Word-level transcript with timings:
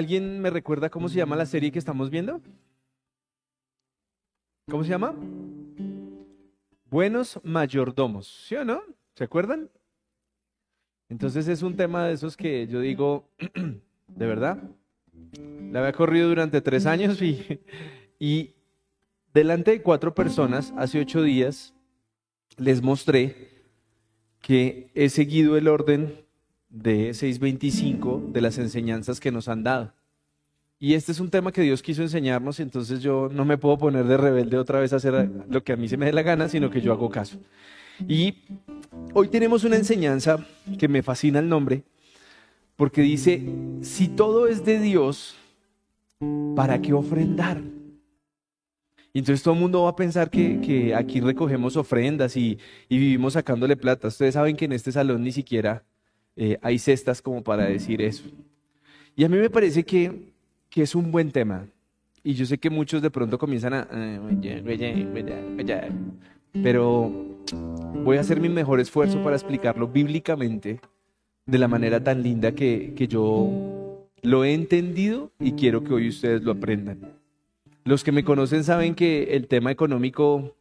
¿Alguien 0.00 0.40
me 0.40 0.48
recuerda 0.48 0.88
cómo 0.88 1.10
se 1.10 1.16
llama 1.16 1.36
la 1.36 1.44
serie 1.44 1.70
que 1.70 1.78
estamos 1.78 2.08
viendo? 2.08 2.40
¿Cómo 4.70 4.82
se 4.82 4.88
llama? 4.88 5.14
Buenos 6.86 7.38
mayordomos, 7.44 8.46
¿sí 8.48 8.54
o 8.54 8.64
no? 8.64 8.80
¿Se 9.14 9.24
acuerdan? 9.24 9.68
Entonces 11.10 11.48
es 11.48 11.60
un 11.60 11.76
tema 11.76 12.06
de 12.06 12.14
esos 12.14 12.34
que 12.34 12.66
yo 12.66 12.80
digo, 12.80 13.28
de 14.08 14.26
verdad, 14.26 14.62
la 15.70 15.80
había 15.80 15.92
corrido 15.92 16.30
durante 16.30 16.62
tres 16.62 16.86
años 16.86 17.20
y, 17.20 17.60
y 18.18 18.54
delante 19.34 19.72
de 19.72 19.82
cuatro 19.82 20.14
personas, 20.14 20.72
hace 20.78 20.98
ocho 20.98 21.22
días, 21.22 21.74
les 22.56 22.80
mostré 22.80 23.50
que 24.40 24.92
he 24.94 25.10
seguido 25.10 25.58
el 25.58 25.68
orden 25.68 26.24
de 26.70 27.12
625 27.14 28.30
de 28.32 28.40
las 28.40 28.58
enseñanzas 28.58 29.20
que 29.20 29.32
nos 29.32 29.48
han 29.48 29.62
dado. 29.62 29.92
Y 30.78 30.94
este 30.94 31.12
es 31.12 31.20
un 31.20 31.28
tema 31.28 31.52
que 31.52 31.60
Dios 31.60 31.82
quiso 31.82 32.00
enseñarnos, 32.00 32.58
entonces 32.58 33.02
yo 33.02 33.28
no 33.30 33.44
me 33.44 33.58
puedo 33.58 33.76
poner 33.76 34.06
de 34.06 34.16
rebelde 34.16 34.56
otra 34.56 34.80
vez 34.80 34.92
a 34.94 34.96
hacer 34.96 35.28
lo 35.50 35.62
que 35.62 35.74
a 35.74 35.76
mí 35.76 35.88
se 35.88 35.98
me 35.98 36.06
dé 36.06 36.12
la 36.12 36.22
gana, 36.22 36.48
sino 36.48 36.70
que 36.70 36.80
yo 36.80 36.92
hago 36.92 37.10
caso. 37.10 37.38
Y 38.08 38.34
hoy 39.12 39.28
tenemos 39.28 39.64
una 39.64 39.76
enseñanza 39.76 40.46
que 40.78 40.88
me 40.88 41.02
fascina 41.02 41.40
el 41.40 41.50
nombre, 41.50 41.82
porque 42.76 43.02
dice, 43.02 43.42
si 43.82 44.08
todo 44.08 44.46
es 44.46 44.64
de 44.64 44.80
Dios, 44.80 45.36
¿para 46.56 46.80
qué 46.80 46.94
ofrendar? 46.94 47.60
Y 49.12 49.18
entonces 49.18 49.42
todo 49.42 49.54
el 49.54 49.60
mundo 49.60 49.82
va 49.82 49.90
a 49.90 49.96
pensar 49.96 50.30
que, 50.30 50.94
aquí 50.96 51.20
recogemos 51.20 51.76
ofrendas 51.76 52.36
y, 52.36 52.58
vivimos 52.88 53.34
sacándole 53.34 53.76
plata. 53.76 54.08
Ustedes 54.08 54.34
saben 54.34 54.56
que 54.56 54.64
en 54.64 54.72
este 54.72 54.92
salón 54.92 55.22
ni 55.22 55.32
siquiera 55.32 55.84
eh, 56.42 56.58
hay 56.62 56.78
cestas 56.78 57.20
como 57.20 57.44
para 57.44 57.66
decir 57.66 58.00
eso. 58.00 58.24
Y 59.14 59.24
a 59.24 59.28
mí 59.28 59.36
me 59.36 59.50
parece 59.50 59.84
que, 59.84 60.32
que 60.70 60.80
es 60.80 60.94
un 60.94 61.12
buen 61.12 61.30
tema. 61.30 61.66
Y 62.24 62.32
yo 62.32 62.46
sé 62.46 62.56
que 62.56 62.70
muchos 62.70 63.02
de 63.02 63.10
pronto 63.10 63.38
comienzan 63.38 63.74
a... 63.74 63.86
Pero 66.54 67.12
voy 68.02 68.16
a 68.16 68.20
hacer 68.20 68.40
mi 68.40 68.48
mejor 68.48 68.80
esfuerzo 68.80 69.22
para 69.22 69.36
explicarlo 69.36 69.86
bíblicamente 69.88 70.80
de 71.44 71.58
la 71.58 71.68
manera 71.68 72.02
tan 72.02 72.22
linda 72.22 72.52
que, 72.52 72.94
que 72.96 73.06
yo 73.06 74.08
lo 74.22 74.42
he 74.42 74.54
entendido 74.54 75.32
y 75.38 75.52
quiero 75.52 75.84
que 75.84 75.92
hoy 75.92 76.08
ustedes 76.08 76.42
lo 76.42 76.52
aprendan. 76.52 77.18
Los 77.84 78.02
que 78.02 78.12
me 78.12 78.24
conocen 78.24 78.64
saben 78.64 78.94
que 78.94 79.36
el 79.36 79.46
tema 79.46 79.72
económico 79.72 80.56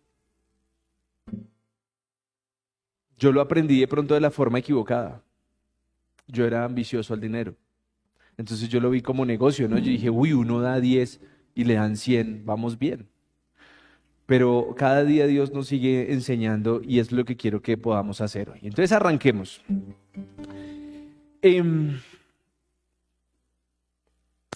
yo 3.18 3.32
lo 3.32 3.40
aprendí 3.40 3.80
de 3.80 3.88
pronto 3.88 4.14
de 4.14 4.20
la 4.20 4.30
forma 4.30 4.60
equivocada. 4.60 5.24
Yo 6.30 6.46
era 6.46 6.64
ambicioso 6.64 7.14
al 7.14 7.20
dinero. 7.20 7.56
Entonces 8.38 8.70
yo 8.70 8.80
lo 8.80 8.90
vi 8.90 9.02
como 9.02 9.26
negocio, 9.26 9.68
¿no? 9.68 9.78
Yo 9.80 9.92
dije, 9.92 10.10
uy, 10.10 10.32
uno 10.32 10.62
da 10.62 10.80
10 10.80 11.20
y 11.56 11.66
le 11.66 11.74
dan 11.74 11.98
100, 11.98 12.46
vamos 12.46 12.80
bien. 12.80 13.10
Pero 14.26 14.76
cada 14.78 15.04
día 15.04 15.28
Dios 15.28 15.52
nos 15.52 15.68
sigue 15.68 16.14
enseñando 16.14 16.82
y 16.82 17.00
es 17.00 17.12
lo 17.12 17.26
que 17.26 17.36
quiero 17.36 17.62
que 17.62 17.78
podamos 17.78 18.22
hacer 18.22 18.50
hoy. 18.50 18.60
Entonces 18.62 18.92
arranquemos. 18.92 19.62
Em, 21.42 22.00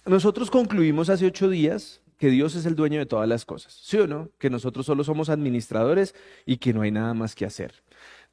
nosotros 0.05 0.51
concluimos 0.51 1.09
hace 1.09 1.25
ocho 1.25 1.49
días 1.49 2.01
que 2.17 2.29
Dios 2.29 2.55
es 2.55 2.65
el 2.65 2.75
dueño 2.75 2.99
de 2.99 3.05
todas 3.05 3.27
las 3.27 3.43
cosas, 3.43 3.73
¿sí 3.73 3.97
o 3.97 4.07
no? 4.07 4.29
Que 4.37 4.49
nosotros 4.49 4.85
solo 4.85 5.03
somos 5.03 5.27
administradores 5.29 6.15
y 6.45 6.57
que 6.57 6.71
no 6.71 6.83
hay 6.83 6.91
nada 6.91 7.13
más 7.13 7.35
que 7.35 7.45
hacer. 7.45 7.73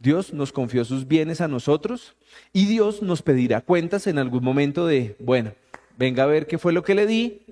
Dios 0.00 0.32
nos 0.32 0.50
confió 0.50 0.86
sus 0.86 1.06
bienes 1.06 1.42
a 1.42 1.48
nosotros 1.48 2.16
y 2.54 2.64
Dios 2.64 3.02
nos 3.02 3.20
pedirá 3.20 3.60
cuentas 3.60 4.06
en 4.06 4.18
algún 4.18 4.42
momento 4.42 4.86
de, 4.86 5.14
bueno, 5.20 5.52
venga 5.98 6.22
a 6.22 6.26
ver 6.26 6.46
qué 6.46 6.56
fue 6.56 6.72
lo 6.72 6.82
que 6.82 6.94
le 6.94 7.06
di, 7.06 7.42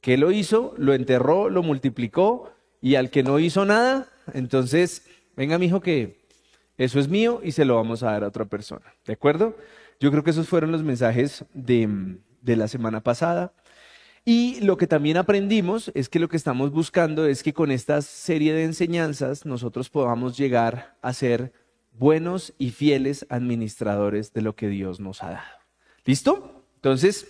qué 0.00 0.16
lo 0.16 0.32
hizo, 0.32 0.74
lo 0.78 0.94
enterró, 0.94 1.50
lo 1.50 1.62
multiplicó 1.62 2.50
y 2.80 2.94
al 2.94 3.10
que 3.10 3.22
no 3.22 3.38
hizo 3.38 3.66
nada, 3.66 4.08
entonces, 4.32 5.06
venga, 5.36 5.58
mi 5.58 5.66
hijo, 5.66 5.80
que 5.82 6.24
eso 6.78 6.98
es 6.98 7.08
mío 7.08 7.42
y 7.44 7.52
se 7.52 7.66
lo 7.66 7.76
vamos 7.76 8.02
a 8.02 8.12
dar 8.12 8.24
a 8.24 8.28
otra 8.28 8.46
persona. 8.46 8.86
¿De 9.04 9.12
acuerdo? 9.12 9.54
Yo 10.00 10.10
creo 10.10 10.24
que 10.24 10.30
esos 10.30 10.48
fueron 10.48 10.72
los 10.72 10.82
mensajes 10.82 11.44
de, 11.52 12.16
de 12.40 12.56
la 12.56 12.68
semana 12.68 13.02
pasada. 13.02 13.52
Y 14.24 14.60
lo 14.60 14.78
que 14.78 14.86
también 14.86 15.18
aprendimos 15.18 15.90
es 15.94 16.08
que 16.08 16.18
lo 16.18 16.28
que 16.30 16.36
estamos 16.38 16.70
buscando 16.70 17.26
es 17.26 17.42
que 17.42 17.52
con 17.52 17.70
esta 17.70 18.00
serie 18.00 18.54
de 18.54 18.64
enseñanzas 18.64 19.44
nosotros 19.44 19.90
podamos 19.90 20.38
llegar 20.38 20.96
a 21.02 21.12
ser 21.12 21.52
buenos 21.98 22.54
y 22.58 22.70
fieles 22.70 23.26
administradores 23.28 24.32
de 24.32 24.42
lo 24.42 24.54
que 24.54 24.68
Dios 24.68 25.00
nos 25.00 25.22
ha 25.22 25.30
dado. 25.30 25.58
¿Listo? 26.04 26.64
Entonces, 26.76 27.26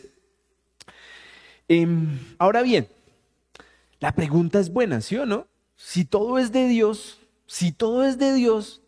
em, 1.68 2.18
ahora 2.38 2.62
bien, 2.62 2.88
la 4.00 4.12
pregunta 4.12 4.60
es 4.60 4.72
buena, 4.72 5.00
¿sí 5.00 5.16
o 5.16 5.26
no? 5.26 5.46
Si 5.76 6.04
todo 6.04 6.38
es 6.38 6.52
de 6.52 6.68
Dios, 6.68 7.20
si 7.46 7.72
todo 7.72 8.04
es 8.04 8.18
de 8.18 8.34
Dios, 8.34 8.82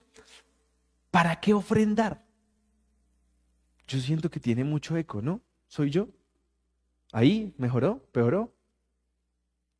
¿para 1.10 1.40
qué 1.40 1.54
ofrendar? 1.54 2.24
Yo 3.88 3.98
siento 3.98 4.30
que 4.30 4.38
tiene 4.38 4.64
mucho 4.64 4.96
eco, 4.96 5.20
¿no? 5.20 5.40
¿Soy 5.66 5.90
yo? 5.90 6.08
Ahí, 7.12 7.54
mejoró, 7.58 8.04
peoró. 8.12 8.52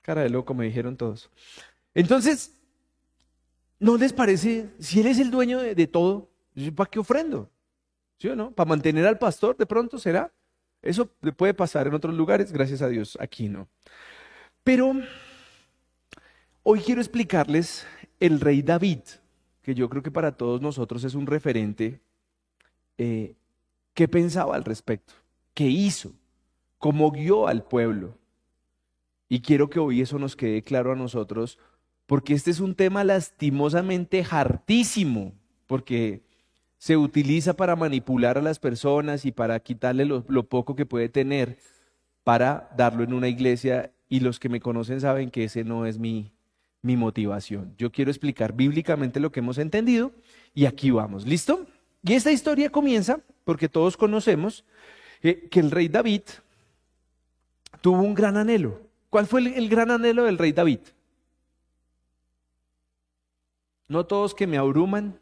Cara 0.03 0.23
de 0.23 0.31
loco, 0.31 0.55
me 0.55 0.65
dijeron 0.65 0.97
todos. 0.97 1.31
Entonces, 1.95 2.60
¿no 3.81 3.97
les 3.97 4.13
parece, 4.13 4.71
si 4.79 5.01
Él 5.01 5.07
es 5.07 5.19
el 5.19 5.31
dueño 5.31 5.59
de, 5.59 5.87
todo, 5.87 6.31
¿para 6.77 6.89
qué 6.89 6.99
ofrendo? 6.99 7.51
¿Sí 8.19 8.29
o 8.29 8.37
no? 8.37 8.53
¿Para 8.53 8.69
mantener 8.69 9.07
al 9.07 9.19
pastor 9.19 9.57
de 9.57 9.67
pronto 9.67 9.99
será? 9.99 10.33
Eso 10.83 11.07
puede 11.37 11.55
pasar 11.55 11.87
en 11.87 11.95
otros 11.95 12.15
lugares, 12.15 12.53
gracias 12.53 12.83
a 12.83 12.89
Dios, 12.89 13.17
aquí 13.21 13.49
no. 13.49 13.69
Pero 14.63 14.93
hoy 16.63 16.81
quiero 16.81 17.01
explicarles 17.01 17.87
el 18.21 18.41
rey 18.41 18.63
David, 18.63 19.01
que 19.63 19.75
yo 19.75 19.89
creo 19.89 20.03
que 20.03 20.11
para 20.11 20.37
todos 20.37 20.61
nosotros 20.61 21.03
es 21.05 21.15
un 21.15 21.27
referente. 21.27 22.01
Eh, 22.99 23.35
¿Qué 23.95 24.09
pensaba 24.09 24.55
al 24.55 24.65
respecto? 24.65 25.15
¿Qué 25.55 25.65
hizo? 25.65 26.13
¿Cómo 26.79 27.11
guió 27.11 27.49
al 27.49 27.65
pueblo? 27.65 28.19
Y 29.29 29.41
quiero 29.41 29.71
que 29.71 29.79
hoy 29.79 30.03
eso 30.03 30.19
nos 30.19 30.37
quede 30.37 30.63
claro 30.63 30.93
a 30.93 30.97
nosotros, 30.97 31.59
porque 32.11 32.35
este 32.35 32.51
es 32.51 32.59
un 32.59 32.75
tema 32.75 33.05
lastimosamente 33.05 34.27
hartísimo, 34.29 35.33
porque 35.69 36.23
se 36.77 36.97
utiliza 36.97 37.55
para 37.55 37.77
manipular 37.77 38.37
a 38.37 38.43
las 38.43 38.59
personas 38.59 39.25
y 39.25 39.31
para 39.31 39.61
quitarle 39.61 40.05
lo, 40.05 40.49
poco 40.49 40.75
que 40.75 40.87
puede 40.87 41.09
tener 41.09 41.59
para 42.25 42.69
darlo 42.77 43.05
en 43.05 43.13
una 43.13 43.29
iglesia 43.29 43.93
y 44.09 44.19
los 44.19 44.41
que 44.41 44.49
me 44.49 44.59
conocen 44.59 45.01
saben 45.01 45.31
que 45.31 45.45
ese 45.45 45.63
no 45.63 45.87
es 45.87 46.01
mi, 46.01 46.33
mi 46.83 46.97
motivación. 46.97 47.77
Yo 47.79 47.93
quiero 47.93 48.11
explicar 48.11 48.55
bíblicamente 48.55 49.21
lo 49.21 49.31
que 49.31 49.39
hemos 49.39 49.59
entendido 49.59 50.11
y 50.53 50.67
aquí 50.67 50.91
vamos. 50.91 51.25
¿Listo? 51.25 51.65
Y 52.03 52.15
esta 52.15 52.33
historia 52.33 52.71
comienza 52.71 53.21
porque 53.45 53.69
todos 53.69 53.97
conocemos 53.97 54.65
eh, 55.23 55.47
que 55.49 55.61
el 55.61 55.71
rey 55.71 55.87
David 55.87 56.23
tuvo 57.81 58.03
un 58.03 58.15
gran 58.15 58.37
anhelo. 58.37 58.81
¿Cuál 59.11 59.29
fue 59.29 59.57
el 59.57 59.69
gran 59.69 59.93
anhelo 59.93 60.25
del 60.25 60.39
rey 60.39 60.51
David? 60.51 60.81
No 63.91 64.07
todos 64.07 64.37
que 64.37 64.47
me 64.47 64.57
abruman. 64.57 65.19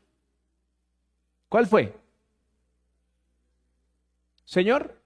¿Cuál 1.49 1.67
fue? 1.67 1.95
Señor, 4.45 5.01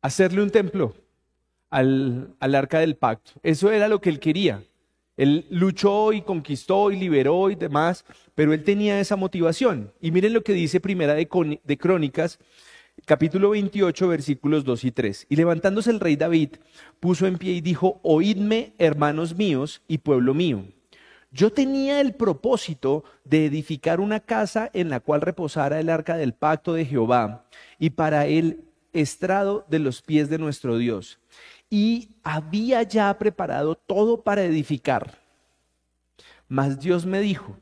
hacerle 0.00 0.42
un 0.42 0.50
templo 0.50 0.92
al, 1.70 2.34
arca 2.40 2.80
del 2.80 2.96
pacto. 2.96 3.34
Eso 3.44 3.70
era 3.70 3.86
lo 3.86 4.00
que 4.00 4.10
él 4.10 4.18
quería. 4.18 4.64
Él 5.16 5.46
luchó 5.50 6.12
y 6.12 6.22
conquistó 6.22 6.90
y 6.90 6.96
liberó 6.96 7.48
y 7.48 7.54
demás, 7.54 8.04
pero 8.34 8.52
él 8.52 8.64
tenía 8.64 8.98
esa 8.98 9.14
motivación. 9.14 9.92
Y 10.00 10.10
miren 10.10 10.32
lo 10.32 10.42
que 10.42 10.54
dice 10.54 10.80
Primera 10.80 11.14
de, 11.14 11.60
de 11.62 11.78
Crónicas, 11.78 12.40
capítulo 13.04 13.50
28, 13.50 14.08
versículos 14.08 14.64
2 14.64 14.82
y 14.82 14.90
3. 14.90 15.26
Y 15.28 15.36
levantándose 15.36 15.90
el 15.92 16.00
rey 16.00 16.16
David, 16.16 16.56
puso 16.98 17.28
en 17.28 17.38
pie 17.38 17.52
y 17.52 17.60
dijo, 17.60 18.00
oídme, 18.02 18.72
hermanos 18.78 19.36
míos 19.36 19.80
y 19.86 19.98
pueblo 19.98 20.34
mío. 20.34 20.64
Yo 21.32 21.50
tenía 21.50 22.00
el 22.00 22.14
propósito 22.14 23.04
de 23.24 23.46
edificar 23.46 24.00
una 24.00 24.20
casa 24.20 24.70
en 24.74 24.90
la 24.90 25.00
cual 25.00 25.22
reposara 25.22 25.80
el 25.80 25.88
arca 25.88 26.16
del 26.16 26.34
pacto 26.34 26.74
de 26.74 26.84
Jehová 26.84 27.46
y 27.78 27.90
para 27.90 28.26
el 28.26 28.64
estrado 28.92 29.64
de 29.68 29.78
los 29.78 30.02
pies 30.02 30.28
de 30.28 30.38
nuestro 30.38 30.76
Dios 30.76 31.18
y 31.70 32.16
había 32.22 32.82
ya 32.82 33.16
preparado 33.18 33.76
todo 33.76 34.22
para 34.22 34.44
edificar. 34.44 35.18
Mas 36.46 36.78
Dios 36.78 37.06
me 37.06 37.20
dijo, 37.20 37.56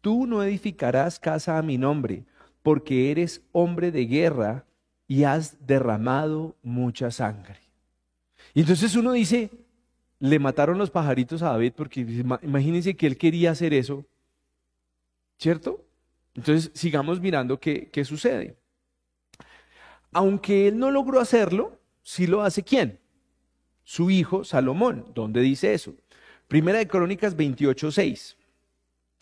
tú 0.00 0.24
no 0.28 0.44
edificarás 0.44 1.18
casa 1.18 1.58
a 1.58 1.62
mi 1.62 1.78
nombre, 1.78 2.24
porque 2.62 3.10
eres 3.10 3.42
hombre 3.50 3.90
de 3.90 4.06
guerra 4.06 4.66
y 5.08 5.24
has 5.24 5.66
derramado 5.66 6.54
mucha 6.62 7.10
sangre. 7.10 7.58
Y 8.54 8.60
entonces 8.60 8.94
uno 8.94 9.10
dice, 9.10 9.50
le 10.18 10.38
mataron 10.38 10.78
los 10.78 10.90
pajaritos 10.90 11.42
a 11.42 11.50
David 11.50 11.72
porque 11.76 12.00
imagínense 12.42 12.96
que 12.96 13.06
él 13.06 13.16
quería 13.18 13.50
hacer 13.50 13.74
eso, 13.74 14.04
¿cierto? 15.38 15.84
Entonces 16.34 16.70
sigamos 16.74 17.20
mirando 17.20 17.58
qué, 17.60 17.88
qué 17.90 18.04
sucede. 18.04 18.56
aunque 20.12 20.68
él 20.68 20.78
no 20.78 20.90
logró 20.90 21.20
hacerlo, 21.20 21.78
sí 22.02 22.26
lo 22.26 22.42
hace 22.42 22.62
quién? 22.62 22.98
Su 23.84 24.10
hijo 24.10 24.44
Salomón. 24.44 25.12
¿Dónde 25.14 25.40
dice 25.42 25.74
eso? 25.74 25.94
Primera 26.48 26.78
de 26.78 26.88
Crónicas 26.88 27.36
28, 27.36 27.90
6. 27.90 28.36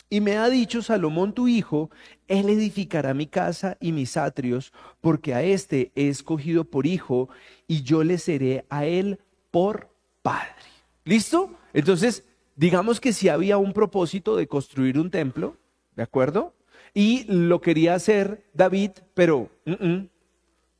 Y 0.09 0.21
me 0.21 0.37
ha 0.37 0.49
dicho 0.49 0.81
Salomón 0.81 1.33
tu 1.33 1.47
hijo, 1.47 1.89
él 2.27 2.47
edificará 2.49 3.13
mi 3.13 3.25
casa 3.25 3.77
y 3.81 3.91
mis 3.91 4.15
atrios, 4.17 4.71
porque 5.01 5.33
a 5.33 5.41
éste 5.41 5.91
he 5.95 6.07
escogido 6.07 6.63
por 6.63 6.85
hijo, 6.85 7.27
y 7.67 7.81
yo 7.81 8.03
le 8.03 8.17
seré 8.19 8.65
a 8.69 8.85
él 8.85 9.19
por 9.51 9.89
padre. 10.21 10.74
¿Listo? 11.05 11.55
Entonces, 11.73 12.23
digamos 12.55 12.99
que 12.99 13.13
si 13.13 13.29
había 13.29 13.57
un 13.57 13.73
propósito 13.73 14.35
de 14.35 14.47
construir 14.47 14.99
un 14.99 15.11
templo, 15.11 15.55
¿de 15.95 16.03
acuerdo? 16.03 16.53
Y 16.93 17.25
lo 17.31 17.61
quería 17.61 17.93
hacer 17.93 18.43
David, 18.53 18.91
pero 19.13 19.49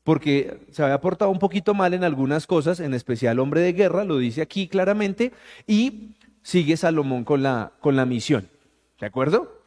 porque 0.03 0.59
se 0.71 0.83
había 0.83 0.99
portado 0.99 1.31
un 1.31 1.39
poquito 1.39 1.73
mal 1.73 1.93
en 1.93 2.03
algunas 2.03 2.47
cosas, 2.47 2.79
en 2.79 2.93
especial 2.93 3.39
hombre 3.39 3.61
de 3.61 3.73
guerra, 3.73 4.03
lo 4.03 4.17
dice 4.17 4.41
aquí 4.41 4.67
claramente, 4.67 5.31
y 5.67 6.15
sigue 6.41 6.75
Salomón 6.75 7.23
con 7.23 7.43
la, 7.43 7.73
con 7.79 7.95
la 7.95 8.05
misión. 8.05 8.49
¿De 8.99 9.05
acuerdo? 9.05 9.61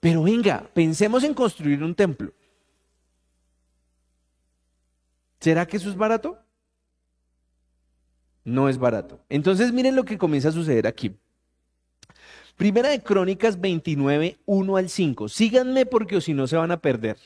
Pero 0.00 0.22
venga, 0.22 0.68
pensemos 0.74 1.24
en 1.24 1.34
construir 1.34 1.82
un 1.82 1.94
templo. 1.94 2.32
¿Será 5.40 5.66
que 5.66 5.78
eso 5.78 5.88
es 5.88 5.96
barato? 5.96 6.38
No 8.44 8.68
es 8.68 8.78
barato. 8.78 9.20
Entonces 9.28 9.72
miren 9.72 9.96
lo 9.96 10.04
que 10.04 10.18
comienza 10.18 10.50
a 10.50 10.52
suceder 10.52 10.86
aquí. 10.86 11.16
Primera 12.56 12.90
de 12.90 13.02
Crónicas 13.02 13.60
29, 13.60 14.38
1 14.44 14.76
al 14.76 14.88
5. 14.88 15.28
Síganme 15.28 15.86
porque 15.86 16.16
o 16.16 16.20
si 16.20 16.34
no 16.34 16.46
se 16.46 16.56
van 16.56 16.70
a 16.70 16.80
perder. 16.80 17.16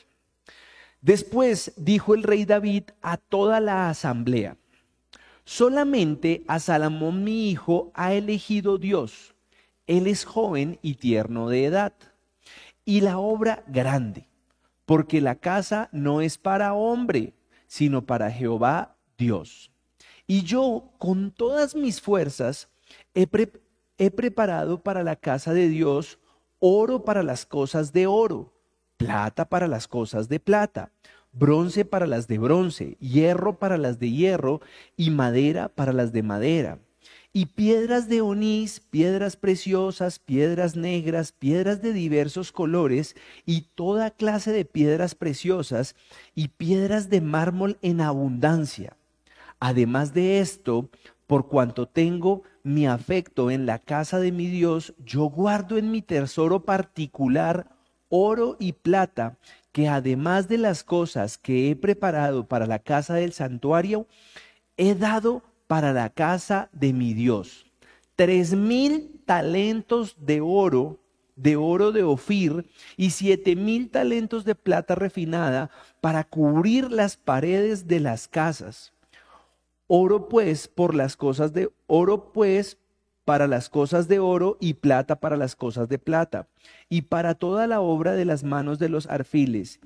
Después 1.01 1.73
dijo 1.77 2.15
el 2.15 2.23
rey 2.23 2.45
David 2.45 2.83
a 3.01 3.17
toda 3.17 3.59
la 3.59 3.89
asamblea, 3.89 4.57
solamente 5.45 6.43
a 6.47 6.59
Salomón 6.59 7.23
mi 7.23 7.49
hijo 7.49 7.91
ha 7.93 8.13
elegido 8.13 8.77
Dios 8.77 9.33
él 9.89 10.05
es 10.05 10.23
joven 10.23 10.77
y 10.83 10.93
tierno 10.93 11.49
de 11.49 11.65
edad. 11.65 11.93
Y 12.85 13.01
la 13.01 13.17
obra 13.17 13.63
grande, 13.65 14.27
porque 14.85 15.19
la 15.19 15.33
casa 15.33 15.89
no 15.91 16.21
es 16.21 16.37
para 16.37 16.75
hombre, 16.75 17.33
sino 17.65 18.05
para 18.05 18.29
Jehová 18.29 18.95
Dios. 19.17 19.68
Y 20.29 20.43
yo 20.43 20.91
con 20.99 21.31
todas 21.31 21.73
mis 21.73 22.01
fuerzas 22.01 22.67
he, 23.15 23.27
he 23.97 24.11
preparado 24.11 24.83
para 24.83 25.01
la 25.01 25.15
casa 25.15 25.55
de 25.55 25.67
Dios 25.67 26.19
oro 26.59 27.03
para 27.03 27.23
las 27.23 27.47
cosas 27.47 27.93
de 27.93 28.05
oro, 28.05 28.53
plata 28.95 29.49
para 29.49 29.67
las 29.67 29.87
cosas 29.87 30.29
de 30.29 30.39
plata, 30.39 30.91
bronce 31.31 31.83
para 31.83 32.05
las 32.05 32.27
de 32.27 32.37
bronce, 32.37 32.95
hierro 32.99 33.57
para 33.57 33.79
las 33.79 33.97
de 33.97 34.11
hierro 34.11 34.61
y 34.95 35.09
madera 35.09 35.67
para 35.67 35.93
las 35.93 36.13
de 36.13 36.21
madera 36.21 36.77
y 37.33 37.47
piedras 37.47 38.07
de 38.07 38.21
onís, 38.21 38.81
piedras 38.81 39.35
preciosas, 39.35 40.19
piedras 40.19 40.75
negras, 40.75 41.31
piedras 41.31 41.81
de 41.81 41.91
diversos 41.91 42.51
colores 42.51 43.15
y 43.47 43.61
toda 43.73 44.11
clase 44.11 44.51
de 44.51 44.63
piedras 44.63 45.15
preciosas 45.15 45.95
y 46.35 46.49
piedras 46.49 47.09
de 47.09 47.21
mármol 47.21 47.79
en 47.81 48.01
abundancia. 48.01 48.95
Además 49.59 50.13
de 50.13 50.39
esto, 50.39 50.89
por 51.27 51.47
cuanto 51.47 51.87
tengo 51.87 52.43
mi 52.63 52.87
afecto 52.87 53.51
en 53.51 53.65
la 53.65 53.79
casa 53.79 54.19
de 54.19 54.31
mi 54.31 54.47
Dios, 54.47 54.93
yo 55.05 55.25
guardo 55.25 55.77
en 55.77 55.91
mi 55.91 56.01
tesoro 56.01 56.63
particular 56.63 57.67
oro 58.09 58.57
y 58.59 58.73
plata, 58.73 59.37
que 59.71 59.87
además 59.87 60.47
de 60.47 60.57
las 60.57 60.83
cosas 60.83 61.37
que 61.37 61.69
he 61.69 61.75
preparado 61.75 62.47
para 62.47 62.65
la 62.65 62.79
casa 62.79 63.13
del 63.15 63.33
santuario, 63.33 64.07
he 64.77 64.95
dado 64.95 65.43
para 65.67 65.93
la 65.93 66.09
casa 66.09 66.69
de 66.71 66.93
mi 66.93 67.13
Dios. 67.13 67.67
Tres 68.15 68.53
mil 68.53 69.21
talentos 69.25 70.15
de 70.19 70.41
oro, 70.41 70.99
de 71.35 71.55
oro 71.55 71.91
de 71.91 72.03
Ofir, 72.03 72.65
y 72.97 73.11
siete 73.11 73.55
mil 73.55 73.91
talentos 73.91 74.43
de 74.45 74.55
plata 74.55 74.95
refinada 74.95 75.69
para 76.01 76.23
cubrir 76.23 76.91
las 76.91 77.15
paredes 77.17 77.87
de 77.87 77.99
las 77.99 78.27
casas. 78.27 78.93
Oro 79.91 80.29
pues 80.29 80.67
por 80.67 80.93
las 80.93 81.17
cosas 81.17 81.51
de 81.51 81.71
oro 81.87 82.31
pues 82.31 82.77
para 83.25 83.47
las 83.47 83.69
cosas 83.69 84.07
de 84.07 84.19
oro 84.19 84.55
y 84.59 84.75
plata 84.75 85.19
para 85.19 85.35
las 85.35 85.55
cosas 85.55 85.89
de 85.89 85.97
plata, 85.97 86.47
y 86.89 87.03
para 87.03 87.33
toda 87.33 87.65
la 87.65 87.81
obra 87.81 88.13
de 88.13 88.23
las 88.23 88.43
manos 88.43 88.77
de 88.77 88.87
los 88.89 89.07
arfiles. 89.07 89.79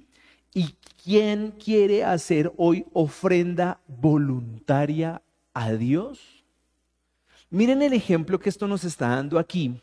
¿Y 0.54 0.76
quién 1.04 1.52
quiere 1.52 2.04
hacer 2.04 2.52
hoy 2.58 2.86
ofrenda 2.92 3.80
voluntaria 3.88 5.22
a 5.54 5.72
Dios? 5.72 6.44
Miren 7.50 7.82
el 7.82 7.94
ejemplo 7.94 8.40
que 8.40 8.50
esto 8.50 8.68
nos 8.68 8.84
está 8.84 9.08
dando 9.10 9.40
aquí, 9.40 9.82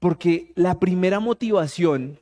porque 0.00 0.52
la 0.56 0.80
primera 0.80 1.20
motivación, 1.20 2.18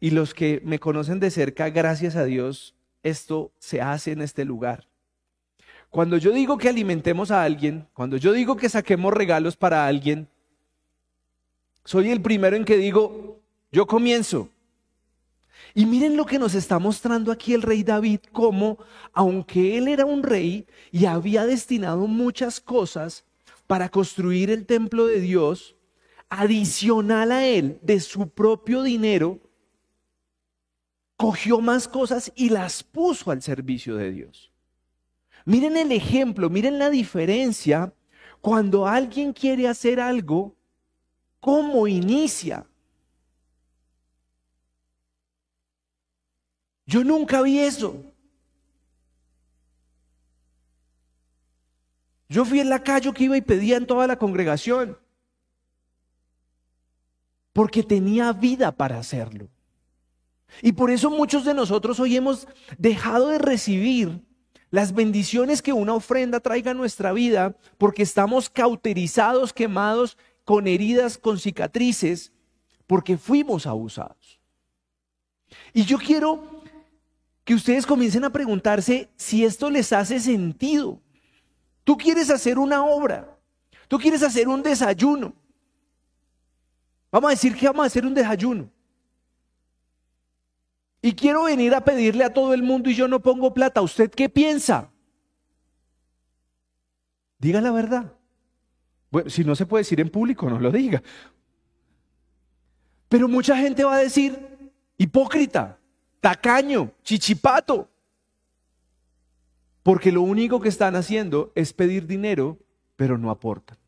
y 0.00 0.10
los 0.10 0.32
que 0.32 0.62
me 0.64 0.78
conocen 0.78 1.20
de 1.20 1.30
cerca, 1.30 1.68
gracias 1.68 2.16
a 2.16 2.24
Dios, 2.24 2.74
esto 3.02 3.50
se 3.58 3.82
hace 3.82 4.12
en 4.12 4.22
este 4.22 4.46
lugar. 4.46 4.86
Cuando 5.96 6.18
yo 6.18 6.30
digo 6.30 6.58
que 6.58 6.68
alimentemos 6.68 7.30
a 7.30 7.42
alguien, 7.42 7.88
cuando 7.94 8.18
yo 8.18 8.34
digo 8.34 8.54
que 8.54 8.68
saquemos 8.68 9.14
regalos 9.14 9.56
para 9.56 9.86
alguien, 9.86 10.28
soy 11.86 12.10
el 12.10 12.20
primero 12.20 12.54
en 12.54 12.66
que 12.66 12.76
digo, 12.76 13.40
yo 13.72 13.86
comienzo. 13.86 14.50
Y 15.72 15.86
miren 15.86 16.18
lo 16.18 16.26
que 16.26 16.38
nos 16.38 16.54
está 16.54 16.78
mostrando 16.78 17.32
aquí 17.32 17.54
el 17.54 17.62
rey 17.62 17.82
David, 17.82 18.20
como 18.30 18.76
aunque 19.14 19.78
él 19.78 19.88
era 19.88 20.04
un 20.04 20.22
rey 20.22 20.66
y 20.92 21.06
había 21.06 21.46
destinado 21.46 22.06
muchas 22.06 22.60
cosas 22.60 23.24
para 23.66 23.88
construir 23.88 24.50
el 24.50 24.66
templo 24.66 25.06
de 25.06 25.20
Dios, 25.20 25.76
adicional 26.28 27.32
a 27.32 27.46
él, 27.46 27.78
de 27.80 28.00
su 28.00 28.28
propio 28.28 28.82
dinero, 28.82 29.40
cogió 31.16 31.62
más 31.62 31.88
cosas 31.88 32.30
y 32.36 32.50
las 32.50 32.82
puso 32.82 33.30
al 33.30 33.40
servicio 33.40 33.96
de 33.96 34.12
Dios. 34.12 34.52
Miren 35.46 35.76
el 35.76 35.92
ejemplo, 35.92 36.50
miren 36.50 36.78
la 36.78 36.90
diferencia 36.90 37.94
cuando 38.40 38.86
alguien 38.86 39.32
quiere 39.32 39.68
hacer 39.68 40.00
algo, 40.00 40.56
cómo 41.38 41.86
inicia. 41.86 42.66
Yo 46.84 47.04
nunca 47.04 47.42
vi 47.42 47.60
eso. 47.60 48.04
Yo 52.28 52.44
fui 52.44 52.58
en 52.58 52.68
la 52.68 52.82
calle 52.82 53.12
que 53.12 53.24
iba 53.24 53.36
y 53.36 53.40
pedía 53.40 53.76
en 53.76 53.86
toda 53.86 54.08
la 54.08 54.18
congregación. 54.18 54.98
Porque 57.52 57.84
tenía 57.84 58.32
vida 58.32 58.72
para 58.72 58.98
hacerlo. 58.98 59.48
Y 60.60 60.72
por 60.72 60.90
eso 60.90 61.08
muchos 61.08 61.44
de 61.44 61.54
nosotros 61.54 62.00
hoy 62.00 62.16
hemos 62.16 62.48
dejado 62.78 63.28
de 63.28 63.38
recibir 63.38 64.26
las 64.70 64.92
bendiciones 64.92 65.62
que 65.62 65.72
una 65.72 65.94
ofrenda 65.94 66.40
traiga 66.40 66.72
a 66.72 66.74
nuestra 66.74 67.12
vida 67.12 67.56
porque 67.78 68.02
estamos 68.02 68.50
cauterizados, 68.50 69.52
quemados, 69.52 70.16
con 70.44 70.66
heridas, 70.66 71.18
con 71.18 71.38
cicatrices, 71.38 72.32
porque 72.86 73.16
fuimos 73.16 73.66
abusados. 73.66 74.40
Y 75.72 75.84
yo 75.84 75.98
quiero 75.98 76.62
que 77.44 77.54
ustedes 77.54 77.86
comiencen 77.86 78.24
a 78.24 78.30
preguntarse 78.30 79.08
si 79.16 79.44
esto 79.44 79.70
les 79.70 79.92
hace 79.92 80.18
sentido. 80.18 81.00
Tú 81.84 81.96
quieres 81.96 82.30
hacer 82.30 82.58
una 82.58 82.84
obra, 82.84 83.38
tú 83.88 83.98
quieres 83.98 84.22
hacer 84.22 84.48
un 84.48 84.62
desayuno. 84.62 85.32
Vamos 87.10 87.28
a 87.28 87.30
decir 87.30 87.54
que 87.56 87.66
vamos 87.66 87.84
a 87.84 87.86
hacer 87.86 88.04
un 88.04 88.14
desayuno. 88.14 88.68
Y 91.02 91.12
quiero 91.12 91.44
venir 91.44 91.74
a 91.74 91.84
pedirle 91.84 92.24
a 92.24 92.32
todo 92.32 92.54
el 92.54 92.62
mundo 92.62 92.90
y 92.90 92.94
yo 92.94 93.06
no 93.08 93.20
pongo 93.20 93.54
plata. 93.54 93.82
¿Usted 93.82 94.10
qué 94.10 94.28
piensa? 94.28 94.90
Diga 97.38 97.60
la 97.60 97.70
verdad. 97.70 98.12
Bueno, 99.10 99.30
si 99.30 99.44
no 99.44 99.54
se 99.54 99.66
puede 99.66 99.82
decir 99.82 100.00
en 100.00 100.10
público, 100.10 100.48
no 100.48 100.58
lo 100.58 100.70
diga. 100.70 101.02
Pero 103.08 103.28
mucha 103.28 103.56
gente 103.56 103.84
va 103.84 103.96
a 103.96 103.98
decir, 103.98 104.72
hipócrita, 104.98 105.78
tacaño, 106.20 106.90
chichipato. 107.02 107.88
Porque 109.82 110.10
lo 110.10 110.22
único 110.22 110.60
que 110.60 110.68
están 110.68 110.96
haciendo 110.96 111.52
es 111.54 111.72
pedir 111.72 112.06
dinero, 112.06 112.58
pero 112.96 113.16
no 113.16 113.30
aportan. 113.30 113.78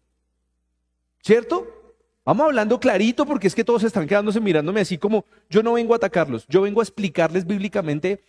¿Cierto? 1.21 1.67
Vamos 2.29 2.45
hablando 2.45 2.79
clarito 2.79 3.25
porque 3.25 3.47
es 3.47 3.55
que 3.55 3.65
todos 3.65 3.85
están 3.85 4.07
quedándose 4.07 4.39
mirándome 4.39 4.83
así 4.83 4.99
como 4.99 5.25
yo 5.49 5.63
no 5.63 5.73
vengo 5.73 5.95
a 5.95 5.97
atacarlos, 5.97 6.47
yo 6.47 6.61
vengo 6.61 6.83
a 6.83 6.85
explicarles 6.85 7.47
bíblicamente 7.47 8.23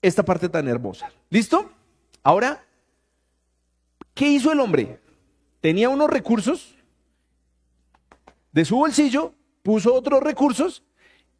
esta 0.00 0.24
parte 0.24 0.48
tan 0.48 0.66
hermosa. 0.66 1.12
¿Listo? 1.28 1.70
Ahora, 2.22 2.64
¿qué 4.14 4.28
hizo 4.28 4.50
el 4.50 4.60
hombre? 4.60 4.98
Tenía 5.60 5.90
unos 5.90 6.08
recursos 6.08 6.74
de 8.52 8.64
su 8.64 8.76
bolsillo, 8.76 9.34
puso 9.62 9.92
otros 9.92 10.22
recursos 10.22 10.82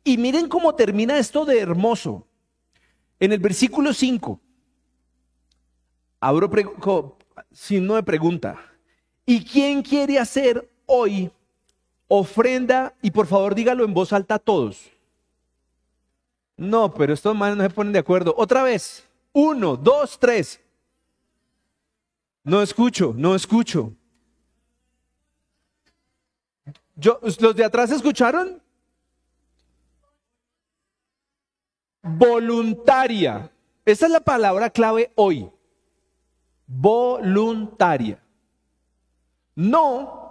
y 0.04 0.18
miren 0.18 0.50
cómo 0.50 0.74
termina 0.74 1.16
esto 1.16 1.46
de 1.46 1.58
hermoso. 1.58 2.26
En 3.18 3.32
el 3.32 3.38
versículo 3.38 3.94
5, 3.94 4.38
abro 6.20 6.50
signo 7.50 7.94
de 7.94 8.02
pregunta. 8.02 8.58
¿Y 9.24 9.42
quién 9.42 9.80
quiere 9.80 10.18
hacer 10.18 10.70
hoy 10.84 11.30
ofrenda? 12.08 12.94
Y 13.02 13.10
por 13.10 13.26
favor 13.26 13.54
dígalo 13.54 13.84
en 13.84 13.94
voz 13.94 14.12
alta 14.12 14.36
a 14.36 14.38
todos. 14.38 14.90
No, 16.56 16.92
pero 16.94 17.12
estos 17.12 17.36
manos 17.36 17.58
no 17.58 17.64
se 17.64 17.70
ponen 17.70 17.92
de 17.92 17.98
acuerdo. 17.98 18.34
Otra 18.36 18.62
vez. 18.62 19.06
Uno, 19.32 19.76
dos, 19.76 20.18
tres. 20.18 20.60
No 22.42 22.62
escucho, 22.62 23.12
no 23.16 23.34
escucho. 23.34 23.92
Yo, 26.94 27.20
¿Los 27.22 27.54
de 27.54 27.64
atrás 27.64 27.90
escucharon? 27.90 28.62
Voluntaria. 32.02 33.50
Esa 33.84 34.06
es 34.06 34.12
la 34.12 34.20
palabra 34.20 34.70
clave 34.70 35.12
hoy. 35.16 35.50
Voluntaria. 36.66 38.22
No 39.54 40.25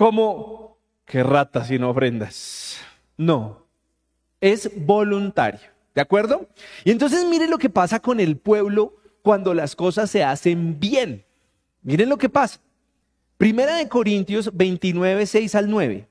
como 0.00 0.78
que 1.04 1.22
rata 1.22 1.62
sin 1.62 1.84
ofrendas. 1.84 2.78
No. 3.18 3.66
Es 4.40 4.70
voluntario. 4.74 5.60
¿De 5.94 6.00
acuerdo? 6.00 6.48
Y 6.86 6.90
entonces 6.90 7.26
mire 7.26 7.46
lo 7.46 7.58
que 7.58 7.68
pasa 7.68 8.00
con 8.00 8.18
el 8.18 8.38
pueblo 8.38 8.96
cuando 9.20 9.52
las 9.52 9.76
cosas 9.76 10.10
se 10.10 10.24
hacen 10.24 10.80
bien. 10.80 11.26
Miren 11.82 12.08
lo 12.08 12.16
que 12.16 12.30
pasa. 12.30 12.60
Primera 13.36 13.76
de 13.76 13.90
Corintios 13.90 14.50
29, 14.54 15.26
6 15.26 15.54
al 15.54 15.68
9. 15.68 16.08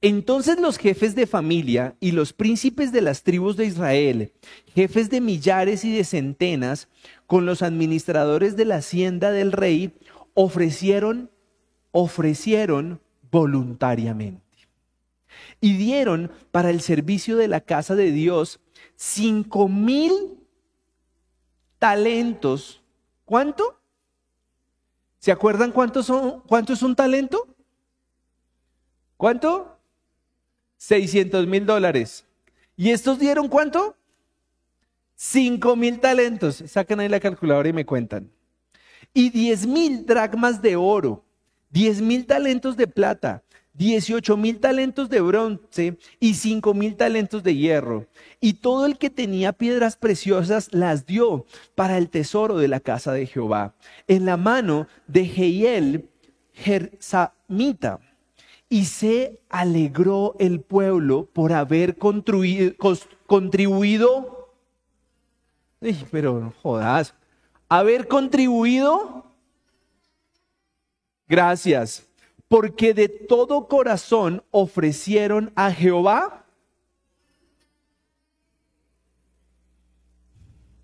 Entonces 0.00 0.58
los 0.58 0.78
jefes 0.78 1.14
de 1.14 1.26
familia 1.26 1.96
y 2.00 2.12
los 2.12 2.32
príncipes 2.32 2.92
de 2.92 3.02
las 3.02 3.24
tribus 3.24 3.58
de 3.58 3.66
Israel, 3.66 4.32
jefes 4.74 5.10
de 5.10 5.20
millares 5.20 5.84
y 5.84 5.94
de 5.94 6.04
centenas, 6.04 6.88
con 7.26 7.44
los 7.44 7.60
administradores 7.60 8.56
de 8.56 8.64
la 8.64 8.76
hacienda 8.76 9.32
del 9.32 9.52
rey, 9.52 9.92
ofrecieron, 10.32 11.30
ofrecieron 11.92 13.02
voluntariamente. 13.30 14.42
Y 15.60 15.76
dieron 15.76 16.32
para 16.50 16.70
el 16.70 16.80
servicio 16.80 17.36
de 17.36 17.48
la 17.48 17.60
casa 17.60 17.94
de 17.94 18.10
Dios 18.12 18.60
cinco 18.96 19.68
mil 19.68 20.38
talentos. 21.78 22.82
¿Cuánto? 23.24 23.78
¿Se 25.18 25.32
acuerdan 25.32 25.72
cuánto, 25.72 26.02
son, 26.02 26.40
cuánto 26.40 26.72
es 26.72 26.82
un 26.82 26.94
talento? 26.94 27.46
¿Cuánto? 29.16 29.78
600 30.78 31.46
mil 31.46 31.66
dólares. 31.66 32.24
¿Y 32.76 32.90
estos 32.90 33.18
dieron 33.18 33.48
cuánto? 33.48 33.96
5 35.16 35.74
mil 35.74 35.98
talentos. 35.98 36.62
Sacan 36.66 37.00
ahí 37.00 37.08
la 37.08 37.18
calculadora 37.18 37.68
y 37.68 37.72
me 37.72 37.84
cuentan. 37.84 38.30
Y 39.12 39.30
10 39.30 39.66
mil 39.66 40.06
dracmas 40.06 40.62
de 40.62 40.76
oro, 40.76 41.24
10 41.70 42.02
mil 42.02 42.26
talentos 42.26 42.76
de 42.76 42.86
plata, 42.86 43.42
18 43.74 44.36
mil 44.36 44.58
talentos 44.58 45.08
de 45.08 45.20
bronce 45.20 45.98
y 46.18 46.34
5 46.34 46.74
mil 46.74 46.96
talentos 46.96 47.42
de 47.44 47.54
hierro. 47.54 48.06
Y 48.40 48.54
todo 48.54 48.86
el 48.86 48.98
que 48.98 49.08
tenía 49.08 49.52
piedras 49.52 49.96
preciosas 49.96 50.68
las 50.72 51.06
dio 51.06 51.46
para 51.76 51.96
el 51.96 52.08
tesoro 52.10 52.58
de 52.58 52.68
la 52.68 52.80
casa 52.80 53.12
de 53.12 53.26
Jehová, 53.26 53.74
en 54.08 54.24
la 54.24 54.36
mano 54.36 54.88
de 55.06 55.26
Jehiel 55.26 56.10
Gersamita. 56.52 58.00
Y 58.68 58.84
se 58.84 59.40
alegró 59.48 60.34
el 60.38 60.60
pueblo 60.60 61.26
por 61.32 61.52
haber 61.52 61.96
contribuido. 61.96 62.74
pero 66.10 66.52
jodas. 66.62 67.14
Haber 67.68 68.08
contribuido. 68.08 69.27
Gracias 71.28 72.08
porque 72.48 72.94
de 72.94 73.08
todo 73.08 73.68
corazón 73.68 74.42
ofrecieron 74.50 75.52
a 75.54 75.70
Jehová. 75.70 76.46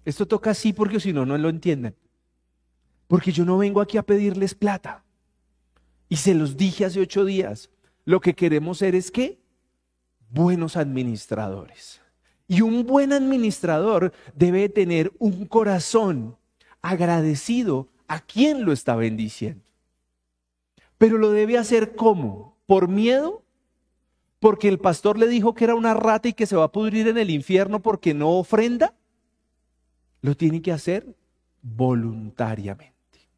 Esto 0.05 0.27
toca 0.27 0.51
así 0.51 0.75
porque 0.75 1.01
si 1.01 1.15
no, 1.15 1.25
no 1.25 1.39
lo 1.39 1.49
entienden. 1.49 1.97
Porque 3.09 3.33
yo 3.33 3.47
no 3.47 3.57
vengo 3.57 3.81
aquí 3.81 3.97
a 3.97 4.03
pedirles 4.03 4.55
plata. 4.55 5.03
Y 6.11 6.17
se 6.17 6.35
los 6.35 6.57
dije 6.59 6.85
hace 6.85 7.01
ocho 7.01 7.25
días. 7.25 7.71
Lo 8.05 8.21
que 8.21 8.35
queremos 8.35 8.79
ser 8.79 8.95
es 8.95 9.11
que 9.11 9.41
buenos 10.29 10.77
administradores. 10.77 12.03
Y 12.47 12.61
un 12.61 12.87
buen 12.87 13.15
administrador 13.15 14.13
debe 14.35 14.69
tener 14.69 15.11
un 15.19 15.47
corazón 15.47 16.37
agradecido 16.83 17.89
a 18.07 18.21
quien 18.21 18.67
lo 18.67 18.73
está 18.73 18.95
bendiciendo. 18.97 19.65
Pero 21.05 21.19
lo 21.19 21.33
debe 21.33 21.59
hacer 21.59 21.97
¿cómo? 21.97 22.57
¿Por 22.65 22.89
miedo? 22.89 23.45
¿Porque 24.39 24.69
el 24.69 24.79
pastor 24.79 25.19
le 25.19 25.29
dijo 25.29 25.53
que 25.53 25.65
era 25.65 25.75
una 25.75 25.93
rata 25.93 26.29
y 26.29 26.33
que 26.33 26.47
se 26.47 26.57
va 26.57 26.65
a 26.65 26.73
pudrir 26.73 27.09
en 27.09 27.19
el 27.19 27.29
infierno 27.29 27.83
porque 27.83 28.15
no 28.15 28.31
ofrenda? 28.39 28.95
Lo 30.23 30.35
tiene 30.35 30.63
que 30.63 30.73
hacer 30.73 31.15
voluntariamente. 31.61 33.29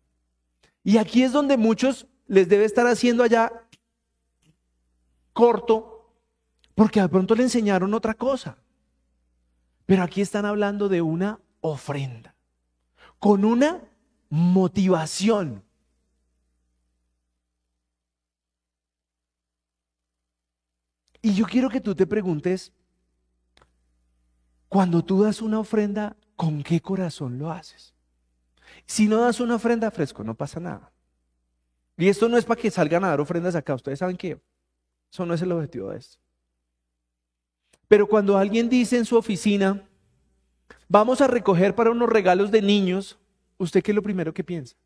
Y 0.85 0.99
aquí 0.99 1.25
es 1.25 1.33
donde 1.33 1.57
muchos 1.57 2.07
les 2.29 2.49
debe 2.49 2.67
estar 2.67 2.87
haciendo 2.87 3.25
allá 3.25 3.53
corto, 5.33 6.15
porque 6.77 7.01
de 7.01 7.09
pronto 7.09 7.35
le 7.35 7.43
enseñaron 7.43 7.95
otra 7.95 8.15
cosa. 8.15 8.59
Pero 9.87 10.05
aquí 10.05 10.21
están 10.21 10.47
hablando 10.47 10.89
de 10.89 11.03
una 11.03 11.41
ofrenda, 11.63 12.37
con 13.19 13.45
una 13.45 13.83
motivación, 14.29 15.66
Y 21.27 21.35
yo 21.35 21.45
quiero 21.45 21.69
que 21.69 21.81
tú 21.81 21.93
te 21.93 22.07
preguntes, 22.07 22.73
cuando 24.69 25.05
tú 25.05 25.25
das 25.25 25.43
una 25.43 25.59
ofrenda, 25.59 26.17
¿con 26.37 26.63
qué 26.63 26.81
corazón 26.81 27.37
lo 27.37 27.51
haces? 27.51 27.93
Si 28.87 29.09
no 29.09 29.23
das 29.23 29.41
una 29.41 29.57
ofrenda 29.57 29.91
fresco, 29.91 30.23
no 30.23 30.37
pasa 30.37 30.61
nada. 30.61 30.93
Y 31.97 32.07
esto 32.09 32.29
no 32.29 32.37
es 32.37 32.45
para 32.45 32.61
que 32.61 32.71
salgan 32.71 33.03
a 33.03 33.09
dar 33.09 33.21
ofrendas 33.21 33.57
acá. 33.57 33.75
Ustedes 33.75 33.99
saben 33.99 34.17
que 34.17 34.41
eso 35.11 35.27
no 35.27 35.35
es 35.35 35.43
el 35.43 35.51
objetivo 35.51 35.91
de 35.91 35.99
esto. 35.99 36.17
Pero 37.89 38.07
cuando 38.07 38.39
alguien 38.39 38.69
dice 38.69 38.97
en 38.97 39.05
su 39.05 39.17
oficina, 39.17 39.83
vamos 40.87 41.21
a 41.21 41.27
recoger 41.27 41.75
para 41.75 41.91
unos 41.91 42.09
regalos 42.09 42.53
de 42.53 42.63
niños, 42.63 43.19
¿usted 43.59 43.83
qué 43.83 43.91
es 43.91 43.97
lo 43.97 44.03
primero 44.03 44.33
que 44.33 44.45
piensa? 44.45 44.77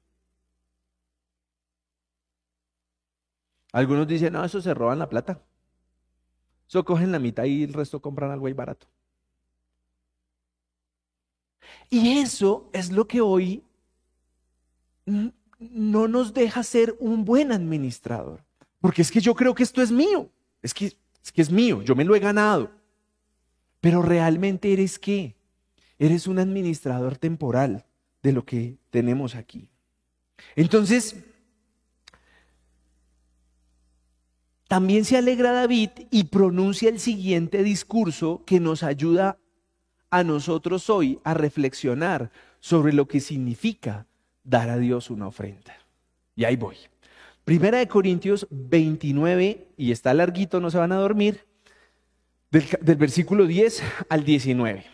Algunos 3.73 4.09
dicen, 4.09 4.33
no, 4.33 4.43
eso 4.43 4.63
se 4.63 4.73
roban 4.73 4.99
la 4.99 5.11
plata. 5.11 5.43
Eso 6.71 6.85
cogen 6.85 7.11
la 7.11 7.19
mitad 7.19 7.43
y 7.47 7.65
el 7.65 7.73
resto 7.73 8.01
compran 8.01 8.31
algo 8.31 8.47
ahí 8.47 8.53
barato. 8.53 8.87
Y 11.91 12.19
eso 12.19 12.71
es 12.73 12.93
lo 12.93 13.09
que 13.09 13.21
hoy 13.21 13.65
no 15.05 16.07
nos 16.07 16.33
deja 16.33 16.63
ser 16.63 16.97
un 17.01 17.25
buen 17.25 17.51
administrador. 17.51 18.45
Porque 18.81 19.03
es 19.03 19.11
que 19.11 19.21
yo 19.21 19.35
creo 19.35 19.53
que 19.53 19.65
esto 19.65 19.83
es 19.83 19.91
mío. 19.91 20.31
Es 20.63 20.73
que 20.73 20.97
es 21.35 21.51
mío, 21.51 21.83
yo 21.83 21.97
me 21.97 22.05
lo 22.05 22.15
he 22.15 22.21
ganado. 22.21 22.71
Pero 23.81 24.01
realmente 24.01 24.73
eres 24.73 24.97
qué? 24.97 25.35
Eres 25.99 26.29
un 26.29 26.39
administrador 26.39 27.17
temporal 27.19 27.85
de 28.23 28.31
lo 28.31 28.45
que 28.45 28.79
tenemos 28.91 29.35
aquí. 29.35 29.69
Entonces, 30.55 31.17
También 34.71 35.05
se 35.05 35.17
alegra 35.17 35.51
David 35.51 35.91
y 36.13 36.23
pronuncia 36.23 36.91
el 36.91 37.01
siguiente 37.01 37.65
discurso 37.65 38.45
que 38.47 38.61
nos 38.61 38.85
ayuda 38.85 39.37
a 40.11 40.23
nosotros 40.23 40.89
hoy 40.89 41.19
a 41.25 41.35
reflexionar 41.35 42.31
sobre 42.61 42.93
lo 42.93 43.09
que 43.09 43.19
significa 43.19 44.07
dar 44.45 44.71
a 44.71 44.79
Dios 44.79 45.11
una 45.11 45.27
ofrenda. 45.27 45.75
Y 46.37 46.45
ahí 46.45 46.55
voy. 46.55 46.77
Primera 47.45 47.79
de 47.79 47.89
Corintios 47.89 48.47
29, 48.49 49.67
y 49.77 49.91
está 49.91 50.15
larguito, 50.15 50.61
no 50.61 50.71
se 50.71 50.79
van 50.79 50.93
a 50.93 50.99
dormir, 50.99 51.45
del, 52.53 52.97
versículo 52.97 53.47
10 53.47 53.83
al 54.09 54.23
19. 54.23 54.85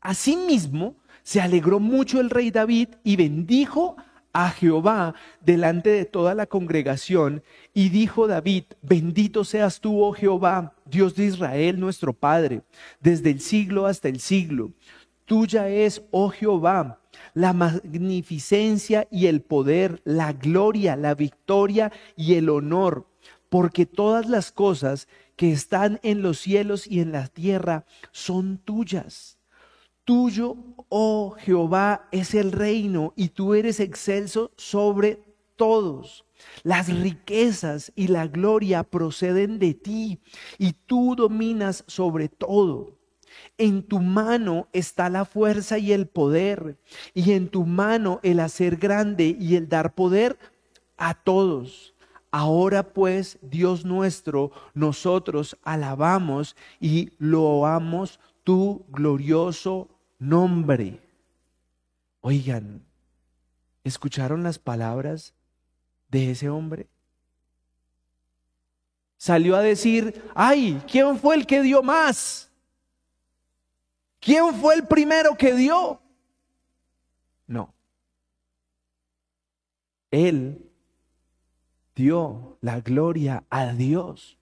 Asimismo, 0.00 0.94
se 1.24 1.40
alegró 1.40 1.80
mucho 1.80 2.20
el 2.20 2.30
rey 2.30 2.52
David 2.52 2.90
y 3.02 3.16
bendijo 3.16 3.96
a 3.98 4.07
Jehová 4.46 5.14
delante 5.40 5.90
de 5.90 6.04
toda 6.04 6.34
la 6.34 6.46
congregación 6.46 7.42
y 7.74 7.88
dijo 7.88 8.26
David, 8.28 8.64
bendito 8.82 9.44
seas 9.44 9.80
tú, 9.80 10.02
oh 10.02 10.12
Jehová, 10.12 10.74
Dios 10.84 11.14
de 11.16 11.24
Israel, 11.24 11.80
nuestro 11.80 12.12
Padre, 12.12 12.62
desde 13.00 13.30
el 13.30 13.40
siglo 13.40 13.86
hasta 13.86 14.08
el 14.08 14.20
siglo. 14.20 14.72
Tuya 15.24 15.68
es, 15.68 16.02
oh 16.10 16.30
Jehová, 16.30 17.00
la 17.34 17.52
magnificencia 17.52 19.08
y 19.10 19.26
el 19.26 19.42
poder, 19.42 20.00
la 20.04 20.32
gloria, 20.32 20.94
la 20.94 21.14
victoria 21.14 21.92
y 22.16 22.34
el 22.34 22.48
honor, 22.48 23.06
porque 23.48 23.86
todas 23.86 24.28
las 24.28 24.52
cosas 24.52 25.08
que 25.36 25.52
están 25.52 25.98
en 26.02 26.22
los 26.22 26.38
cielos 26.38 26.86
y 26.86 27.00
en 27.00 27.12
la 27.12 27.26
tierra 27.26 27.84
son 28.12 28.58
tuyas 28.58 29.37
Tuyo, 30.08 30.56
oh 30.88 31.36
Jehová, 31.38 32.08
es 32.12 32.32
el 32.32 32.52
reino 32.52 33.12
y 33.14 33.28
tú 33.28 33.52
eres 33.52 33.78
excelso 33.78 34.52
sobre 34.56 35.20
todos. 35.54 36.24
Las 36.62 36.88
riquezas 36.88 37.92
y 37.94 38.06
la 38.06 38.26
gloria 38.26 38.84
proceden 38.84 39.58
de 39.58 39.74
ti 39.74 40.18
y 40.56 40.72
tú 40.72 41.14
dominas 41.14 41.84
sobre 41.88 42.30
todo. 42.30 42.96
En 43.58 43.82
tu 43.82 44.00
mano 44.00 44.68
está 44.72 45.10
la 45.10 45.26
fuerza 45.26 45.76
y 45.76 45.92
el 45.92 46.06
poder, 46.06 46.78
y 47.12 47.32
en 47.32 47.50
tu 47.50 47.66
mano 47.66 48.18
el 48.22 48.40
hacer 48.40 48.76
grande 48.76 49.36
y 49.38 49.56
el 49.56 49.68
dar 49.68 49.94
poder 49.94 50.38
a 50.96 51.22
todos. 51.22 51.94
Ahora 52.30 52.94
pues, 52.94 53.38
Dios 53.42 53.84
nuestro, 53.84 54.52
nosotros 54.72 55.58
alabamos 55.64 56.56
y 56.80 57.10
loamos 57.18 58.20
tu 58.42 58.86
glorioso 58.88 59.90
nombre. 60.18 61.00
Oigan, 62.20 62.84
¿escucharon 63.84 64.42
las 64.42 64.58
palabras 64.58 65.34
de 66.08 66.30
ese 66.30 66.48
hombre? 66.48 66.88
Salió 69.16 69.56
a 69.56 69.62
decir, 69.62 70.22
ay, 70.34 70.80
¿quién 70.90 71.18
fue 71.18 71.34
el 71.34 71.46
que 71.46 71.62
dio 71.62 71.82
más? 71.82 72.50
¿Quién 74.20 74.54
fue 74.54 74.74
el 74.74 74.86
primero 74.86 75.36
que 75.36 75.54
dio? 75.54 76.00
No. 77.46 77.74
Él 80.10 80.70
dio 81.94 82.58
la 82.60 82.80
gloria 82.80 83.44
a 83.50 83.72
Dios 83.72 84.38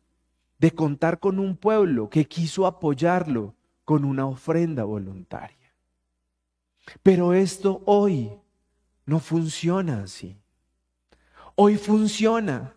de 0.59 0.73
contar 0.73 1.21
con 1.21 1.39
un 1.39 1.57
pueblo 1.57 2.09
que 2.11 2.27
quiso 2.27 2.67
apoyarlo 2.67 3.55
con 3.85 4.05
una 4.05 4.27
ofrenda 4.27 4.85
voluntaria. 4.85 5.56
Pero 7.03 7.35
esto 7.35 7.83
hoy 7.87 8.31
no 9.05 9.21
funciona 9.21 10.03
así. 10.03 10.37
Hoy 11.55 11.77
funciona 11.77 12.75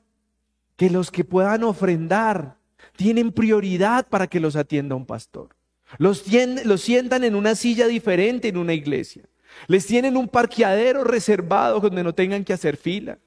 que 0.76 0.90
los 0.90 1.12
que 1.12 1.24
puedan 1.24 1.64
ofrendar 1.64 2.58
tienen 2.96 3.32
prioridad 3.32 4.08
para 4.08 4.28
que 4.28 4.40
los 4.40 4.56
atienda 4.56 4.96
un 4.96 5.06
pastor. 5.06 5.56
Los, 5.98 6.24
los 6.64 6.82
sientan 6.82 7.24
en 7.24 7.36
una 7.36 7.56
silla 7.56 7.88
diferente 7.88 8.48
en 8.48 8.58
una 8.58 8.74
iglesia. 8.74 9.24
Les 9.68 9.86
tienen 9.86 10.16
un 10.16 10.28
parqueadero 10.28 11.04
reservado 11.04 11.80
donde 11.80 12.04
no 12.04 12.14
tengan 12.14 12.44
que 12.44 12.54
hacer 12.54 12.78
fila. 12.78 13.18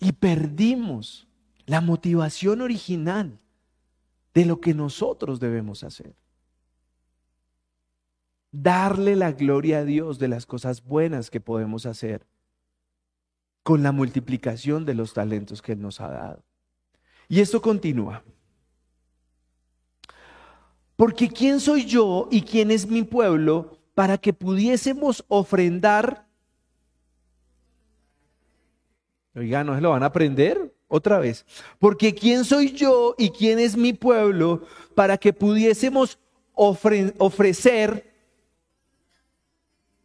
Y 0.00 0.12
perdimos 0.12 1.28
la 1.66 1.80
motivación 1.80 2.60
original 2.60 3.38
de 4.34 4.44
lo 4.44 4.60
que 4.60 4.74
nosotros 4.74 5.40
debemos 5.40 5.84
hacer. 5.84 6.14
Darle 8.52 9.16
la 9.16 9.32
gloria 9.32 9.78
a 9.78 9.84
Dios 9.84 10.18
de 10.18 10.28
las 10.28 10.46
cosas 10.46 10.82
buenas 10.82 11.30
que 11.30 11.40
podemos 11.40 11.86
hacer 11.86 12.26
con 13.62 13.82
la 13.82 13.92
multiplicación 13.92 14.84
de 14.84 14.94
los 14.94 15.14
talentos 15.14 15.62
que 15.62 15.72
Él 15.72 15.82
nos 15.82 16.00
ha 16.00 16.08
dado. 16.08 16.42
Y 17.28 17.40
esto 17.40 17.62
continúa. 17.62 18.24
Porque 20.96 21.28
¿quién 21.28 21.60
soy 21.60 21.84
yo 21.84 22.28
y 22.30 22.42
quién 22.42 22.70
es 22.70 22.86
mi 22.86 23.02
pueblo 23.02 23.78
para 23.94 24.18
que 24.18 24.32
pudiésemos 24.32 25.24
ofrendar? 25.28 26.26
Oiga, 29.34 29.62
¿no 29.62 29.74
se 29.74 29.80
lo 29.80 29.90
van 29.90 30.02
a 30.02 30.06
aprender? 30.06 30.74
Otra 30.88 31.20
vez. 31.20 31.46
Porque 31.78 32.14
¿quién 32.14 32.44
soy 32.44 32.72
yo 32.72 33.14
y 33.16 33.30
quién 33.30 33.60
es 33.60 33.76
mi 33.76 33.92
pueblo 33.92 34.66
para 34.94 35.16
que 35.16 35.32
pudiésemos 35.32 36.18
ofrecer, 36.52 38.09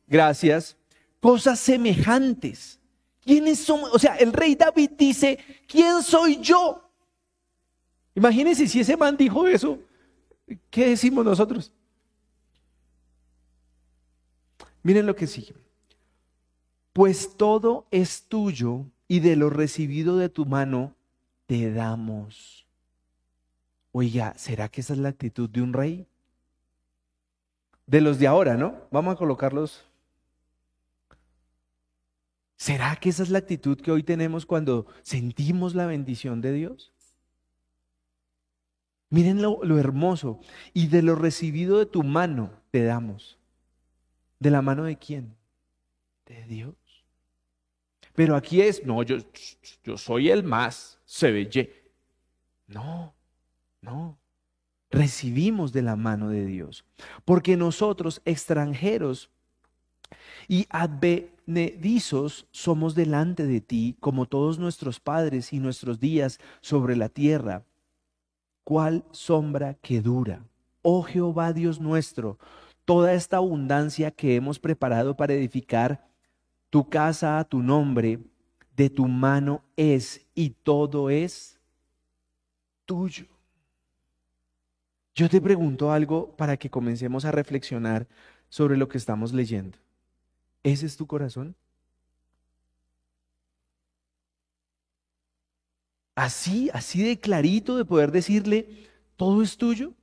gracias, 0.07 0.77
cosas 1.19 1.59
semejantes? 1.59 2.79
¿Quiénes 3.23 3.59
somos? 3.59 3.93
O 3.93 3.99
sea, 3.99 4.15
el 4.17 4.31
rey 4.31 4.55
David 4.55 4.91
dice, 4.97 5.39
¿quién 5.67 6.03
soy 6.03 6.39
yo? 6.41 6.89
Imagínense 8.13 8.67
si 8.67 8.79
ese 8.79 8.95
man 8.95 9.17
dijo 9.17 9.47
eso, 9.47 9.79
¿qué 10.69 10.89
decimos 10.89 11.25
nosotros? 11.25 11.71
Miren 14.83 15.07
lo 15.07 15.15
que 15.15 15.25
sigue. 15.25 15.55
Pues 16.93 17.35
todo 17.35 17.87
es 17.89 18.23
tuyo 18.29 18.85
y 19.07 19.19
de 19.19 19.35
lo 19.35 19.49
recibido 19.49 20.17
de 20.17 20.29
tu 20.29 20.45
mano 20.45 20.93
te 21.47 21.73
damos. 21.73 22.65
Oiga, 23.91 24.33
¿será 24.37 24.69
que 24.69 24.81
esa 24.81 24.93
es 24.93 24.99
la 24.99 25.09
actitud 25.09 25.49
de 25.49 25.61
un 25.61 25.73
rey? 25.73 26.07
De 27.87 28.01
los 28.01 28.19
de 28.19 28.27
ahora, 28.27 28.55
¿no? 28.55 28.75
Vamos 28.91 29.15
a 29.15 29.17
colocarlos 29.17 29.83
¿Será 32.57 32.95
que 32.95 33.09
esa 33.09 33.23
es 33.23 33.29
la 33.29 33.39
actitud 33.39 33.79
que 33.79 33.91
hoy 33.91 34.03
tenemos 34.03 34.45
cuando 34.45 34.87
sentimos 35.01 35.75
la 35.75 35.85
bendición 35.85 36.41
de 36.41 36.53
Dios? 36.53 36.93
Miren 39.09 39.41
lo, 39.41 39.77
hermoso. 39.77 40.39
Y 40.73 40.87
de 40.87 41.01
lo 41.01 41.15
recibido 41.15 41.79
de 41.79 41.85
tu 41.85 42.03
mano 42.03 42.51
te 42.71 42.83
damos. 42.83 43.37
¿De 44.39 44.49
la 44.51 44.61
mano 44.61 44.83
de 44.83 44.97
quién? 44.97 45.35
De 46.25 46.43
Dios. 46.45 46.75
Pero 48.13 48.35
aquí 48.35 48.61
es, 48.61 48.85
no, 48.85 49.03
yo, 49.03 49.17
yo 49.83 49.97
soy 49.97 50.29
el 50.29 50.43
más, 50.43 50.99
se 51.05 51.31
ve. 51.31 51.69
No, 52.67 53.13
no. 53.81 54.17
Recibimos 54.89 55.73
de 55.73 55.81
la 55.81 55.97
mano 55.97 56.29
de 56.29 56.45
Dios. 56.45 56.85
Porque 57.25 57.57
nosotros, 57.57 58.21
extranjeros 58.23 59.29
y 60.47 60.67
advenedizos 60.69 62.47
somos 62.51 62.95
delante 62.95 63.45
de 63.45 63.62
ti, 63.62 63.95
como 63.99 64.25
todos 64.25 64.60
nuestros 64.60 64.99
padres 64.99 65.53
y 65.53 65.60
nuestros 65.60 65.99
días 65.99 66.39
sobre 66.62 66.95
la 66.95 67.10
tierra. 67.10 67.63
¿Cuál 68.63 69.05
sombra 69.12 69.75
que 69.75 70.01
dura? 70.01 70.43
Oh 70.81 71.03
Jehová 71.03 71.53
Dios 71.53 71.79
nuestro, 71.79 72.38
toda 72.84 73.13
esta 73.13 73.38
abundancia 73.38 74.12
que 74.12 74.36
hemos 74.36 74.60
preparado 74.60 75.15
para 75.15 75.34
edificar 75.34 76.08
tu 76.69 76.89
casa 76.89 77.39
a 77.39 77.43
tu 77.43 77.62
nombre, 77.62 78.19
de 78.75 78.89
tu 78.89 79.08
mano 79.08 79.63
es 79.77 80.25
y 80.36 80.49
todo 80.49 81.10
es 81.10 81.60
tuyo. 82.86 83.25
Yo 85.13 85.29
te 85.29 85.39
pregunto 85.39 85.91
algo 85.91 86.36
para 86.36 86.58
que 86.58 86.69
comencemos 86.69 87.23
a 87.23 87.31
reflexionar 87.31 88.05
sobre 88.49 88.75
lo 88.75 88.89
que 88.89 88.97
estamos 88.97 89.34
leyendo. 89.34 89.77
¿Ese 90.65 90.88
es 90.88 90.97
tu 90.97 91.06
corazón? 91.06 91.56
Así, 96.15 96.69
así 96.73 97.04
de 97.04 97.19
clarito 97.19 97.78
de 97.78 97.86
poder 97.86 98.12
decirle, 98.12 98.88
todo 99.15 99.43
es 99.43 99.58
tuyo. 99.58 99.93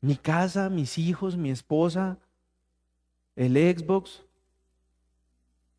Mi 0.00 0.16
casa, 0.16 0.68
mis 0.68 0.98
hijos, 0.98 1.36
mi 1.36 1.50
esposa, 1.50 2.18
el 3.36 3.54
Xbox, 3.54 4.24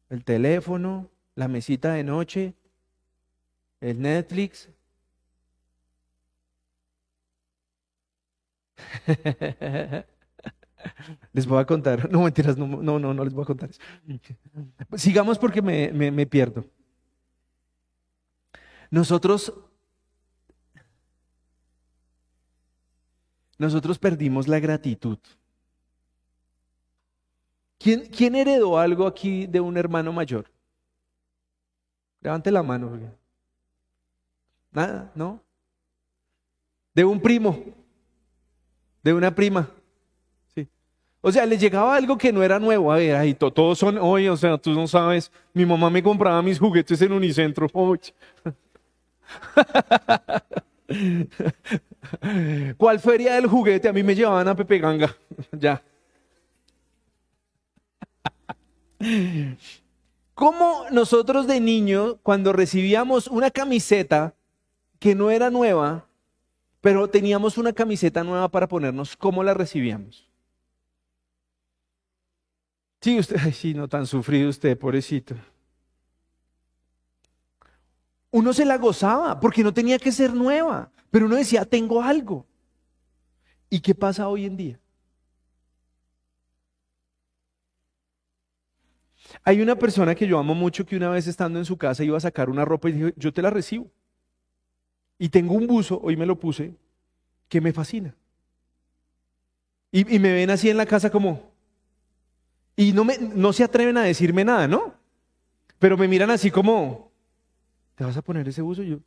el 0.10 0.24
teléfono, 0.24 1.10
la 1.36 1.50
mesita 1.50 1.93
de 1.93 2.06
noche, 2.06 2.54
el 3.82 4.02
Netflix. 4.02 4.69
Les 11.34 11.46
voy 11.46 11.60
a 11.60 11.65
contar. 11.65 12.10
No, 12.12 12.22
mentiras, 12.22 12.58
no, 12.58 12.67
no, 12.67 13.00
no, 13.00 13.24
les 13.24 13.34
voy 13.34 13.43
a 13.43 13.46
contar. 13.46 13.69
Sigamos 14.96 15.38
porque 15.39 15.62
me, 15.62 15.91
me 15.91 16.26
pierdo. 16.26 16.65
Nosotros, 18.91 19.52
nosotros 23.58 23.98
perdimos 23.98 24.48
la 24.48 24.60
gratitud. 24.60 25.17
¿Quién, 27.84 28.06
¿Quién, 28.06 28.36
heredó 28.36 28.78
algo 28.78 29.06
aquí 29.06 29.46
de 29.46 29.60
un 29.60 29.76
hermano 29.76 30.13
mayor? 30.13 30.50
Levante 32.22 32.50
la 32.50 32.63
mano. 32.63 32.98
Nada, 34.72 35.12
¿no? 35.15 35.41
De 36.93 37.04
un 37.04 37.19
primo, 37.19 37.62
de 39.04 39.13
una 39.13 39.36
prima. 39.36 39.69
O 41.25 41.31
sea, 41.31 41.45
le 41.45 41.57
llegaba 41.57 41.95
algo 41.95 42.17
que 42.17 42.33
no 42.33 42.43
era 42.43 42.59
nuevo. 42.59 42.91
A 42.91 42.97
ver, 42.97 43.15
ahí 43.15 43.33
todos 43.33 43.79
son, 43.79 43.97
oye, 43.97 44.29
o 44.29 44.36
sea, 44.36 44.57
tú 44.57 44.71
no 44.71 44.89
sabes, 44.89 45.31
mi 45.53 45.65
mamá 45.65 45.89
me 45.89 46.03
compraba 46.03 46.41
mis 46.41 46.59
juguetes 46.59 47.01
en 47.01 47.13
Unicentro. 47.13 47.69
¿Cuál 52.77 52.99
feria 52.99 53.36
del 53.36 53.47
juguete? 53.47 53.88
A 53.88 53.93
mí 53.93 54.03
me 54.03 54.15
llevaban 54.15 54.49
a 54.49 54.55
Pepe 54.55 54.79
Ganga. 54.79 55.15
ya. 55.53 55.81
¿Cómo 60.36 60.83
nosotros 60.91 61.47
de 61.47 61.62
niño, 61.62 62.17
cuando 62.21 62.51
recibíamos 62.51 63.27
una 63.27 63.49
camiseta 63.49 64.33
que 64.99 65.15
no 65.15 65.31
era 65.31 65.49
nueva, 65.49 66.05
pero 66.81 67.09
teníamos 67.09 67.57
una 67.57 67.71
camiseta 67.71 68.25
nueva 68.25 68.49
para 68.49 68.67
ponernos, 68.67 69.15
cómo 69.15 69.41
la 69.41 69.53
recibíamos? 69.53 70.33
Sí, 73.04 73.20
usted, 73.20 73.36
ay, 73.38 73.52
sí, 73.52 73.74
no 73.74 73.89
tan 73.89 74.08
sufrido 74.08 74.50
usted, 74.50 74.78
pobrecito. 74.78 75.36
Uno 78.32 78.54
se 78.54 78.63
la 78.63 78.78
gozaba 78.78 79.42
porque 79.42 79.62
no 79.62 79.74
tenía 79.74 80.00
que 80.00 80.13
ser 80.13 80.34
nueva, 80.34 80.89
pero 81.12 81.26
uno 81.26 81.36
decía, 81.36 81.66
tengo 81.66 82.02
algo. 82.02 82.48
¿Y 83.70 83.82
qué 83.82 83.94
pasa 83.94 84.30
hoy 84.30 84.46
en 84.46 84.56
día? 84.56 84.80
Hay 89.44 89.62
una 89.62 89.76
persona 89.76 90.16
que 90.16 90.26
yo 90.28 90.39
amo 90.39 90.56
mucho 90.56 90.86
que 90.86 90.96
una 90.96 91.10
vez 91.10 91.28
estando 91.28 91.60
en 91.60 91.66
su 91.66 91.78
casa 91.78 92.06
iba 92.06 92.18
a 92.18 92.22
sacar 92.22 92.50
una 92.50 92.63
ropa 92.63 92.89
y 92.89 92.94
dijo, 92.94 93.10
yo 93.18 93.34
te 93.34 93.42
la 93.42 93.50
recibo. 93.50 93.92
Y 95.20 95.28
tengo 95.28 95.56
un 95.56 95.68
buzo, 95.68 96.00
hoy 96.02 96.16
me 96.16 96.26
lo 96.26 96.39
puse, 96.39 96.74
que 97.50 97.62
me 97.62 97.74
fascina. 97.74 98.16
Y, 99.92 100.16
y 100.16 100.20
me 100.20 100.32
ven 100.32 100.50
así 100.50 100.70
en 100.70 100.78
la 100.78 100.86
casa 100.86 101.10
como, 101.10 101.53
y 102.75 102.91
no, 102.93 103.03
me, 103.03 103.17
no 103.17 103.53
se 103.53 103.63
atreven 103.63 103.97
a 103.97 104.03
decirme 104.03 104.43
nada, 104.43 104.67
¿no? 104.67 104.93
Pero 105.79 105.97
me 105.97 106.07
miran 106.07 106.31
así 106.31 106.49
como, 106.49 107.12
¿te 107.95 108.03
vas 108.03 108.17
a 108.17 108.21
poner 108.21 108.47
ese 108.47 108.62
buzo 108.62 108.83
yo? 108.83 108.99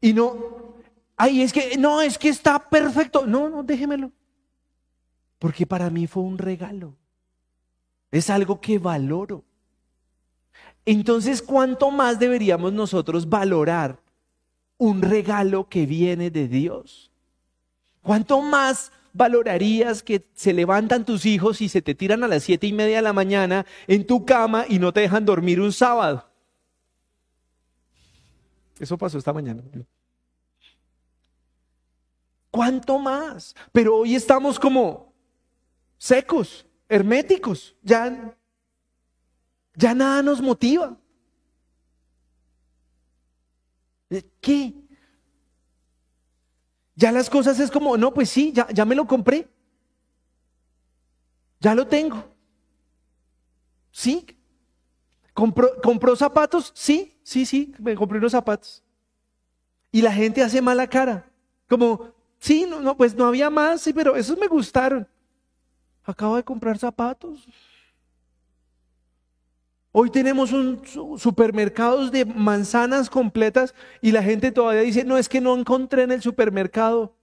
Y 0.00 0.12
no, 0.12 0.74
ay, 1.16 1.42
es 1.42 1.52
que, 1.52 1.76
no, 1.76 2.00
es 2.00 2.18
que 2.18 2.28
está 2.28 2.58
perfecto. 2.68 3.26
No, 3.26 3.48
no, 3.48 3.62
déjemelo. 3.62 4.12
Porque 5.38 5.66
para 5.66 5.90
mí 5.90 6.06
fue 6.06 6.22
un 6.22 6.38
regalo. 6.38 6.94
Es 8.10 8.30
algo 8.30 8.60
que 8.60 8.78
valoro. 8.78 9.44
Entonces, 10.84 11.42
¿cuánto 11.42 11.90
más 11.90 12.18
deberíamos 12.18 12.72
nosotros 12.72 13.28
valorar 13.28 14.00
un 14.78 15.02
regalo 15.02 15.68
que 15.68 15.84
viene 15.84 16.30
de 16.30 16.48
Dios? 16.48 17.10
¿Cuánto 18.00 18.40
más 18.40 18.90
valorarías 19.12 20.02
que 20.02 20.24
se 20.34 20.52
levantan 20.52 21.04
tus 21.04 21.26
hijos 21.26 21.60
y 21.60 21.68
se 21.68 21.82
te 21.82 21.94
tiran 21.94 22.24
a 22.24 22.28
las 22.28 22.42
siete 22.42 22.66
y 22.66 22.72
media 22.72 22.96
de 22.96 23.02
la 23.02 23.12
mañana 23.12 23.66
en 23.86 24.06
tu 24.06 24.24
cama 24.24 24.64
y 24.68 24.78
no 24.78 24.92
te 24.92 25.00
dejan 25.00 25.24
dormir 25.24 25.60
un 25.60 25.72
sábado? 25.72 26.28
Eso 28.78 28.96
pasó 28.96 29.18
esta 29.18 29.32
mañana. 29.32 29.62
¿Cuánto 32.50 32.98
más? 32.98 33.54
Pero 33.72 33.96
hoy 33.98 34.14
estamos 34.14 34.58
como 34.58 35.12
secos, 35.98 36.66
herméticos. 36.88 37.76
Ya, 37.82 38.34
ya 39.74 39.94
nada 39.94 40.22
nos 40.22 40.40
motiva. 40.40 40.96
¿Qué? 44.40 44.74
Ya 46.98 47.12
las 47.12 47.30
cosas 47.30 47.60
es 47.60 47.70
como, 47.70 47.96
no, 47.96 48.12
pues 48.12 48.28
sí, 48.28 48.50
ya, 48.52 48.66
ya 48.72 48.84
me 48.84 48.96
lo 48.96 49.06
compré. 49.06 49.48
Ya 51.60 51.72
lo 51.72 51.86
tengo. 51.86 52.24
Sí. 53.92 54.26
¿Compró, 55.32 55.80
¿Compró 55.80 56.16
zapatos? 56.16 56.72
Sí, 56.74 57.16
sí, 57.22 57.46
sí, 57.46 57.72
me 57.78 57.94
compré 57.94 58.18
unos 58.18 58.32
zapatos. 58.32 58.82
Y 59.92 60.02
la 60.02 60.10
gente 60.12 60.42
hace 60.42 60.60
mala 60.60 60.88
cara. 60.88 61.30
Como, 61.68 62.12
sí, 62.40 62.66
no, 62.68 62.80
no, 62.80 62.96
pues 62.96 63.14
no 63.14 63.26
había 63.26 63.48
más, 63.48 63.80
sí, 63.80 63.92
pero 63.92 64.16
esos 64.16 64.36
me 64.36 64.48
gustaron. 64.48 65.06
Acabo 66.02 66.34
de 66.34 66.42
comprar 66.42 66.78
zapatos. 66.78 67.46
Hoy 70.00 70.10
tenemos 70.10 70.52
un 70.52 70.80
supermercados 71.18 72.12
de 72.12 72.24
manzanas 72.24 73.10
completas 73.10 73.74
y 74.00 74.12
la 74.12 74.22
gente 74.22 74.52
todavía 74.52 74.82
dice, 74.82 75.02
no, 75.02 75.18
es 75.18 75.28
que 75.28 75.40
no 75.40 75.58
encontré 75.58 76.04
en 76.04 76.12
el 76.12 76.22
supermercado. 76.22 77.16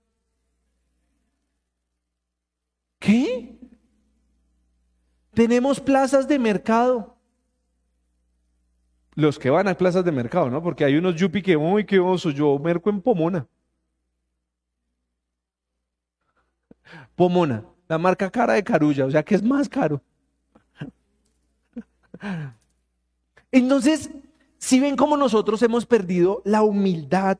¿Qué? 2.99 3.57
Tenemos 5.33 5.79
plazas 5.79 6.27
de 6.27 6.37
mercado. 6.37 7.15
Los 9.13 9.39
que 9.39 9.49
van 9.49 9.69
a 9.69 9.77
plazas 9.77 10.03
de 10.03 10.11
mercado, 10.11 10.49
¿no? 10.49 10.61
Porque 10.61 10.83
hay 10.83 10.97
unos 10.97 11.15
yupi 11.15 11.41
que, 11.41 11.55
uy, 11.55 11.85
qué 11.85 11.97
oso, 11.97 12.29
yo 12.29 12.59
merco 12.59 12.89
en 12.89 12.99
Pomona. 13.01 13.47
Pomona, 17.15 17.63
la 17.87 17.97
marca 17.97 18.29
cara 18.29 18.51
de 18.51 18.65
carulla, 18.65 19.05
o 19.05 19.11
sea 19.11 19.23
que 19.23 19.35
es 19.35 19.43
más 19.43 19.69
caro. 19.69 20.01
Entonces, 23.55 24.09
si 24.57 24.81
ven 24.81 24.97
cómo 24.97 25.15
nosotros 25.15 25.61
hemos 25.61 25.85
perdido 25.85 26.41
la 26.43 26.61
humildad 26.61 27.37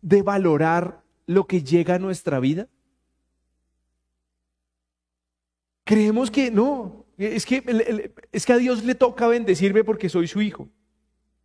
de 0.00 0.22
valorar 0.22 1.02
lo 1.26 1.46
que 1.46 1.62
llega 1.62 1.96
a 1.96 1.98
nuestra 1.98 2.40
vida. 2.40 2.66
Creemos 5.84 6.30
que 6.30 6.50
no, 6.50 7.04
es 7.18 7.44
que, 7.44 8.12
es 8.32 8.46
que 8.46 8.52
a 8.54 8.56
Dios 8.56 8.84
le 8.84 8.94
toca 8.94 9.28
bendecirme 9.28 9.84
porque 9.84 10.08
soy 10.08 10.28
su 10.28 10.40
hijo. 10.40 10.70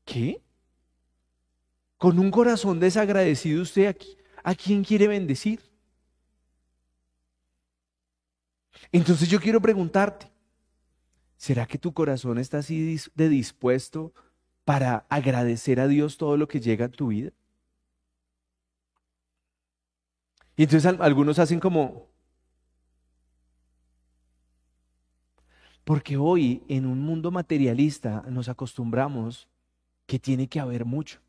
¿Qué? 0.06 0.42
Con 1.98 2.20
un 2.20 2.32
corazón 2.32 2.80
desagradecido 2.80 3.64
usted 3.64 3.88
aquí, 3.88 4.16
¿a 4.46 4.56
quién 4.56 4.82
quiere 4.82 5.10
bendecir? 5.10 5.60
Entonces 8.94 9.28
yo 9.28 9.42
quiero 9.42 9.60
preguntarte, 9.60 10.32
¿Será 11.41 11.65
que 11.65 11.80
tu 11.80 11.91
corazón 11.91 12.38
está 12.38 12.60
así 12.60 12.99
de 13.15 13.27
dispuesto 13.27 14.13
para 14.63 15.08
agradecer 15.10 15.80
a 15.80 15.88
Dios 15.88 16.17
todo 16.17 16.38
lo 16.38 16.47
que 16.47 16.60
llega 16.60 16.86
a 16.86 16.89
tu 16.89 17.08
vida? 17.08 17.32
Y 20.56 20.62
entonces 20.62 20.93
algunos 20.99 21.39
hacen 21.39 21.60
como, 21.60 22.10
porque 25.84 26.15
hoy 26.15 26.62
en 26.67 26.86
un 26.86 26.99
mundo 26.99 27.32
materialista 27.32 28.23
nos 28.30 28.47
acostumbramos 28.47 29.47
que 30.06 30.19
tiene 30.19 30.47
que 30.47 30.60
haber 30.60 30.86
mucho. 30.86 31.21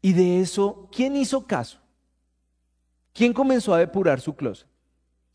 Y 0.00 0.12
de 0.12 0.40
eso, 0.40 0.88
¿quién 0.92 1.16
hizo 1.16 1.48
caso? 1.48 1.80
¿Quién 3.12 3.32
comenzó 3.32 3.74
a 3.74 3.78
depurar 3.78 4.20
su 4.20 4.36
closet? 4.36 4.71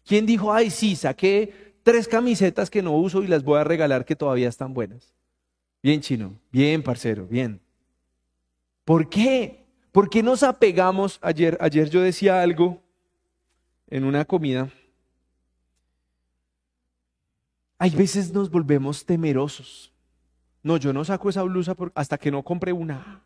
¿Quién 0.07 0.25
dijo, 0.25 0.53
ay, 0.53 0.69
sí, 0.69 0.95
saqué 0.95 1.75
tres 1.83 2.07
camisetas 2.07 2.69
que 2.69 2.81
no 2.81 2.93
uso 2.93 3.23
y 3.23 3.27
las 3.27 3.43
voy 3.43 3.59
a 3.59 3.65
regalar 3.65 4.05
que 4.05 4.15
todavía 4.15 4.47
están 4.47 4.73
buenas? 4.73 5.13
Bien, 5.83 5.99
chino, 5.99 6.39
bien, 6.49 6.81
parcero, 6.81 7.27
bien. 7.27 7.59
¿Por 8.85 9.09
qué? 9.09 9.65
¿Por 9.91 10.09
qué 10.09 10.23
nos 10.23 10.43
apegamos? 10.43 11.19
Ayer, 11.21 11.57
ayer 11.59 11.89
yo 11.89 12.01
decía 12.01 12.41
algo 12.41 12.81
en 13.87 14.05
una 14.05 14.23
comida. 14.23 14.71
Hay 17.77 17.89
veces 17.89 18.31
nos 18.31 18.49
volvemos 18.49 19.05
temerosos. 19.05 19.91
No, 20.63 20.77
yo 20.77 20.93
no 20.93 21.03
saco 21.03 21.29
esa 21.29 21.43
blusa 21.43 21.75
hasta 21.95 22.17
que 22.17 22.31
no 22.31 22.43
compre 22.43 22.71
una. 22.71 23.25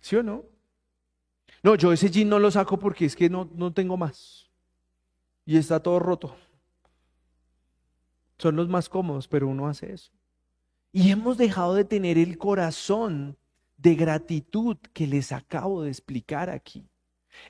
¿Sí 0.00 0.16
o 0.16 0.22
no? 0.24 0.44
No, 1.62 1.76
yo 1.76 1.92
ese 1.92 2.10
jean 2.10 2.28
no 2.28 2.40
lo 2.40 2.50
saco 2.50 2.76
porque 2.76 3.04
es 3.04 3.14
que 3.14 3.30
no, 3.30 3.48
no 3.54 3.72
tengo 3.72 3.96
más 3.96 4.47
y 5.48 5.56
está 5.56 5.80
todo 5.80 5.98
roto. 5.98 6.36
Son 8.36 8.54
los 8.54 8.68
más 8.68 8.90
cómodos, 8.90 9.26
pero 9.26 9.48
uno 9.48 9.66
hace 9.66 9.90
eso. 9.94 10.12
Y 10.92 11.10
hemos 11.10 11.38
dejado 11.38 11.74
de 11.74 11.86
tener 11.86 12.18
el 12.18 12.36
corazón 12.36 13.38
de 13.78 13.94
gratitud 13.94 14.76
que 14.92 15.06
les 15.06 15.32
acabo 15.32 15.80
de 15.82 15.88
explicar 15.88 16.50
aquí. 16.50 16.86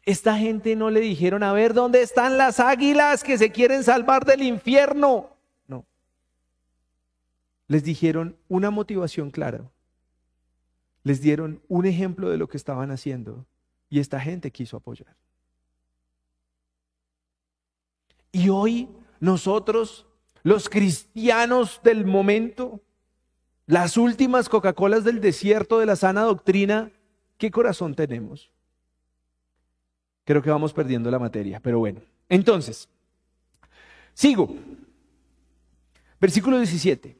Esta 0.04 0.38
gente 0.38 0.76
no 0.76 0.90
le 0.90 1.00
dijeron, 1.00 1.42
a 1.42 1.52
ver, 1.52 1.74
¿dónde 1.74 2.00
están 2.00 2.38
las 2.38 2.60
águilas 2.60 3.24
que 3.24 3.36
se 3.36 3.50
quieren 3.50 3.82
salvar 3.82 4.24
del 4.24 4.42
infierno? 4.42 5.36
No. 5.66 5.84
Les 7.66 7.82
dijeron 7.82 8.36
una 8.46 8.70
motivación 8.70 9.32
clara. 9.32 9.72
Les 11.02 11.20
dieron 11.20 11.64
un 11.66 11.84
ejemplo 11.84 12.30
de 12.30 12.36
lo 12.36 12.48
que 12.48 12.58
estaban 12.58 12.92
haciendo 12.92 13.44
y 13.90 13.98
esta 13.98 14.20
gente 14.20 14.52
quiso 14.52 14.76
apoyar. 14.76 15.16
Y 18.32 18.48
hoy 18.48 18.88
nosotros, 19.20 20.06
los 20.42 20.68
cristianos 20.68 21.80
del 21.82 22.04
momento, 22.04 22.80
las 23.66 23.96
últimas 23.96 24.48
Coca-Colas 24.48 25.04
del 25.04 25.20
desierto 25.20 25.78
de 25.78 25.86
la 25.86 25.96
sana 25.96 26.22
doctrina, 26.22 26.90
¿qué 27.36 27.50
corazón 27.50 27.94
tenemos? 27.94 28.50
Creo 30.24 30.42
que 30.42 30.50
vamos 30.50 30.72
perdiendo 30.72 31.10
la 31.10 31.18
materia, 31.18 31.60
pero 31.60 31.78
bueno. 31.78 32.00
Entonces, 32.28 32.88
sigo. 34.14 34.54
Versículo 36.20 36.58
17. 36.58 37.16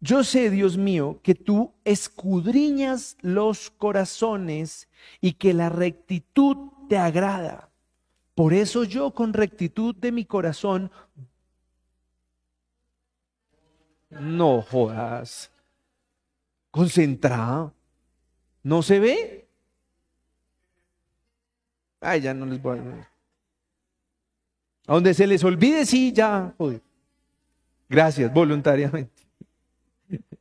Yo 0.00 0.24
sé, 0.24 0.50
Dios 0.50 0.76
mío, 0.76 1.20
que 1.22 1.34
tú 1.36 1.72
escudriñas 1.84 3.16
los 3.20 3.70
corazones 3.70 4.88
y 5.20 5.34
que 5.34 5.54
la 5.54 5.68
rectitud 5.68 6.56
te 6.88 6.98
agrada. 6.98 7.71
Por 8.42 8.54
eso 8.54 8.82
yo 8.82 9.12
con 9.12 9.32
rectitud 9.32 9.94
de 9.94 10.10
mi 10.10 10.24
corazón, 10.24 10.90
no 14.10 14.62
jodas, 14.62 15.48
concentrado, 16.72 17.72
¿no 18.64 18.82
se 18.82 18.98
ve? 18.98 19.48
Ay, 22.00 22.22
ya 22.22 22.34
no 22.34 22.44
les 22.44 22.60
voy 22.60 22.80
a... 22.80 23.08
A 24.88 24.94
donde 24.94 25.14
se 25.14 25.28
les 25.28 25.44
olvide, 25.44 25.86
sí, 25.86 26.12
ya. 26.12 26.52
Gracias, 27.88 28.34
voluntariamente. 28.34 29.22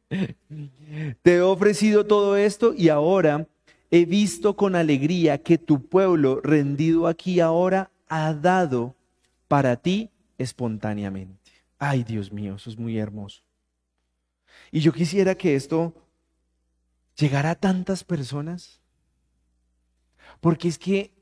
Te 1.22 1.36
he 1.36 1.42
ofrecido 1.42 2.08
todo 2.08 2.36
esto 2.36 2.74
y 2.76 2.90
ahora 2.90 3.48
he 3.92 4.06
visto 4.06 4.56
con 4.56 4.76
alegría 4.76 5.44
que 5.44 5.58
tu 5.58 5.86
pueblo 5.86 6.40
rendido 6.42 7.08
aquí 7.08 7.42
ahora 7.42 7.92
ha 8.08 8.34
dado 8.34 8.96
para 9.50 9.76
ti 9.76 10.10
espontáneamente. 10.38 11.52
Ay, 11.78 12.04
Dios 12.04 12.32
mío, 12.32 12.56
eso 12.56 12.70
es 12.70 12.78
muy 12.78 12.98
hermoso. 12.98 13.44
Y 14.72 14.80
yo 14.80 14.94
quisiera 14.94 15.36
que 15.36 15.56
esto 15.56 15.94
llegara 17.18 17.52
a 17.52 17.56
tantas 17.56 18.06
personas, 18.06 18.80
porque 20.40 20.70
es 20.70 20.80
que 20.80 21.14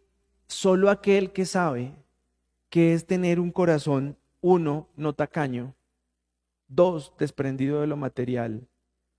solo 0.47 0.91
aquel 0.91 1.31
que 1.31 1.45
sabe 1.45 1.95
que 2.69 2.93
es 2.93 3.07
tener 3.07 3.39
un 3.39 3.51
corazón, 3.51 4.15
uno, 4.41 4.87
no 4.95 5.13
tacaño, 5.13 5.73
dos, 6.67 7.13
desprendido 7.17 7.81
de 7.81 7.87
lo 7.87 7.97
material, 7.97 8.67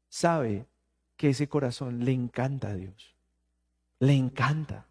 sabe 0.09 0.67
que 1.17 1.31
ese 1.31 1.49
corazón 1.49 2.05
le 2.05 2.13
encanta 2.13 2.69
a 2.69 2.75
Dios. 2.75 3.17
Le 4.01 4.15
encanta. 4.15 4.87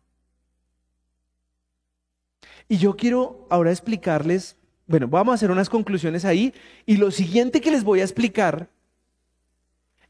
Y 2.70 2.78
yo 2.78 2.96
quiero 2.96 3.48
ahora 3.50 3.72
explicarles, 3.72 4.56
bueno, 4.86 5.08
vamos 5.08 5.34
a 5.34 5.36
hacer 5.36 5.52
unas 5.52 5.70
conclusiones 5.70 6.24
ahí, 6.24 6.54
y 6.86 6.98
lo 6.98 7.12
siguiente 7.12 7.62
que 7.62 7.72
les 7.72 7.84
voy 7.84 8.00
a 8.00 8.04
explicar 8.04 8.70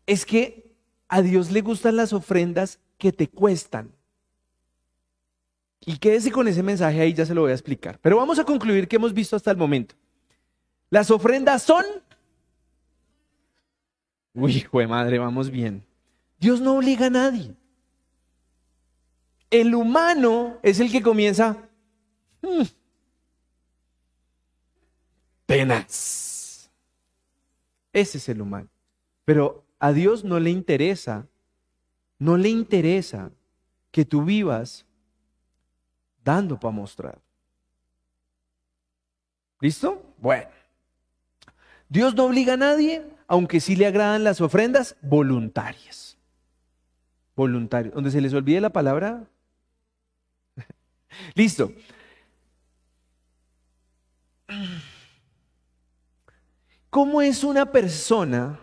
es 0.05 0.25
que 0.25 0.75
a 1.07 1.21
Dios 1.21 1.51
le 1.51 1.62
gustan 1.62 1.95
las 1.95 2.13
ofrendas 2.13 2.79
que 2.97 3.13
te 3.13 3.29
cuestan. 3.29 3.91
Y 5.85 5.97
quédese 5.97 6.31
con 6.31 6.47
ese 6.47 6.62
mensaje 6.62 6.99
ahí, 6.99 7.13
ya 7.13 7.25
se 7.25 7.33
lo 7.33 7.41
voy 7.41 7.51
a 7.51 7.55
explicar. 7.55 7.97
Pero 8.01 8.17
vamos 8.17 8.38
a 8.38 8.43
concluir 8.43 8.88
que 8.88 8.97
hemos 8.97 9.13
visto 9.13 9.35
hasta 9.35 9.51
el 9.51 9.57
momento. 9.57 9.95
Las 10.89 11.09
ofrendas 11.09 11.63
son... 11.63 11.85
Uy, 14.33 14.57
hijo 14.57 14.79
de 14.79 14.88
madre, 14.88 15.17
vamos 15.17 15.49
bien. 15.49 15.85
Dios 16.39 16.59
no 16.59 16.75
obliga 16.75 17.05
a 17.05 17.09
nadie. 17.09 17.55
El 19.49 19.73
humano 19.75 20.57
es 20.62 20.79
el 20.79 20.91
que 20.91 21.01
comienza... 21.01 21.57
Hmm, 22.41 22.63
penas. 25.49 26.69
Ese 27.91 28.19
es 28.19 28.29
el 28.29 28.41
humano. 28.41 28.69
Pero 29.25 29.65
a 29.79 29.91
Dios 29.91 30.23
no 30.23 30.39
le 30.39 30.51
interesa, 30.51 31.27
no 32.19 32.38
le 32.38 32.49
interesa 32.49 33.31
que 33.91 34.05
tú 34.05 34.23
vivas 34.23 34.85
dando 36.23 36.59
para 36.59 36.71
mostrar. 36.71 37.19
¿Listo? 39.59 40.03
Bueno. 40.19 40.49
Dios 41.89 42.13
no 42.13 42.25
obliga 42.25 42.53
a 42.53 42.57
nadie, 42.57 43.03
aunque 43.27 43.59
sí 43.59 43.75
le 43.75 43.88
agradan 43.88 44.23
las 44.23 44.41
ofrendas 44.41 44.95
voluntarias. 45.01 46.17
Voluntarios. 47.35 47.95
Donde 47.95 48.12
se 48.12 48.21
les 48.21 48.33
olvide 48.33 48.62
la 48.62 48.69
palabra. 48.69 49.27
Listo. 51.36 51.74
¿Cómo 56.89 57.22
es 57.22 57.43
una 57.43 57.72
persona 57.72 58.60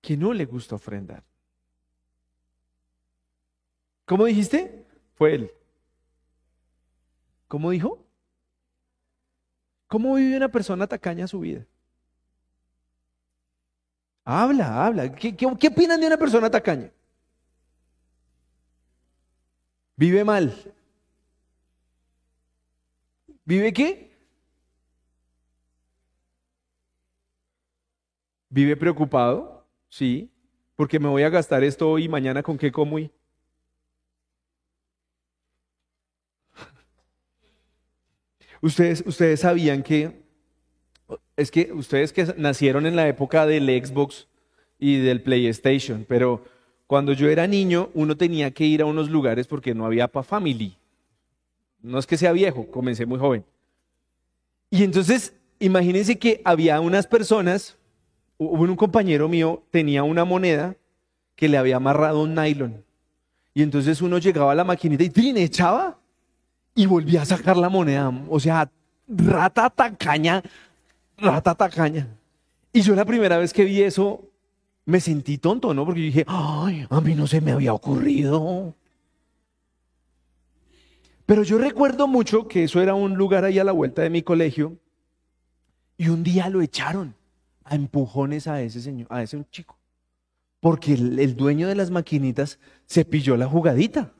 que 0.00 0.16
no 0.16 0.32
le 0.32 0.44
gusta 0.44 0.76
ofrendar? 0.76 1.24
¿Cómo 4.04 4.24
dijiste? 4.24 4.86
Fue 5.14 5.34
él. 5.34 5.52
¿Cómo 7.46 7.70
dijo? 7.70 8.04
¿Cómo 9.88 10.14
vive 10.14 10.36
una 10.36 10.48
persona 10.48 10.86
tacaña 10.86 11.26
su 11.26 11.40
vida? 11.40 11.66
Habla, 14.24 14.86
habla. 14.86 15.12
¿Qué, 15.12 15.34
qué, 15.36 15.46
opinan 15.46 16.00
de 16.00 16.06
una 16.06 16.16
persona 16.16 16.48
tacaña? 16.48 16.92
Vive 20.00 20.24
mal. 20.24 20.54
¿Vive 23.44 23.70
qué? 23.74 24.16
¿Vive 28.48 28.76
preocupado? 28.76 29.68
Sí. 29.90 30.30
Porque 30.74 30.98
me 30.98 31.08
voy 31.08 31.22
a 31.22 31.28
gastar 31.28 31.62
esto 31.64 31.90
hoy 31.90 32.04
y 32.04 32.08
mañana 32.08 32.42
con 32.42 32.56
qué 32.56 32.72
como 32.72 32.98
y... 32.98 33.12
Ustedes, 38.62 39.04
ustedes 39.06 39.40
sabían 39.40 39.82
que, 39.82 40.22
es 41.36 41.50
que 41.50 41.74
ustedes 41.74 42.14
que 42.14 42.24
nacieron 42.38 42.86
en 42.86 42.96
la 42.96 43.06
época 43.06 43.44
del 43.44 43.66
Xbox 43.66 44.28
y 44.78 44.96
del 44.96 45.22
PlayStation, 45.22 46.06
pero 46.08 46.42
cuando 46.90 47.12
yo 47.12 47.28
era 47.28 47.46
niño 47.46 47.88
uno 47.94 48.16
tenía 48.16 48.50
que 48.50 48.64
ir 48.64 48.82
a 48.82 48.84
unos 48.84 49.08
lugares 49.08 49.46
porque 49.46 49.76
no 49.76 49.86
había 49.86 50.08
pa 50.08 50.24
family. 50.24 50.76
No 51.80 52.00
es 52.00 52.04
que 52.04 52.16
sea 52.16 52.32
viejo, 52.32 52.66
comencé 52.66 53.06
muy 53.06 53.16
joven. 53.16 53.44
Y 54.70 54.82
entonces, 54.82 55.32
imagínense 55.60 56.18
que 56.18 56.42
había 56.44 56.80
unas 56.80 57.06
personas, 57.06 57.76
un 58.38 58.74
compañero 58.74 59.28
mío 59.28 59.62
tenía 59.70 60.02
una 60.02 60.24
moneda 60.24 60.74
que 61.36 61.48
le 61.48 61.58
había 61.58 61.76
amarrado 61.76 62.22
un 62.22 62.34
nylon. 62.34 62.84
Y 63.54 63.62
entonces 63.62 64.02
uno 64.02 64.18
llegaba 64.18 64.50
a 64.50 64.56
la 64.56 64.64
maquinita 64.64 65.04
y 65.04 65.10
¡trin! 65.10 65.36
echaba 65.36 65.96
y 66.74 66.86
volví 66.86 67.16
a 67.18 67.24
sacar 67.24 67.56
la 67.56 67.68
moneda. 67.68 68.12
O 68.28 68.40
sea, 68.40 68.68
rata 69.06 69.70
tacaña, 69.70 70.42
rata 71.18 71.54
tacaña. 71.54 72.08
Y 72.72 72.80
yo 72.80 72.96
la 72.96 73.04
primera 73.04 73.38
vez 73.38 73.52
que 73.52 73.64
vi 73.64 73.80
eso, 73.80 74.24
me 74.90 75.00
sentí 75.00 75.38
tonto, 75.38 75.72
¿no? 75.72 75.84
Porque 75.86 76.00
dije, 76.00 76.24
ay, 76.26 76.86
a 76.90 77.00
mí 77.00 77.14
no 77.14 77.26
se 77.26 77.40
me 77.40 77.52
había 77.52 77.72
ocurrido. 77.72 78.74
Pero 81.24 81.42
yo 81.44 81.58
recuerdo 81.58 82.08
mucho 82.08 82.48
que 82.48 82.64
eso 82.64 82.82
era 82.82 82.94
un 82.94 83.14
lugar 83.14 83.44
ahí 83.44 83.58
a 83.58 83.64
la 83.64 83.72
vuelta 83.72 84.02
de 84.02 84.10
mi 84.10 84.22
colegio 84.22 84.76
y 85.96 86.08
un 86.08 86.22
día 86.22 86.48
lo 86.48 86.60
echaron 86.60 87.14
a 87.64 87.76
empujones 87.76 88.48
a 88.48 88.60
ese 88.60 88.80
señor, 88.80 89.06
a 89.10 89.22
ese 89.22 89.42
chico, 89.50 89.78
porque 90.58 90.94
el, 90.94 91.18
el 91.18 91.36
dueño 91.36 91.68
de 91.68 91.76
las 91.76 91.90
maquinitas 91.90 92.58
se 92.86 93.04
pilló 93.04 93.36
la 93.36 93.46
jugadita. 93.46 94.12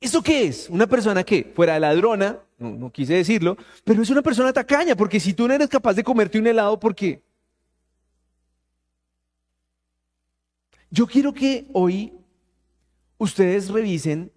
¿Eso 0.00 0.22
qué 0.22 0.44
es? 0.46 0.68
Una 0.70 0.86
persona 0.86 1.24
que 1.24 1.52
fuera 1.54 1.78
ladrona, 1.78 2.38
no, 2.58 2.90
quise 2.92 3.14
decirlo, 3.14 3.56
pero 3.84 4.02
es 4.02 4.10
una 4.10 4.22
persona 4.22 4.52
tacaña, 4.52 4.94
porque 4.94 5.18
si 5.18 5.32
tú 5.32 5.48
no 5.48 5.54
eres 5.54 5.68
capaz 5.68 5.94
de 5.94 6.04
comerte 6.04 6.38
un 6.38 6.46
helado, 6.46 6.78
¿por 6.78 6.94
qué? 6.94 7.22
Yo 10.90 11.06
quiero 11.06 11.34
que 11.34 11.66
hoy 11.72 12.12
ustedes 13.18 13.68
revisen 13.68 14.32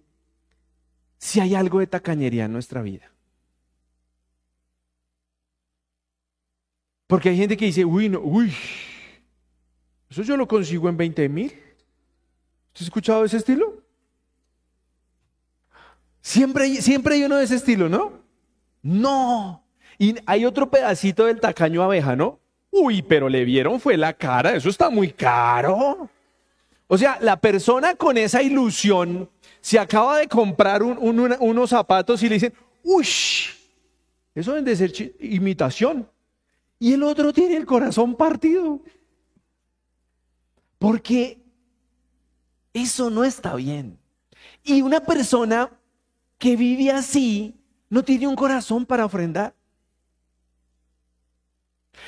si 1.16 1.38
hay 1.38 1.54
algo 1.54 1.78
de 1.78 1.86
tacañería 1.86 2.46
en 2.46 2.52
nuestra 2.52 2.82
vida. 2.82 3.12
Porque 7.06 7.28
hay 7.28 7.36
gente 7.36 7.56
que 7.56 7.66
dice, 7.66 7.84
uy, 7.84 8.08
no, 8.08 8.20
uy, 8.20 8.52
eso 10.10 10.22
yo 10.22 10.36
lo 10.36 10.48
consigo 10.48 10.88
en 10.88 10.96
20 10.96 11.28
mil. 11.28 11.46
¿Usted 11.46 12.80
ha 12.80 12.84
escuchado 12.84 13.24
ese 13.24 13.36
estilo? 13.36 13.71
Siempre, 16.22 16.80
siempre 16.80 17.16
hay 17.16 17.24
uno 17.24 17.36
de 17.36 17.44
ese 17.44 17.56
estilo, 17.56 17.88
¿no? 17.88 18.12
No. 18.80 19.64
Y 19.98 20.14
hay 20.24 20.44
otro 20.44 20.70
pedacito 20.70 21.26
del 21.26 21.40
tacaño 21.40 21.82
abeja, 21.82 22.16
¿no? 22.16 22.38
Uy, 22.70 23.02
pero 23.02 23.28
le 23.28 23.44
vieron 23.44 23.78
fue 23.78 23.96
la 23.96 24.14
cara, 24.14 24.54
eso 24.54 24.70
está 24.70 24.88
muy 24.88 25.10
caro. 25.12 26.08
O 26.86 26.96
sea, 26.96 27.18
la 27.20 27.36
persona 27.36 27.94
con 27.94 28.16
esa 28.16 28.42
ilusión 28.42 29.28
se 29.60 29.78
acaba 29.78 30.18
de 30.18 30.28
comprar 30.28 30.82
unos 30.82 31.70
zapatos 31.70 32.22
y 32.22 32.28
le 32.28 32.34
dicen, 32.36 32.54
uy, 32.82 33.06
eso 34.34 34.54
debe 34.54 34.70
de 34.70 34.76
ser 34.76 35.14
imitación. 35.20 36.08
Y 36.78 36.94
el 36.94 37.02
otro 37.02 37.32
tiene 37.32 37.56
el 37.56 37.66
corazón 37.66 38.14
partido. 38.14 38.80
Porque 40.78 41.40
eso 42.72 43.10
no 43.10 43.24
está 43.24 43.54
bien. 43.54 43.98
Y 44.64 44.82
una 44.82 45.00
persona 45.00 45.70
que 46.42 46.56
vive 46.56 46.90
así 46.90 47.54
no 47.88 48.02
tiene 48.02 48.26
un 48.26 48.34
corazón 48.34 48.84
para 48.84 49.04
ofrendar. 49.04 49.54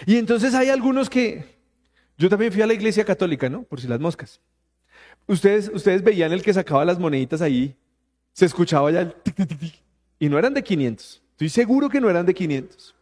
Y 0.06 0.16
entonces 0.16 0.52
hay 0.54 0.70
algunos 0.70 1.08
que, 1.08 1.56
yo 2.18 2.28
también 2.28 2.50
fui 2.50 2.60
a 2.60 2.66
la 2.66 2.74
iglesia 2.74 3.04
católica, 3.04 3.48
¿no? 3.48 3.62
Por 3.62 3.80
si 3.80 3.86
las 3.86 4.00
moscas. 4.00 4.40
Ustedes, 5.28 5.70
ustedes 5.72 6.02
veían 6.02 6.32
el 6.32 6.42
que 6.42 6.52
sacaba 6.52 6.84
las 6.84 6.98
moneditas 6.98 7.42
ahí, 7.42 7.76
se 8.32 8.46
escuchaba 8.46 8.90
ya 8.90 9.02
el 9.02 9.14
tic, 9.14 9.36
tic, 9.36 9.56
tic, 9.56 9.82
y 10.18 10.28
no 10.28 10.36
eran 10.36 10.52
de 10.52 10.64
500. 10.64 11.22
Estoy 11.30 11.48
seguro 11.48 11.88
que 11.88 12.00
no 12.00 12.10
eran 12.10 12.26
de 12.26 12.34
500. 12.34 12.92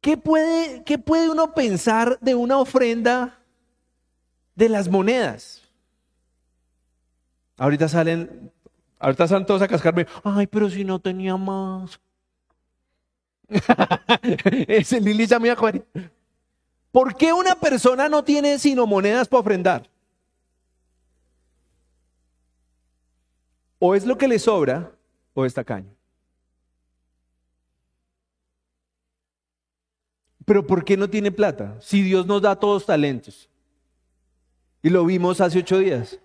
¿qué 0.00 0.16
puede, 0.16 0.84
¿qué 0.84 0.96
puede 0.96 1.28
uno 1.28 1.52
pensar 1.52 2.18
de 2.22 2.34
una 2.34 2.56
ofrenda 2.56 3.38
de 4.54 4.70
las 4.70 4.88
monedas? 4.88 5.67
Ahorita 7.58 7.88
salen, 7.88 8.52
ahorita 9.00 9.26
salen 9.26 9.44
todos 9.44 9.60
a 9.62 9.68
cascarme, 9.68 10.06
ay, 10.22 10.46
pero 10.46 10.70
si 10.70 10.84
no 10.84 11.00
tenía 11.00 11.36
más. 11.36 12.00
Ese 14.68 15.00
Lili 15.00 15.26
ya 15.26 15.40
me 15.40 15.50
acuerdo. 15.50 15.84
¿Por 16.92 17.16
qué 17.16 17.32
una 17.32 17.56
persona 17.56 18.08
no 18.08 18.22
tiene 18.22 18.58
sino 18.58 18.86
monedas 18.86 19.28
para 19.28 19.40
ofrendar? 19.40 19.90
O 23.80 23.94
es 23.94 24.06
lo 24.06 24.16
que 24.16 24.28
le 24.28 24.38
sobra 24.38 24.92
o 25.34 25.44
es 25.44 25.54
tacaño. 25.54 25.94
Pero 30.44 30.66
¿por 30.66 30.84
qué 30.84 30.96
no 30.96 31.10
tiene 31.10 31.30
plata? 31.30 31.76
Si 31.80 32.02
Dios 32.02 32.26
nos 32.26 32.40
da 32.40 32.56
todos 32.56 32.86
talentos. 32.86 33.50
Y 34.82 34.90
lo 34.90 35.04
vimos 35.04 35.40
hace 35.40 35.58
ocho 35.58 35.78
días. 35.78 36.18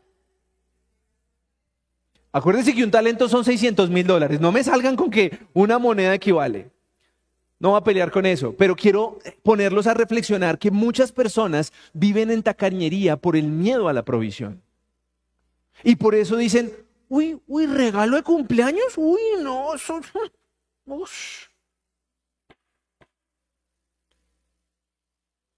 Acuérdense 2.36 2.74
que 2.74 2.84
un 2.84 2.89
talento 2.89 3.30
son 3.30 3.46
600 3.46 3.91
mil 3.91 4.08
dólares. 4.08 4.41
No 4.41 4.52
me 4.52 4.63
salgan 4.63 4.96
con 4.96 5.12
que 5.12 5.38
una 5.54 5.78
moneda 5.78 6.15
equivale. 6.15 6.72
No 7.60 7.74
va 7.74 7.78
a 7.78 7.84
pelear 7.84 8.12
con 8.12 8.26
eso, 8.26 8.56
pero 8.58 8.76
quiero 8.76 9.19
ponerlos 9.43 9.86
a 9.86 9.93
reflexionar 9.93 10.58
que 10.58 10.72
muchas 10.72 11.12
personas 11.12 11.72
viven 11.93 12.32
en 12.32 12.41
tacañería 12.41 13.17
por 13.17 13.38
el 13.38 13.46
miedo 13.50 13.88
a 13.88 13.93
la 13.93 14.04
provisión. 14.04 14.63
Y 15.84 15.96
por 15.96 16.15
eso 16.15 16.36
dicen, 16.36 16.74
uy, 17.08 17.39
uy, 17.48 17.67
regalo 17.67 18.17
de 18.17 18.24
cumpleaños, 18.24 18.98
uy, 18.98 19.22
no, 19.41 19.76
eso, 19.76 20.02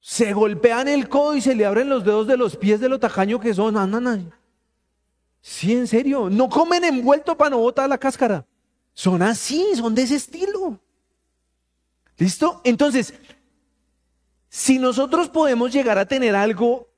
Se 0.02 0.34
golpean 0.34 0.90
el 0.90 1.08
codo 1.08 1.36
y 1.36 1.42
se 1.42 1.56
le 1.56 1.66
abren 1.66 1.88
los 1.88 2.04
dedos 2.04 2.28
de 2.28 2.36
los 2.38 2.58
pies 2.58 2.82
de 2.82 2.90
lo 2.90 3.00
tacaño 3.00 3.40
que 3.40 3.54
son. 3.54 3.78
Andan 3.78 4.32
Sí, 5.48 5.74
en 5.74 5.86
serio. 5.86 6.28
No 6.28 6.50
comen 6.50 6.84
envuelto 6.84 7.38
para 7.38 7.52
no 7.52 7.60
botar 7.60 7.88
la 7.88 8.00
cáscara. 8.00 8.48
Son 8.96 9.22
así, 9.22 9.64
son 9.76 9.94
de 9.94 10.02
ese 10.02 10.16
estilo. 10.16 10.80
¿Listo? 12.18 12.62
Entonces, 12.64 13.14
si 14.50 14.80
nosotros 14.80 15.30
podemos 15.30 15.72
llegar 15.72 16.00
a 16.00 16.08
tener 16.08 16.36
algo 16.36 16.90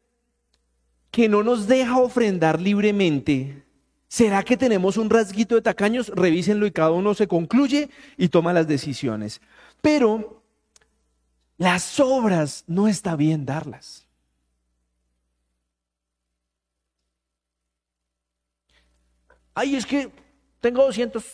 que 1.12 1.28
no 1.28 1.44
nos 1.44 1.68
deja 1.68 1.98
ofrendar 1.98 2.62
libremente, 2.62 3.66
¿será 4.08 4.42
que 4.44 4.56
tenemos 4.56 4.96
un 4.96 5.10
rasguito 5.10 5.56
de 5.56 5.62
tacaños? 5.62 6.08
Revísenlo 6.08 6.66
y 6.66 6.72
cada 6.72 6.92
uno 6.92 7.16
se 7.16 7.28
concluye 7.28 7.90
y 8.16 8.30
toma 8.30 8.54
las 8.54 8.66
decisiones. 8.66 9.42
Pero 9.82 10.42
las 11.58 12.00
obras 12.00 12.64
no 12.66 12.88
está 12.88 13.18
bien 13.18 13.46
darlas. 13.46 14.07
Ay, 19.60 19.76
es 19.76 19.88
que 19.88 20.12
tengo 20.62 20.84
200. 20.84 21.26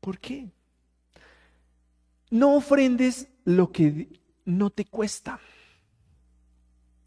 ¿Por 0.00 0.18
qué? 0.18 0.50
No 2.28 2.56
ofrendes 2.56 3.28
lo 3.44 3.70
que 3.70 4.08
no 4.44 4.70
te 4.70 4.84
cuesta. 4.84 5.38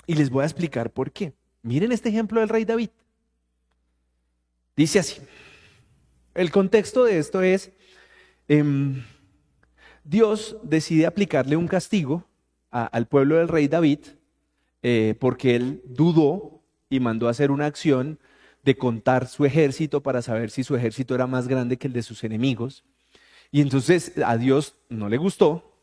Y 0.05 0.13
les 0.13 0.29
voy 0.29 0.43
a 0.43 0.45
explicar 0.45 0.93
por 0.93 1.11
qué. 1.11 1.33
Miren 1.61 1.91
este 1.91 2.07
ejemplo 2.07 2.39
del 2.39 2.47
rey 2.47 2.63
David. 2.63 2.91
Dice 4.77 4.99
así. 4.99 5.19
El 6.33 6.49
contexto 6.49 7.03
de 7.03 7.19
esto 7.19 7.41
es, 7.41 7.73
em, 8.47 9.03
Dios 10.05 10.55
decide 10.63 11.05
aplicarle 11.05 11.57
un 11.57 11.67
castigo 11.67 12.23
al 12.69 13.07
pueblo 13.07 13.35
del 13.35 13.49
rey 13.49 13.67
David 13.67 13.99
eh, 14.83 15.15
porque 15.19 15.57
él 15.57 15.81
dudó 15.83 16.63
y 16.89 17.01
mandó 17.01 17.27
hacer 17.27 17.51
una 17.51 17.65
acción 17.65 18.17
de 18.67 18.75
contar 18.75 19.29
su 19.29 19.45
ejército 19.45 20.03
para 20.03 20.21
saber 20.21 20.51
si 20.51 20.61
su 20.61 20.75
ejército 20.75 21.15
era 21.15 21.25
más 21.25 21.47
grande 21.47 21.77
que 21.77 21.87
el 21.87 21.93
de 21.93 22.03
sus 22.03 22.25
enemigos. 22.25 22.83
Y 23.49 23.61
entonces 23.61 24.11
a 24.25 24.35
Dios 24.35 24.75
no 24.89 25.07
le 25.07 25.15
gustó 25.15 25.73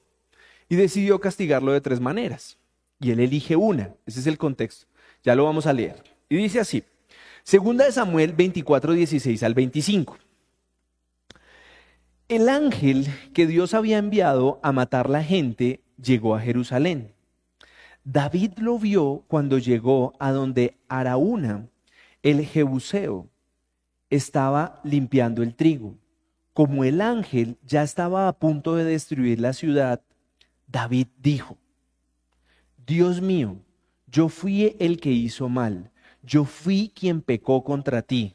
y 0.68 0.76
decidió 0.76 1.18
castigarlo 1.18 1.72
de 1.72 1.80
tres 1.80 1.98
maneras. 1.98 2.58
Y 3.00 3.10
él 3.10 3.20
elige 3.20 3.56
una. 3.56 3.94
Ese 4.04 4.20
es 4.20 4.26
el 4.26 4.36
contexto. 4.36 4.86
Ya 5.22 5.34
lo 5.34 5.44
vamos 5.44 5.66
a 5.66 5.72
leer. 5.72 6.04
Y 6.28 6.36
dice 6.36 6.60
así. 6.60 6.84
Segunda 7.42 7.86
de 7.86 7.92
Samuel 7.92 8.34
24, 8.34 8.92
16 8.92 9.42
al 9.42 9.54
25. 9.54 10.18
El 12.28 12.50
ángel 12.50 13.06
que 13.32 13.46
Dios 13.46 13.72
había 13.72 13.96
enviado 13.96 14.60
a 14.62 14.72
matar 14.72 15.08
la 15.08 15.24
gente 15.24 15.80
llegó 15.96 16.34
a 16.34 16.40
Jerusalén. 16.40 17.14
David 18.04 18.58
lo 18.58 18.78
vio 18.78 19.24
cuando 19.26 19.56
llegó 19.56 20.12
a 20.18 20.32
donde 20.32 20.76
Araúna, 20.88 21.70
el 22.24 22.46
Jebuseo, 22.46 23.28
estaba 24.08 24.80
limpiando 24.82 25.42
el 25.42 25.54
trigo. 25.54 25.98
Como 26.54 26.84
el 26.84 27.00
ángel 27.00 27.58
ya 27.62 27.82
estaba 27.82 28.28
a 28.28 28.38
punto 28.38 28.74
de 28.76 28.84
destruir 28.84 29.40
la 29.40 29.52
ciudad, 29.52 30.00
David 30.66 31.08
dijo, 31.18 31.58
Dios 32.86 33.20
mío, 33.20 33.58
yo 34.06 34.28
fui 34.28 34.74
el 34.80 35.00
que 35.00 35.10
hizo 35.10 35.48
mal, 35.48 35.90
yo 36.22 36.44
fui 36.44 36.90
quien 36.94 37.20
pecó 37.20 37.62
contra 37.62 38.00
ti. 38.00 38.34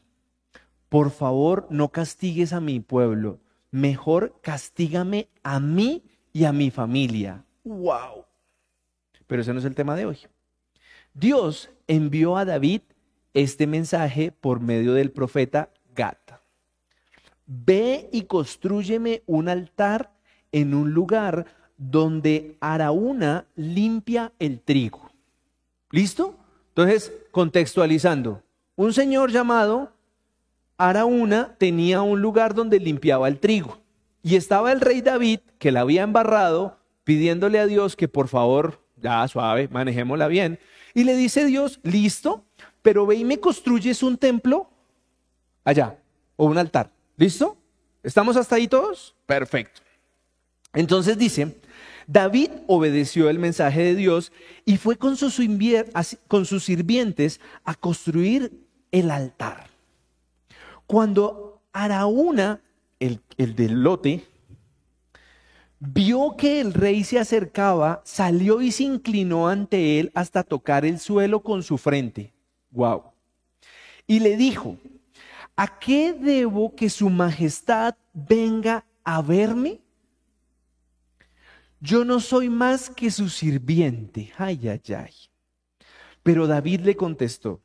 Por 0.87 1.09
favor, 1.09 1.65
no 1.71 1.89
castigues 1.89 2.53
a 2.53 2.59
mi 2.59 2.79
pueblo, 2.79 3.39
mejor 3.71 4.39
castígame 4.41 5.29
a 5.41 5.59
mí 5.59 6.03
y 6.31 6.43
a 6.43 6.53
mi 6.53 6.69
familia. 6.69 7.43
¡Wow! 7.63 8.25
Pero 9.25 9.41
ese 9.41 9.53
no 9.53 9.59
es 9.59 9.65
el 9.65 9.75
tema 9.75 9.95
de 9.95 10.05
hoy. 10.05 10.17
Dios 11.13 11.71
envió 11.87 12.37
a 12.37 12.45
David 12.45 12.81
este 13.33 13.67
mensaje 13.67 14.31
por 14.31 14.59
medio 14.59 14.93
del 14.93 15.11
profeta 15.11 15.69
Gata 15.95 16.29
ve 17.49 18.09
y 18.11 18.23
construyeme 18.23 19.23
un 19.25 19.49
altar 19.49 20.11
en 20.51 20.73
un 20.75 20.93
lugar 20.93 21.45
donde 21.77 22.57
Araúna 22.59 23.45
limpia 23.55 24.31
el 24.39 24.59
trigo. 24.59 25.09
¿Listo? 25.91 26.37
Entonces, 26.69 27.11
contextualizando, 27.31 28.43
un 28.75 28.93
señor 28.93 29.31
llamado 29.31 29.91
Araúna 30.77 31.55
tenía 31.57 32.01
un 32.01 32.21
lugar 32.21 32.53
donde 32.53 32.79
limpiaba 32.79 33.27
el 33.27 33.39
trigo. 33.39 33.79
Y 34.21 34.35
estaba 34.35 34.71
el 34.71 34.81
rey 34.81 35.01
David, 35.01 35.39
que 35.57 35.71
la 35.71 35.81
había 35.81 36.03
embarrado, 36.03 36.77
pidiéndole 37.03 37.59
a 37.59 37.65
Dios 37.65 37.95
que 37.95 38.07
por 38.07 38.27
favor, 38.27 38.81
ya 38.97 39.27
suave, 39.27 39.69
manejémosla 39.69 40.27
bien. 40.27 40.59
Y 40.93 41.03
le 41.05 41.15
dice 41.15 41.45
Dios, 41.45 41.79
listo, 41.83 42.45
pero 42.81 43.05
ve 43.05 43.15
y 43.15 43.25
me 43.25 43.39
construyes 43.39 44.03
un 44.03 44.17
templo 44.17 44.69
allá, 45.63 45.97
o 46.35 46.45
un 46.45 46.57
altar. 46.57 46.91
¿Listo? 47.17 47.57
¿Estamos 48.01 48.37
hasta 48.37 48.55
ahí 48.55 48.67
todos? 48.67 49.15
Perfecto. 49.25 49.81
Entonces 50.73 51.17
dice, 51.17 51.59
David 52.07 52.51
obedeció 52.67 53.29
el 53.29 53.39
mensaje 53.39 53.83
de 53.83 53.95
Dios 53.95 54.31
y 54.65 54.77
fue 54.77 54.97
con 54.97 55.17
sus, 55.17 55.39
con 56.27 56.45
sus 56.45 56.63
sirvientes 56.63 57.39
a 57.63 57.75
construir 57.75 58.67
el 58.91 59.11
altar. 59.11 59.67
Cuando 60.87 61.61
Araúna, 61.73 62.61
el, 62.99 63.21
el 63.37 63.55
del 63.55 63.83
lote, 63.83 64.25
vio 65.79 66.35
que 66.37 66.61
el 66.61 66.73
rey 66.73 67.03
se 67.03 67.19
acercaba, 67.19 68.01
salió 68.05 68.61
y 68.61 68.71
se 68.71 68.83
inclinó 68.83 69.47
ante 69.47 69.99
él 69.99 70.11
hasta 70.15 70.43
tocar 70.43 70.85
el 70.85 70.99
suelo 70.99 71.41
con 71.41 71.63
su 71.63 71.77
frente. 71.77 72.33
Wow. 72.71 73.03
Y 74.07 74.19
le 74.19 74.37
dijo, 74.37 74.77
¿a 75.55 75.79
qué 75.79 76.13
debo 76.13 76.75
que 76.75 76.89
su 76.89 77.09
majestad 77.09 77.95
venga 78.13 78.85
a 79.03 79.21
verme? 79.21 79.79
Yo 81.79 82.03
no 82.03 82.19
soy 82.19 82.49
más 82.49 82.89
que 82.89 83.09
su 83.09 83.29
sirviente. 83.29 84.31
Ay, 84.37 84.67
ay, 84.67 84.81
ay. 84.95 85.13
Pero 86.23 86.47
David 86.47 86.81
le 86.81 86.95
contestó, 86.95 87.61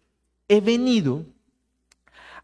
he 0.48 0.60
venido 0.60 1.26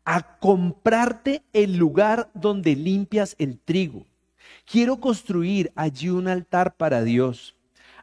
a 0.04 0.38
comprarte 0.38 1.44
el 1.52 1.76
lugar 1.76 2.30
donde 2.34 2.74
limpias 2.74 3.36
el 3.38 3.58
trigo. 3.58 4.06
Quiero 4.64 4.98
construir 4.98 5.72
allí 5.76 6.08
un 6.08 6.26
altar 6.26 6.76
para 6.76 7.02
Dios. 7.04 7.54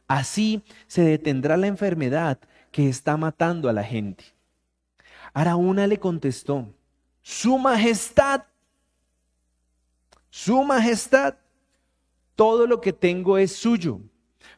Así 0.07 0.63
se 0.87 1.01
detendrá 1.01 1.57
la 1.57 1.67
enfermedad 1.67 2.39
que 2.71 2.87
está 2.87 3.17
matando 3.17 3.67
a 3.67 3.73
la 3.73 3.83
gente. 3.83 4.36
Araúna 5.33 5.87
le 5.87 5.99
contestó, 5.99 6.73
su 7.21 7.57
majestad, 7.57 8.43
su 10.29 10.63
majestad, 10.63 11.35
todo 12.35 12.67
lo 12.67 12.79
que 12.81 12.93
tengo 12.93 13.37
es 13.37 13.55
suyo. 13.55 13.99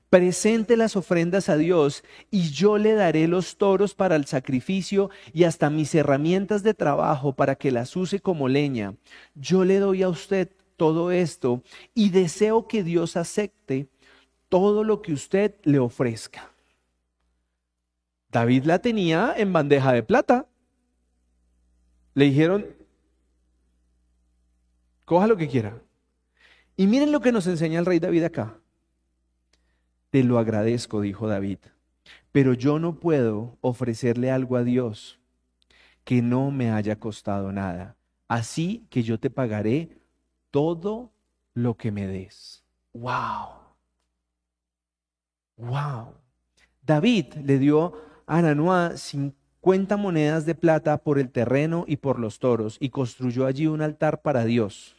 Presente 0.10 0.76
las 0.76 0.96
ofrendas 0.96 1.50
a 1.50 1.58
Dios 1.58 2.04
y 2.32 2.50
yo 2.50 2.78
le 2.80 2.94
daré 2.94 3.28
los 3.28 3.58
toros 3.58 3.94
para 3.94 4.16
el 4.16 4.26
sacrificio 4.26 5.12
y 5.34 5.44
hasta 5.44 5.70
mis 5.70 5.94
herramientas 5.94 6.64
de 6.64 6.74
trabajo 6.74 7.34
para 7.34 7.56
que 7.56 7.72
las 7.72 7.96
use 7.96 8.20
como 8.20 8.48
leña. 8.48 8.96
Yo 9.36 9.66
le 9.66 9.78
doy 9.78 10.02
a 10.02 10.10
usted 10.10 10.50
todo 10.78 11.12
esto 11.12 11.62
y 11.94 12.10
deseo 12.10 12.68
que 12.68 12.84
Dios 12.84 13.18
acepte 13.18 13.88
todo 14.50 14.84
lo 14.84 15.02
que 15.02 15.14
usted 15.14 15.56
le 15.64 15.78
ofrezca. 15.78 16.52
David 18.32 18.66
la 18.66 18.80
tenía 18.80 19.34
en 19.38 19.54
bandeja 19.54 19.94
de 19.94 20.04
plata. 20.04 20.49
Le 22.14 22.26
dijeron, 22.26 22.66
coja 25.06 25.28
lo 25.28 25.38
que 25.38 25.48
quiera. 25.48 25.82
Y 26.76 26.88
miren 26.88 27.12
lo 27.12 27.20
que 27.20 27.32
nos 27.32 27.48
enseña 27.48 27.80
el 27.80 27.86
rey 27.86 28.00
David 28.00 28.24
acá. 28.24 28.60
Te 30.10 30.24
lo 30.24 30.40
agradezco, 30.40 31.02
dijo 31.02 31.28
David, 31.28 31.60
pero 32.32 32.54
yo 32.54 32.80
no 32.80 33.00
puedo 33.00 33.58
ofrecerle 33.62 34.32
algo 34.32 34.56
a 34.58 34.64
Dios 34.64 35.20
que 36.04 36.22
no 36.22 36.52
me 36.52 36.72
haya 36.72 37.00
costado 37.00 37.52
nada. 37.52 37.96
Así 38.28 38.88
que 38.90 39.04
yo 39.04 39.20
te 39.20 39.30
pagaré 39.30 39.98
todo 40.52 41.12
lo 41.54 41.78
que 41.78 41.92
me 41.92 42.08
des. 42.08 42.64
¡Wow! 42.94 43.50
¡Wow! 45.58 46.16
David 46.82 47.34
le 47.44 47.60
dio 47.60 47.94
a 48.26 48.38
Ananoa 48.38 48.98
50 48.98 49.39
monedas 49.98 50.46
de 50.46 50.56
plata 50.56 50.98
por 50.98 51.20
el 51.20 51.30
terreno 51.30 51.86
y 51.88 51.98
por 51.98 52.20
los 52.20 52.40
toros 52.40 52.78
y 52.80 52.90
construyó 52.90 53.46
allí 53.46 53.68
un 53.68 53.82
altar 53.82 54.22
para 54.22 54.46
Dios. 54.46 54.96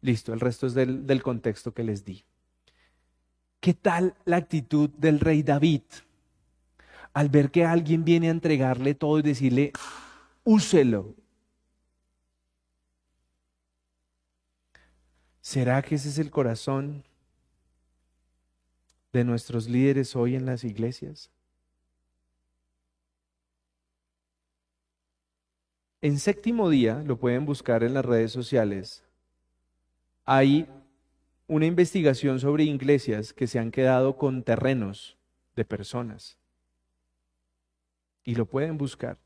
Listo, 0.00 0.32
el 0.32 0.40
resto 0.40 0.66
es 0.66 0.74
del, 0.74 1.06
del 1.06 1.22
contexto 1.22 1.72
que 1.72 1.84
les 1.84 2.04
di. 2.04 2.24
¿Qué 3.60 3.74
tal 3.74 4.14
la 4.24 4.36
actitud 4.36 4.90
del 4.90 5.18
rey 5.20 5.42
David 5.42 5.82
al 7.12 7.28
ver 7.28 7.50
que 7.50 7.64
alguien 7.64 8.04
viene 8.04 8.28
a 8.28 8.32
entregarle 8.32 8.94
todo 8.94 9.18
y 9.18 9.22
decirle, 9.22 9.72
úselo? 10.44 11.14
¿Será 15.40 15.82
que 15.82 15.94
ese 15.94 16.10
es 16.10 16.18
el 16.18 16.30
corazón 16.30 17.02
de 19.12 19.24
nuestros 19.24 19.66
líderes 19.66 20.14
hoy 20.14 20.36
en 20.36 20.44
las 20.44 20.62
iglesias? 20.62 21.30
En 26.00 26.18
séptimo 26.18 26.70
día, 26.70 27.02
lo 27.04 27.18
pueden 27.18 27.44
buscar 27.44 27.82
en 27.82 27.94
las 27.94 28.04
redes 28.04 28.30
sociales, 28.30 29.04
hay 30.24 30.68
una 31.48 31.66
investigación 31.66 32.38
sobre 32.38 32.64
iglesias 32.64 33.32
que 33.32 33.46
se 33.46 33.58
han 33.58 33.70
quedado 33.70 34.16
con 34.16 34.42
terrenos 34.42 35.16
de 35.56 35.64
personas. 35.64 36.38
Y 38.22 38.34
lo 38.34 38.44
pueden 38.44 38.76
buscar. 38.76 39.18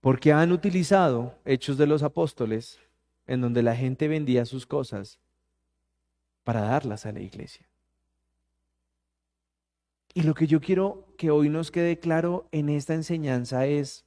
Porque 0.00 0.32
han 0.32 0.52
utilizado 0.52 1.38
hechos 1.44 1.78
de 1.78 1.86
los 1.86 2.02
apóstoles 2.02 2.80
en 3.26 3.40
donde 3.40 3.62
la 3.62 3.76
gente 3.76 4.08
vendía 4.08 4.44
sus 4.44 4.66
cosas 4.66 5.18
para 6.42 6.60
darlas 6.60 7.06
a 7.06 7.12
la 7.12 7.20
iglesia. 7.20 7.66
Y 10.12 10.22
lo 10.22 10.34
que 10.34 10.46
yo 10.46 10.60
quiero 10.60 11.06
que 11.16 11.30
hoy 11.30 11.48
nos 11.48 11.70
quede 11.70 11.98
claro 11.98 12.48
en 12.52 12.68
esta 12.68 12.94
enseñanza 12.94 13.66
es, 13.66 14.03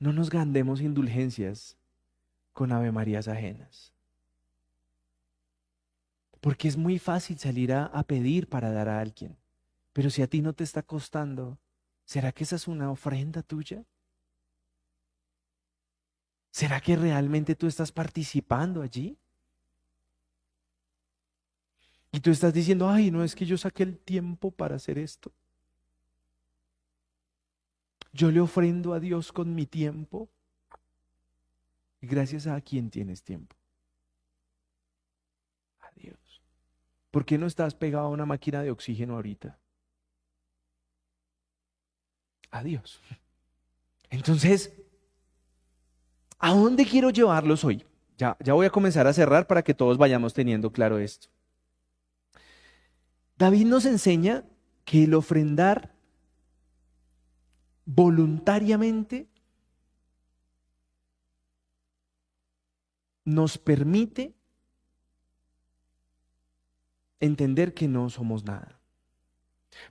no 0.00 0.12
nos 0.12 0.30
gandemos 0.30 0.80
indulgencias 0.80 1.76
con 2.52 2.72
Ave 2.72 2.90
Marías 2.90 3.28
ajenas. 3.28 3.92
Porque 6.40 6.68
es 6.68 6.76
muy 6.76 6.98
fácil 6.98 7.38
salir 7.38 7.72
a, 7.72 7.84
a, 7.84 8.02
pedir 8.02 8.48
para 8.48 8.72
dar 8.72 8.88
a 8.88 8.98
alguien. 8.98 9.36
Pero 9.92 10.08
si 10.08 10.22
a 10.22 10.26
ti 10.26 10.40
no 10.40 10.54
te 10.54 10.64
está 10.64 10.82
costando, 10.82 11.58
¿será 12.06 12.32
que 12.32 12.44
esa 12.44 12.56
es 12.56 12.66
una 12.66 12.90
ofrenda 12.90 13.42
tuya? 13.42 13.84
¿Será 16.50 16.80
que 16.80 16.96
realmente 16.96 17.54
tú 17.54 17.66
estás 17.66 17.92
participando 17.92 18.80
allí? 18.80 19.18
Y 22.10 22.20
tú 22.20 22.30
estás 22.30 22.54
diciendo, 22.54 22.88
ay, 22.88 23.10
no 23.10 23.22
es 23.22 23.34
que 23.34 23.44
yo 23.44 23.58
saqué 23.58 23.82
el 23.82 23.98
tiempo 23.98 24.50
para 24.50 24.76
hacer 24.76 24.98
esto. 24.98 25.30
Yo 28.12 28.30
le 28.30 28.40
ofrendo 28.40 28.92
a 28.92 29.00
Dios 29.00 29.32
con 29.32 29.54
mi 29.54 29.66
tiempo. 29.66 30.28
Y 32.00 32.06
gracias 32.06 32.46
a 32.46 32.60
quien 32.60 32.90
tienes 32.90 33.22
tiempo. 33.22 33.56
A 35.80 35.90
Dios. 35.94 36.18
¿Por 37.10 37.24
qué 37.24 37.38
no 37.38 37.46
estás 37.46 37.74
pegado 37.74 38.06
a 38.06 38.10
una 38.10 38.26
máquina 38.26 38.62
de 38.62 38.70
oxígeno 38.70 39.14
ahorita? 39.14 39.58
A 42.50 42.62
Dios. 42.62 43.00
Entonces, 44.08 44.72
¿a 46.38 46.52
dónde 46.52 46.84
quiero 46.84 47.10
llevarlos 47.10 47.64
hoy? 47.64 47.84
Ya, 48.16 48.36
ya 48.40 48.54
voy 48.54 48.66
a 48.66 48.70
comenzar 48.70 49.06
a 49.06 49.12
cerrar 49.12 49.46
para 49.46 49.62
que 49.62 49.74
todos 49.74 49.96
vayamos 49.96 50.34
teniendo 50.34 50.72
claro 50.72 50.98
esto. 50.98 51.28
David 53.36 53.66
nos 53.66 53.86
enseña 53.86 54.44
que 54.84 55.04
el 55.04 55.14
ofrendar 55.14 55.94
voluntariamente 57.84 59.28
nos 63.24 63.58
permite 63.58 64.34
entender 67.20 67.74
que 67.74 67.86
no 67.88 68.10
somos 68.10 68.44
nada. 68.44 68.80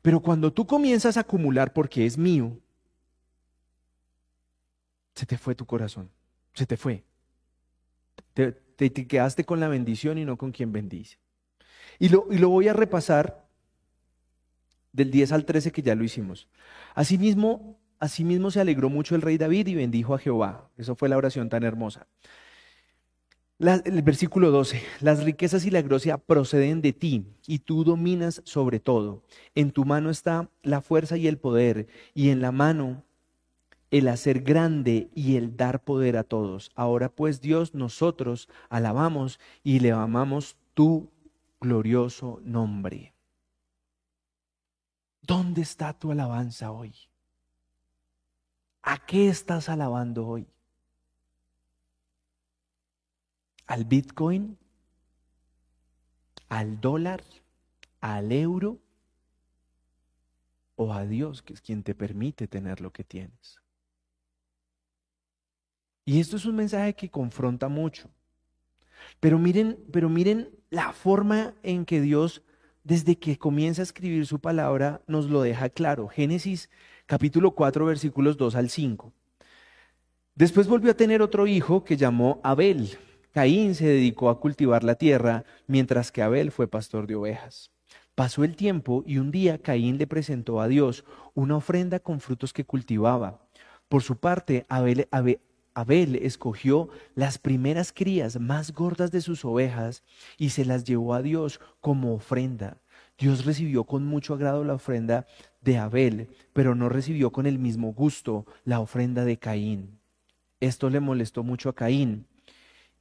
Pero 0.01 0.21
cuando 0.21 0.51
tú 0.51 0.65
comienzas 0.65 1.17
a 1.17 1.21
acumular 1.21 1.73
porque 1.73 2.05
es 2.05 2.17
mío, 2.17 2.59
se 5.15 5.25
te 5.25 5.37
fue 5.37 5.55
tu 5.55 5.65
corazón, 5.65 6.09
se 6.53 6.65
te 6.65 6.77
fue. 6.77 7.03
Te, 8.33 8.51
te, 8.51 9.07
quedaste 9.07 9.45
con 9.45 9.59
la 9.59 9.67
bendición 9.67 10.17
y 10.17 10.25
no 10.25 10.37
con 10.37 10.51
quien 10.51 10.71
bendice. 10.71 11.17
Y 11.97 12.09
lo, 12.09 12.27
y 12.31 12.37
lo 12.37 12.49
voy 12.49 12.67
a 12.67 12.73
repasar 12.73 13.45
del 14.93 15.11
10 15.11 15.31
al 15.33 15.45
13 15.45 15.71
que 15.71 15.81
ya 15.81 15.95
lo 15.95 16.03
hicimos. 16.03 16.47
Asimismo, 16.95 17.78
Asimismo 17.99 18.49
se 18.49 18.61
alegró 18.61 18.89
mucho 18.89 19.15
el 19.15 19.21
rey 19.21 19.37
David 19.37 19.67
y 19.67 19.75
bendijo 19.75 20.15
a 20.15 20.19
Jehová. 20.19 20.69
Eso 20.77 20.95
fue 20.95 21.09
la 21.09 21.17
oración 21.17 21.49
tan 21.49 21.63
hermosa. 21.63 22.07
el 23.59 24.01
versículo 24.03 24.51
12, 24.51 24.81
las 25.01 25.23
riquezas 25.23 25.65
y 25.65 25.71
la 25.71 25.81
gracia 25.81 26.17
proceden 26.17 26.81
de 26.81 26.93
ti 26.93 27.25
y 27.45 27.59
tú 27.59 27.83
dominas 27.83 28.41
sobre 28.45 28.79
todo. 28.79 29.23
En 29.53 29.71
tu 29.71 29.83
mano 29.83 30.09
está 30.09 30.49
la 30.63 30.79
fuerza 30.81 31.17
y 31.17 31.27
el 31.27 31.37
poder 31.37 31.87
y 32.13 32.29
en 32.29 32.41
la 32.41 32.53
mano 32.53 33.03
el 33.91 34.07
hacer 34.07 34.41
grande 34.43 35.09
y 35.13 35.35
el 35.35 35.57
dar 35.57 35.83
poder 35.83 36.15
a 36.15 36.23
todos. 36.23 36.71
Ahora 36.75 37.09
pues 37.09 37.41
Dios, 37.41 37.73
nosotros 37.73 38.47
alabamos 38.69 39.41
y 39.61 39.79
le 39.79 39.91
amamos 39.91 40.55
tu 40.73 41.11
glorioso 41.59 42.39
nombre. 42.43 43.13
¿Dónde 45.21 45.61
está 45.61 45.91
tu 45.91 46.11
alabanza 46.11 46.71
hoy? 46.71 46.93
¿A 48.81 49.05
qué 49.05 49.29
estás 49.29 49.69
alabando 49.69 50.27
hoy? 50.27 50.47
¿Al 53.67 53.85
Bitcoin? 53.85 54.57
¿Al 56.47 56.81
dólar? 56.81 57.23
¿Al 58.01 58.31
euro? 58.31 58.79
¿O 60.75 60.93
a 60.93 61.05
Dios, 61.05 61.41
que 61.41 61.53
es 61.53 61.61
quien 61.61 61.83
te 61.83 61.93
permite 61.93 62.47
tener 62.47 62.81
lo 62.81 62.91
que 62.91 63.03
tienes? 63.03 63.61
Y 66.05 66.19
esto 66.19 66.37
es 66.37 66.45
un 66.45 66.55
mensaje 66.55 66.95
que 66.95 67.11
confronta 67.11 67.67
mucho. 67.67 68.09
Pero 69.19 69.37
miren, 69.37 69.77
pero 69.91 70.09
miren 70.09 70.49
la 70.69 70.91
forma 70.93 71.53
en 71.61 71.85
que 71.85 72.01
Dios, 72.01 72.41
desde 72.83 73.19
que 73.19 73.37
comienza 73.37 73.81
a 73.81 73.83
escribir 73.83 74.25
su 74.25 74.39
palabra, 74.39 75.03
nos 75.05 75.29
lo 75.29 75.41
deja 75.41 75.69
claro. 75.69 76.07
Génesis 76.07 76.69
capítulo 77.09 77.55
4, 77.55 77.87
versículos 77.87 78.37
2 78.37 78.53
al 78.53 78.69
5. 78.69 79.11
Después 80.35 80.67
volvió 80.67 80.91
a 80.91 80.93
tener 80.93 81.23
otro 81.23 81.47
hijo 81.47 81.83
que 81.83 81.97
llamó 81.97 82.39
Abel. 82.43 82.99
Caín 83.31 83.73
se 83.73 83.87
dedicó 83.87 84.29
a 84.29 84.39
cultivar 84.39 84.83
la 84.83 84.93
tierra, 84.93 85.43
mientras 85.65 86.11
que 86.11 86.21
Abel 86.21 86.51
fue 86.51 86.67
pastor 86.67 87.07
de 87.07 87.15
ovejas. 87.15 87.71
Pasó 88.13 88.43
el 88.43 88.55
tiempo 88.55 89.03
y 89.07 89.17
un 89.17 89.31
día 89.31 89.57
Caín 89.57 89.97
le 89.97 90.05
presentó 90.05 90.61
a 90.61 90.67
Dios 90.67 91.03
una 91.33 91.55
ofrenda 91.55 91.99
con 91.99 92.19
frutos 92.19 92.53
que 92.53 92.63
cultivaba. 92.63 93.39
Por 93.87 94.03
su 94.03 94.17
parte, 94.17 94.67
Abel, 94.69 95.07
Abel, 95.09 95.39
Abel, 95.73 96.15
escogió 96.15 96.89
las 97.15 97.39
primeras 97.39 97.91
crías 97.91 98.39
más 98.39 98.71
gordas 98.71 99.09
de 99.09 99.21
sus 99.21 99.43
ovejas 99.45 100.03
y 100.37 100.51
se 100.51 100.63
las 100.63 100.83
llevó 100.83 101.15
a 101.15 101.23
Dios 101.23 101.59
como 101.81 102.13
ofrenda. 102.13 102.77
Dios 103.19 103.43
recibió 103.43 103.83
con 103.83 104.05
mucho 104.05 104.33
agrado 104.33 104.63
la 104.63 104.75
ofrenda 104.75 105.27
de 105.59 105.77
Abel, 105.77 106.29
pero 106.53 106.73
no 106.73 106.87
recibió 106.87 107.31
con 107.31 107.45
el 107.45 107.59
mismo 107.59 107.91
gusto 107.93 108.45
la 108.63 108.79
ofrenda 108.79 109.25
de 109.25 109.37
Caín. 109.37 109.99
Esto 110.61 110.89
le 110.89 111.01
molestó 111.01 111.43
mucho 111.43 111.67
a 111.67 111.75
Caín 111.75 112.27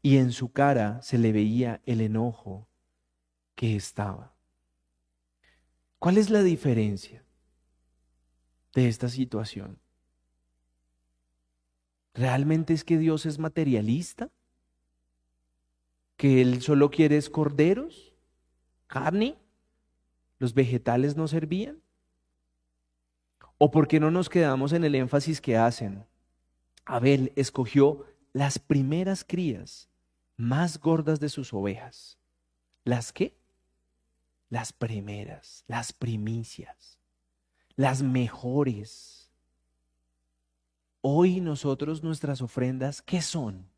y 0.03 0.17
en 0.17 0.33
su 0.33 0.51
cara 0.51 1.01
se 1.03 1.19
le 1.19 1.31
veía 1.31 1.81
el 1.87 2.01
enojo 2.01 2.69
que 3.55 3.77
estaba. 3.77 4.35
¿Cuál 6.01 6.19
es 6.19 6.31
la 6.31 6.43
diferencia 6.43 7.25
de 8.75 8.89
esta 8.89 9.09
situación? 9.09 9.79
¿Realmente 12.13 12.75
es 12.75 12.83
que 12.83 12.99
Dios 12.99 13.25
es 13.25 13.39
materialista? 13.39 14.31
¿Que 16.17 16.43
Él 16.43 16.61
solo 16.61 16.91
quiere 16.91 17.23
corderos? 17.31 18.17
¿Carne? 18.89 19.37
¿Los 20.39 20.55
vegetales 20.55 21.17
no 21.17 21.29
servían? 21.29 21.83
¿O 23.59 23.71
por 23.71 23.89
qué 23.89 23.99
no 23.99 24.11
nos 24.11 24.29
quedamos 24.29 24.73
en 24.73 24.85
el 24.85 24.95
énfasis 24.95 25.41
que 25.41 25.57
hacen? 25.57 26.07
Abel 26.85 27.33
escogió 27.37 28.07
las 28.33 28.59
primeras 28.59 29.25
crías 29.25 29.91
más 30.37 30.79
gordas 30.79 31.19
de 31.19 31.29
sus 31.29 31.53
ovejas. 31.53 32.19
¿Las 32.85 33.13
qué? 33.13 33.37
Las 34.49 34.73
primeras, 34.73 35.65
las 35.67 35.93
primicias, 35.93 36.99
las 37.75 38.03
mejores. 38.03 39.31
Hoy 41.01 41.41
nosotros 41.41 42.03
nuestras 42.03 42.41
ofrendas, 42.41 43.03
¿qué 43.03 43.21
son? 43.21 43.69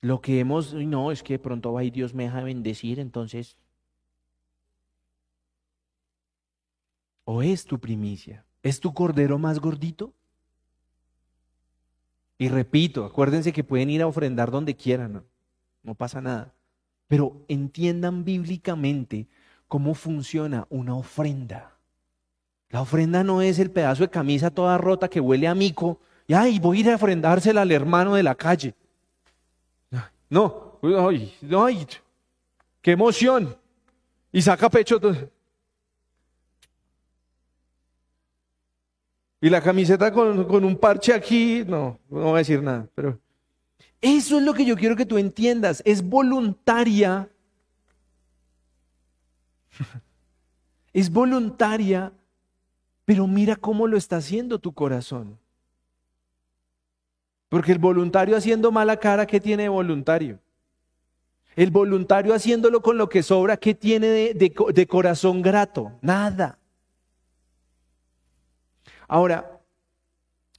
Lo 0.00 0.20
que 0.20 0.40
hemos, 0.40 0.74
no, 0.74 1.10
es 1.10 1.22
que 1.22 1.38
pronto 1.38 1.72
va 1.72 1.84
y 1.84 1.90
Dios 1.90 2.14
me 2.14 2.24
deja 2.24 2.42
bendecir, 2.42 3.00
entonces 3.00 3.56
¿O 7.26 7.42
es 7.42 7.64
tu 7.64 7.80
primicia? 7.80 8.44
¿Es 8.62 8.78
tu 8.78 8.94
cordero 8.94 9.36
más 9.36 9.58
gordito? 9.58 10.14
Y 12.38 12.48
repito, 12.48 13.04
acuérdense 13.04 13.52
que 13.52 13.64
pueden 13.64 13.90
ir 13.90 14.00
a 14.00 14.06
ofrendar 14.06 14.50
donde 14.50 14.76
quieran, 14.76 15.24
no, 15.82 15.94
pasa 15.94 16.20
nada. 16.20 16.54
Pero 17.08 17.44
entiendan 17.48 18.24
bíblicamente 18.24 19.26
cómo 19.66 19.94
funciona 19.94 20.66
una 20.70 20.94
ofrenda. 20.94 21.76
La 22.70 22.82
ofrenda 22.82 23.24
no 23.24 23.42
es 23.42 23.58
el 23.58 23.72
pedazo 23.72 24.04
de 24.04 24.10
camisa 24.10 24.50
toda 24.50 24.78
rota 24.78 25.08
que 25.08 25.20
huele 25.20 25.48
a 25.48 25.54
mico 25.54 26.00
y 26.28 26.34
ay, 26.34 26.60
voy 26.60 26.78
a 26.78 26.80
ir 26.80 26.90
a 26.90 26.94
ofrendársela 26.94 27.62
al 27.62 27.72
hermano 27.72 28.14
de 28.14 28.22
la 28.22 28.36
calle. 28.36 28.74
No, 30.28 30.78
ay, 30.82 31.34
ay, 31.50 31.86
qué 32.82 32.92
emoción. 32.92 33.56
Y 34.32 34.42
saca 34.42 34.68
pecho. 34.68 35.00
Y 39.40 39.50
la 39.50 39.60
camiseta 39.60 40.12
con, 40.12 40.64
un 40.64 40.76
parche 40.76 41.12
aquí, 41.12 41.62
no, 41.66 41.98
no 42.08 42.20
voy 42.20 42.34
a 42.34 42.38
decir 42.38 42.62
nada, 42.62 42.88
pero 42.94 43.20
eso 44.00 44.38
es 44.38 44.42
lo 44.42 44.54
que 44.54 44.64
yo 44.64 44.76
quiero 44.76 44.96
que 44.96 45.06
tú 45.06 45.18
entiendas, 45.18 45.82
es 45.84 46.02
voluntaria. 46.02 47.28
es 50.92 51.10
voluntaria, 51.10 52.12
pero 53.04 53.26
mira 53.26 53.56
cómo 53.56 53.86
lo 53.86 53.96
está 53.96 54.16
haciendo 54.16 54.58
tu 54.58 54.72
corazón. 54.72 55.38
Porque 57.48 57.72
el 57.72 57.78
voluntario 57.78 58.36
haciendo 58.36 58.72
mala 58.72 58.98
cara, 58.98 59.26
¿qué 59.26 59.40
tiene 59.40 59.64
de 59.64 59.68
voluntario? 59.68 60.40
El 61.54 61.70
voluntario 61.70 62.34
haciéndolo 62.34 62.82
con 62.82 62.98
lo 62.98 63.08
que 63.08 63.22
sobra, 63.22 63.56
¿qué 63.56 63.74
tiene 63.74 64.34
de 64.34 64.86
corazón 64.88 65.42
grato? 65.42 65.92
Nada. 66.02 66.58
Ahora, 69.08 69.60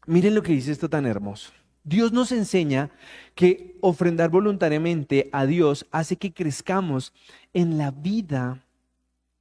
miren 0.06 0.34
lo 0.34 0.42
que 0.42 0.54
dice 0.54 0.72
esto 0.72 0.90
tan 0.90 1.06
hermoso. 1.06 1.52
Dios 1.84 2.12
nos 2.12 2.32
enseña 2.32 2.90
que 3.36 3.78
ofrendar 3.82 4.30
voluntariamente 4.30 5.30
a 5.32 5.46
Dios 5.46 5.86
hace 5.92 6.18
que 6.18 6.34
crezcamos 6.34 7.14
en 7.54 7.78
la 7.78 7.92
vida 7.92 8.66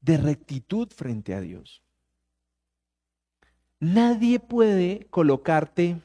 de 0.01 0.17
rectitud 0.17 0.89
frente 0.95 1.35
a 1.35 1.41
Dios. 1.41 1.83
Nadie 3.81 4.39
puede 4.39 5.07
colocarte 5.11 6.01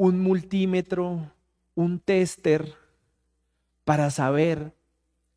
un 0.00 0.18
multímetro, 0.18 1.30
un 1.74 2.00
tester 2.00 2.74
para 3.84 4.10
saber 4.10 4.72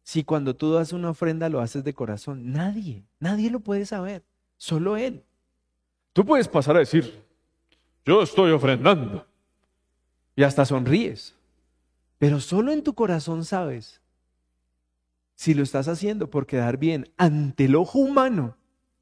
si 0.04 0.24
cuando 0.24 0.56
tú 0.56 0.72
das 0.72 0.94
una 0.94 1.10
ofrenda 1.10 1.50
lo 1.50 1.60
haces 1.60 1.84
de 1.84 1.94
corazón. 1.94 2.54
Nadie, 2.54 3.04
nadie 3.20 3.52
lo 3.52 3.60
puede 3.60 3.86
saber, 3.86 4.24
solo 4.56 4.96
Él. 4.96 5.22
Tú 6.14 6.26
puedes 6.26 6.48
pasar 6.48 6.78
a 6.78 6.80
decir, 6.80 7.26
yo 8.06 8.22
estoy 8.22 8.52
ofrendando. 8.52 9.28
Y 10.34 10.44
hasta 10.44 10.64
sonríes. 10.64 11.36
Pero 12.18 12.40
solo 12.40 12.72
en 12.72 12.84
tu 12.84 12.94
corazón 12.94 13.44
sabes 13.44 14.00
si 15.36 15.54
lo 15.54 15.64
estás 15.64 15.90
haciendo 15.90 16.30
por 16.30 16.46
quedar 16.46 16.78
bien 16.78 17.12
ante 17.18 17.66
el 17.66 17.76
ojo 17.76 18.00
humano 18.00 18.56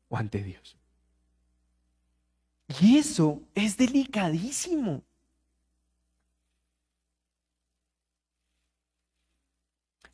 o 0.09 0.18
ante 0.18 0.41
Dios. 0.41 0.76
Y 2.82 2.97
eso 2.97 3.43
es 3.53 3.78
delicadísimo. 3.78 5.03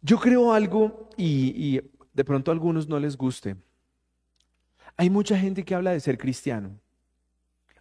Yo 0.01 0.19
creo 0.19 0.53
algo 0.53 1.09
y, 1.17 1.81
de 2.13 2.23
pronto 2.23 2.51
a 2.51 2.53
algunos 2.53 2.87
no 2.87 2.99
les 2.99 3.17
guste. 3.17 3.55
Hay 4.95 5.09
mucha 5.09 5.37
gente 5.37 5.63
que 5.63 5.75
habla 5.75 5.91
de 5.91 5.99
ser 5.99 6.17
cristiano. 6.17 6.79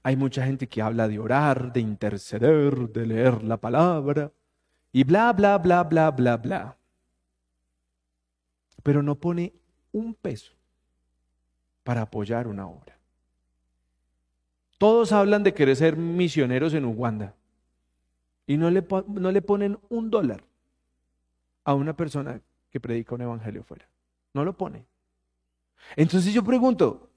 Hay 0.03 0.17
mucha 0.17 0.45
gente 0.45 0.69
que 0.69 0.83
habla 0.83 1.09
de 1.09 1.19
orar, 1.19 1.73
de 1.73 1.81
interceder, 1.81 2.91
de 2.91 3.07
leer 3.07 3.43
la 3.43 3.57
palabra 3.57 4.33
y 4.93 5.05
bla, 5.05 5.33
bla, 5.33 5.59
bla, 5.59 5.83
bla, 5.83 6.11
bla, 6.11 6.37
bla. 6.37 6.77
Pero 8.83 9.03
no 9.03 9.17
pone 9.17 9.53
un 9.93 10.15
peso 10.15 10.53
para 11.83 12.03
apoyar 12.03 12.47
una 12.47 12.69
obra. 12.69 12.97
Todos 14.79 15.13
hablan 15.13 15.43
de 15.43 15.55
querer 15.55 15.75
ser 15.77 15.97
misioneros 15.97 16.75
en 16.75 16.85
Uganda 16.85 17.35
y 18.47 18.57
no 18.57 18.71
le, 18.71 18.87
no 19.09 19.33
le 19.33 19.43
ponen 19.43 19.79
un 19.89 20.11
dólar 20.11 20.45
a 21.67 21.75
una 21.75 21.95
persona 21.95 22.41
que 22.71 22.81
predica 22.81 23.15
un 23.15 23.21
evangelio 23.21 23.63
fuera. 23.63 23.87
No 24.33 24.43
lo 24.43 24.57
pone. 24.57 24.87
Entonces 25.97 26.33
yo 26.33 26.43
pregunto, 26.43 27.11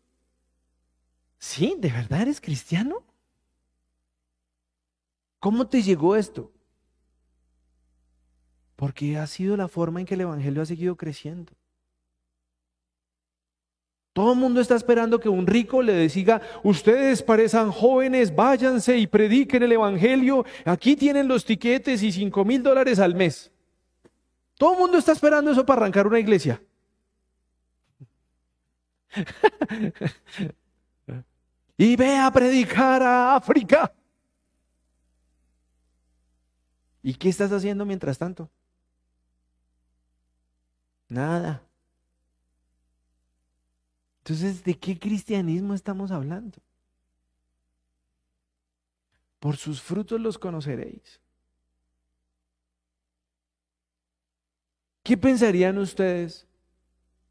¿Sí? 1.39 1.75
¿De 1.79 1.89
verdad 1.89 2.23
eres 2.23 2.41
cristiano? 2.41 3.01
¿Cómo 5.39 5.67
te 5.67 5.81
llegó 5.81 6.17
esto? 6.17 6.51
Porque 8.75 9.17
ha 9.17 9.25
sido 9.25 9.55
la 9.55 9.69
forma 9.69 10.01
en 10.01 10.05
que 10.05 10.15
el 10.15 10.21
Evangelio 10.21 10.61
ha 10.61 10.65
seguido 10.65 10.97
creciendo. 10.97 11.53
Todo 14.11 14.33
el 14.33 14.39
mundo 14.39 14.59
está 14.59 14.75
esperando 14.75 15.17
que 15.17 15.29
un 15.29 15.47
rico 15.47 15.81
le 15.81 16.09
diga, 16.09 16.41
ustedes 16.61 17.23
parecen 17.23 17.71
jóvenes, 17.71 18.35
váyanse 18.35 18.97
y 18.97 19.07
prediquen 19.07 19.63
el 19.63 19.71
Evangelio, 19.71 20.45
aquí 20.65 20.97
tienen 20.97 21.29
los 21.29 21.45
tiquetes 21.45 22.03
y 22.03 22.11
cinco 22.11 22.43
mil 22.43 22.61
dólares 22.61 22.99
al 22.99 23.15
mes. 23.15 23.49
Todo 24.59 24.73
el 24.73 24.79
mundo 24.79 24.97
está 24.97 25.13
esperando 25.13 25.51
eso 25.51 25.65
para 25.65 25.83
arrancar 25.83 26.05
una 26.05 26.19
iglesia. 26.19 26.61
y 31.77 31.95
ve 31.95 32.17
a 32.17 32.29
predicar 32.29 33.01
a 33.01 33.37
África. 33.37 33.93
¿Y 37.01 37.13
qué 37.13 37.29
estás 37.29 37.53
haciendo 37.53 37.85
mientras 37.85 38.17
tanto? 38.17 38.51
Nada. 41.07 41.63
Entonces, 44.17 44.61
¿de 44.65 44.77
qué 44.77 44.99
cristianismo 44.99 45.73
estamos 45.73 46.11
hablando? 46.11 46.57
Por 49.39 49.55
sus 49.55 49.81
frutos 49.81 50.19
los 50.19 50.37
conoceréis. 50.37 51.21
¿Qué 55.09 55.17
pensarían 55.17 55.75
ustedes 55.79 56.45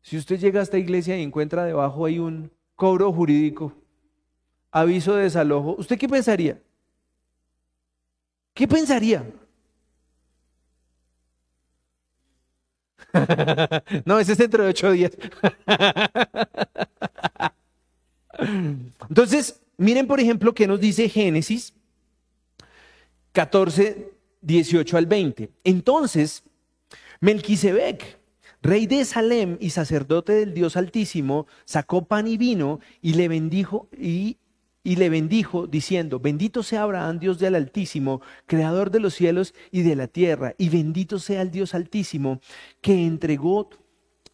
si 0.03 0.16
usted 0.16 0.37
llega 0.41 0.59
a 0.59 0.64
esta 0.64 0.79
iglesia 0.79 1.16
y 1.16 1.22
encuentra 1.22 1.64
debajo 1.64 2.07
ahí 2.07 2.18
un 2.18 2.51
cobro 2.74 3.12
jurídico? 3.12 3.72
aviso 4.72 5.14
de 5.14 5.22
desalojo, 5.22 5.76
¿usted 5.79 5.97
qué 5.97 6.09
pensaría? 6.09 6.61
¿Qué 8.53 8.66
pensaría? 8.66 9.24
no, 14.05 14.18
ese 14.18 14.33
es 14.33 14.39
dentro 14.39 14.64
de 14.64 14.70
ocho 14.70 14.91
días. 14.91 15.12
Entonces, 19.09 19.62
miren 19.76 20.09
por 20.09 20.18
ejemplo 20.18 20.53
qué 20.53 20.66
nos 20.66 20.81
dice 20.81 21.09
Génesis 21.09 21.72
14, 23.31 24.11
18 24.41 24.97
al 24.97 25.07
20. 25.07 25.49
Entonces, 25.62 26.43
Melquisedec, 27.21 28.19
rey 28.62 28.87
de 28.87 29.05
Salem 29.05 29.57
y 29.61 29.71
sacerdote 29.71 30.33
del 30.33 30.55
Dios 30.55 30.77
Altísimo, 30.77 31.47
sacó 31.64 32.07
pan 32.07 32.27
y 32.27 32.37
vino 32.37 32.81
y 33.01 33.14
le 33.14 33.29
bendijo 33.29 33.89
y 33.97 34.39
y 34.89 34.97
le 34.97 35.11
bendijo 35.11 35.66
diciendo, 35.66 36.19
bendito 36.19 36.62
sea 36.62 36.85
Abraham, 36.85 37.19
Dios 37.19 37.39
del 37.39 37.57
Altísimo, 37.57 38.23
creador 38.47 38.91
de 38.91 39.01
los 39.01 39.12
cielos 39.12 39.55
y 39.71 39.83
de 39.83 39.95
la 39.95 40.07
tierra, 40.07 40.55
y 40.57 40.71
bendito 40.71 41.19
sea 41.19 41.43
el 41.43 41.51
Dios 41.51 41.75
Altísimo, 41.75 42.41
que 42.81 43.05
entregó 43.05 43.69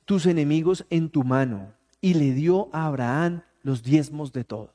tus 0.04 0.26
enemigos 0.26 0.86
en 0.90 1.08
tu 1.08 1.24
mano 1.24 1.74
y 2.00 2.14
le 2.14 2.32
dio 2.34 2.68
a 2.72 2.86
Abraham 2.86 3.42
los 3.62 3.82
diezmos 3.82 4.32
de 4.32 4.44
todo. 4.44 4.74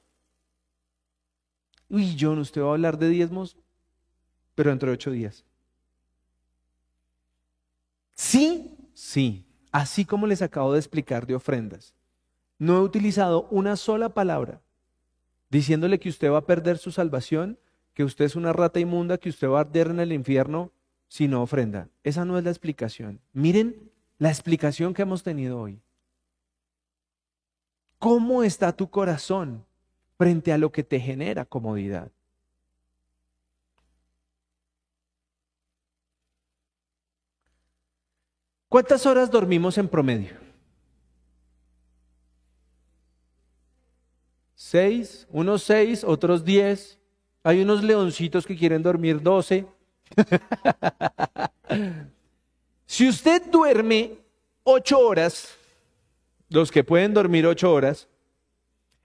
Uy, 1.88 2.18
John, 2.20 2.40
usted 2.40 2.62
va 2.62 2.72
a 2.72 2.74
hablar 2.74 2.98
de 2.98 3.08
diezmos, 3.08 3.56
pero 4.56 4.72
dentro 4.72 4.90
de 4.90 4.96
ocho 4.96 5.12
días. 5.12 5.46
Sí, 8.22 8.76
sí, 8.94 9.46
así 9.72 10.04
como 10.04 10.28
les 10.28 10.42
acabo 10.42 10.74
de 10.74 10.80
explicar 10.80 11.26
de 11.26 11.36
ofrendas. 11.36 11.96
No 12.58 12.76
he 12.76 12.82
utilizado 12.82 13.48
una 13.50 13.78
sola 13.78 14.10
palabra 14.10 14.62
diciéndole 15.50 16.02
que 16.02 16.10
usted 16.10 16.30
va 16.30 16.40
a 16.40 16.46
perder 16.46 16.80
su 16.80 16.92
salvación, 16.92 17.58
que 17.94 18.04
usted 18.04 18.26
es 18.26 18.36
una 18.36 18.52
rata 18.52 18.82
inmunda, 18.82 19.20
que 19.20 19.30
usted 19.30 19.48
va 19.48 19.60
a 19.60 19.62
arder 19.62 19.88
en 19.88 20.02
el 20.02 20.12
infierno 20.12 20.74
si 21.08 21.30
no 21.30 21.42
ofrenda. 21.42 21.88
Esa 22.04 22.26
no 22.26 22.38
es 22.38 22.44
la 22.44 22.50
explicación. 22.50 23.22
Miren 23.32 23.90
la 24.18 24.28
explicación 24.28 24.94
que 24.94 25.04
hemos 25.04 25.24
tenido 25.24 25.58
hoy. 25.58 25.80
¿Cómo 28.00 28.44
está 28.44 28.76
tu 28.76 28.90
corazón 28.90 29.66
frente 30.18 30.52
a 30.52 30.58
lo 30.58 30.74
que 30.74 30.84
te 30.84 31.00
genera 31.00 31.46
comodidad? 31.46 32.12
¿Cuántas 38.70 39.08
horas 39.08 39.32
dormimos 39.32 39.80
en 39.80 39.88
promedio? 39.88 40.38
Seis, 44.54 45.28
unos 45.32 45.64
seis, 45.64 46.04
otros 46.04 46.46
diez. 46.46 47.00
Hay 47.44 47.62
unos 47.62 47.84
leoncitos 47.84 48.46
que 48.46 48.56
quieren 48.56 48.84
dormir 48.84 49.20
doce. 49.20 49.66
si 52.86 53.10
usted 53.10 53.42
duerme 53.50 54.20
ocho 54.64 55.00
horas, 55.00 55.56
los 56.50 56.72
que 56.72 56.84
pueden 56.84 57.16
dormir 57.16 57.48
ocho 57.48 57.74
horas, 57.74 58.08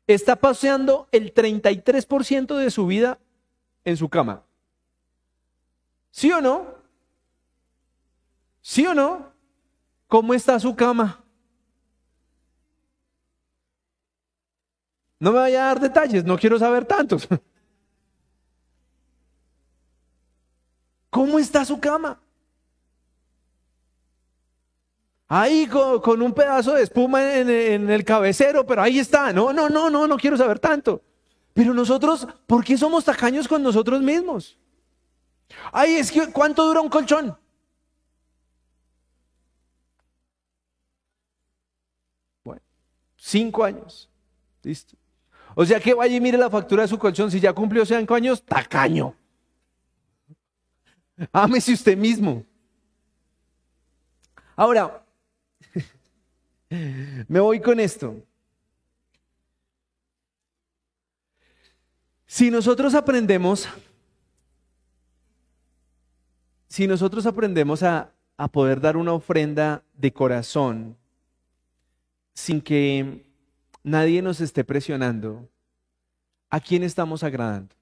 está 0.06 0.36
paseando 0.36 1.08
el 1.10 1.32
33% 1.32 2.56
de 2.56 2.70
su 2.70 2.86
vida 2.86 3.18
en 3.86 3.96
su 3.96 4.10
cama. 4.10 4.42
¿Sí 6.10 6.30
o 6.30 6.42
no? 6.42 6.66
¿Sí 8.60 8.86
o 8.86 8.92
no? 8.92 9.33
¿Cómo 10.08 10.34
está 10.34 10.58
su 10.60 10.74
cama? 10.74 11.24
No 15.18 15.32
me 15.32 15.38
vaya 15.38 15.64
a 15.64 15.66
dar 15.68 15.80
detalles, 15.80 16.24
no 16.24 16.38
quiero 16.38 16.58
saber 16.58 16.84
tantos. 16.84 17.26
¿Cómo 21.10 21.38
está 21.38 21.64
su 21.64 21.78
cama? 21.80 22.20
Ahí 25.28 25.66
con, 25.66 26.20
un 26.22 26.32
pedazo 26.32 26.74
de 26.74 26.82
espuma 26.82 27.36
en, 27.36 27.48
el 27.90 28.04
cabecero, 28.04 28.66
pero 28.66 28.82
ahí 28.82 28.98
está. 28.98 29.32
No, 29.32 29.52
no, 29.52 29.68
no, 29.68 29.88
no, 29.90 30.06
no 30.06 30.16
quiero 30.16 30.36
saber 30.36 30.58
tanto. 30.58 31.02
Pero 31.52 31.72
nosotros, 31.72 32.26
¿por 32.46 32.64
qué 32.64 32.76
somos 32.76 33.04
tacaños 33.04 33.48
con 33.48 33.62
nosotros 33.62 34.02
mismos? 34.02 34.58
Ay, 35.72 35.94
es 35.94 36.10
que, 36.10 36.30
¿cuánto 36.30 36.64
dura 36.66 36.80
un 36.80 36.88
colchón? 36.88 37.36
Bueno, 42.42 42.62
cinco 43.24 43.64
años. 43.64 44.10
Listo. 44.62 44.96
O 45.54 45.64
sea 45.64 45.80
que 45.80 45.94
vaya 45.94 46.14
y 46.14 46.20
mire 46.20 46.36
la 46.36 46.50
factura 46.50 46.82
de 46.82 46.88
su 46.88 46.98
colchón. 46.98 47.30
Si 47.30 47.40
ya 47.40 47.52
cumplió 47.52 47.86
cinco 47.86 48.14
años, 48.14 48.42
tacaño. 48.42 49.14
Ámese 51.32 51.72
usted 51.72 51.96
mismo. 51.96 52.44
Ahora, 54.56 55.04
me 57.28 57.40
voy 57.40 57.60
con 57.60 57.80
esto. 57.80 58.22
Si 62.26 62.50
nosotros 62.50 62.94
aprendemos, 62.94 63.68
si 66.68 66.86
nosotros 66.86 67.24
aprendemos 67.26 67.82
a, 67.84 68.12
a 68.36 68.48
poder 68.48 68.80
dar 68.80 68.96
una 68.96 69.12
ofrenda 69.12 69.84
de 69.94 70.12
corazón 70.12 70.96
sin 72.34 72.60
que 72.60 73.24
nadie 73.84 74.20
nos 74.20 74.40
esté 74.40 74.64
presionando, 74.64 75.48
¿a 76.50 76.60
quién 76.60 76.82
estamos 76.82 77.22
agradando? 77.22 77.74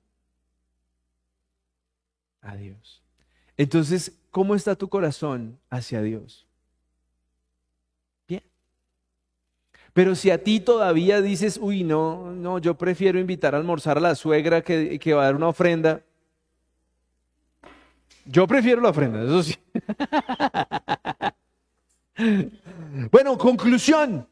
A 2.42 2.54
Dios. 2.56 3.02
Entonces, 3.56 4.12
¿cómo 4.30 4.54
está 4.54 4.74
tu 4.76 4.88
corazón 4.88 5.58
hacia 5.70 6.02
Dios? 6.02 6.46
Bien. 8.28 8.42
Pero 9.92 10.14
si 10.14 10.30
a 10.30 10.42
ti 10.42 10.60
todavía 10.60 11.22
dices, 11.22 11.58
uy, 11.60 11.82
no, 11.82 12.32
no, 12.32 12.58
yo 12.58 12.76
prefiero 12.76 13.18
invitar 13.18 13.54
a 13.54 13.58
almorzar 13.58 13.96
a 13.96 14.00
la 14.00 14.14
suegra 14.14 14.62
que, 14.62 14.98
que 14.98 15.14
va 15.14 15.22
a 15.22 15.26
dar 15.26 15.36
una 15.36 15.48
ofrenda. 15.48 16.02
Yo 18.24 18.46
prefiero 18.46 18.80
la 18.80 18.90
ofrenda, 18.90 19.22
eso 19.22 19.42
sí. 19.42 19.56
bueno, 23.10 23.38
conclusión. 23.38 24.28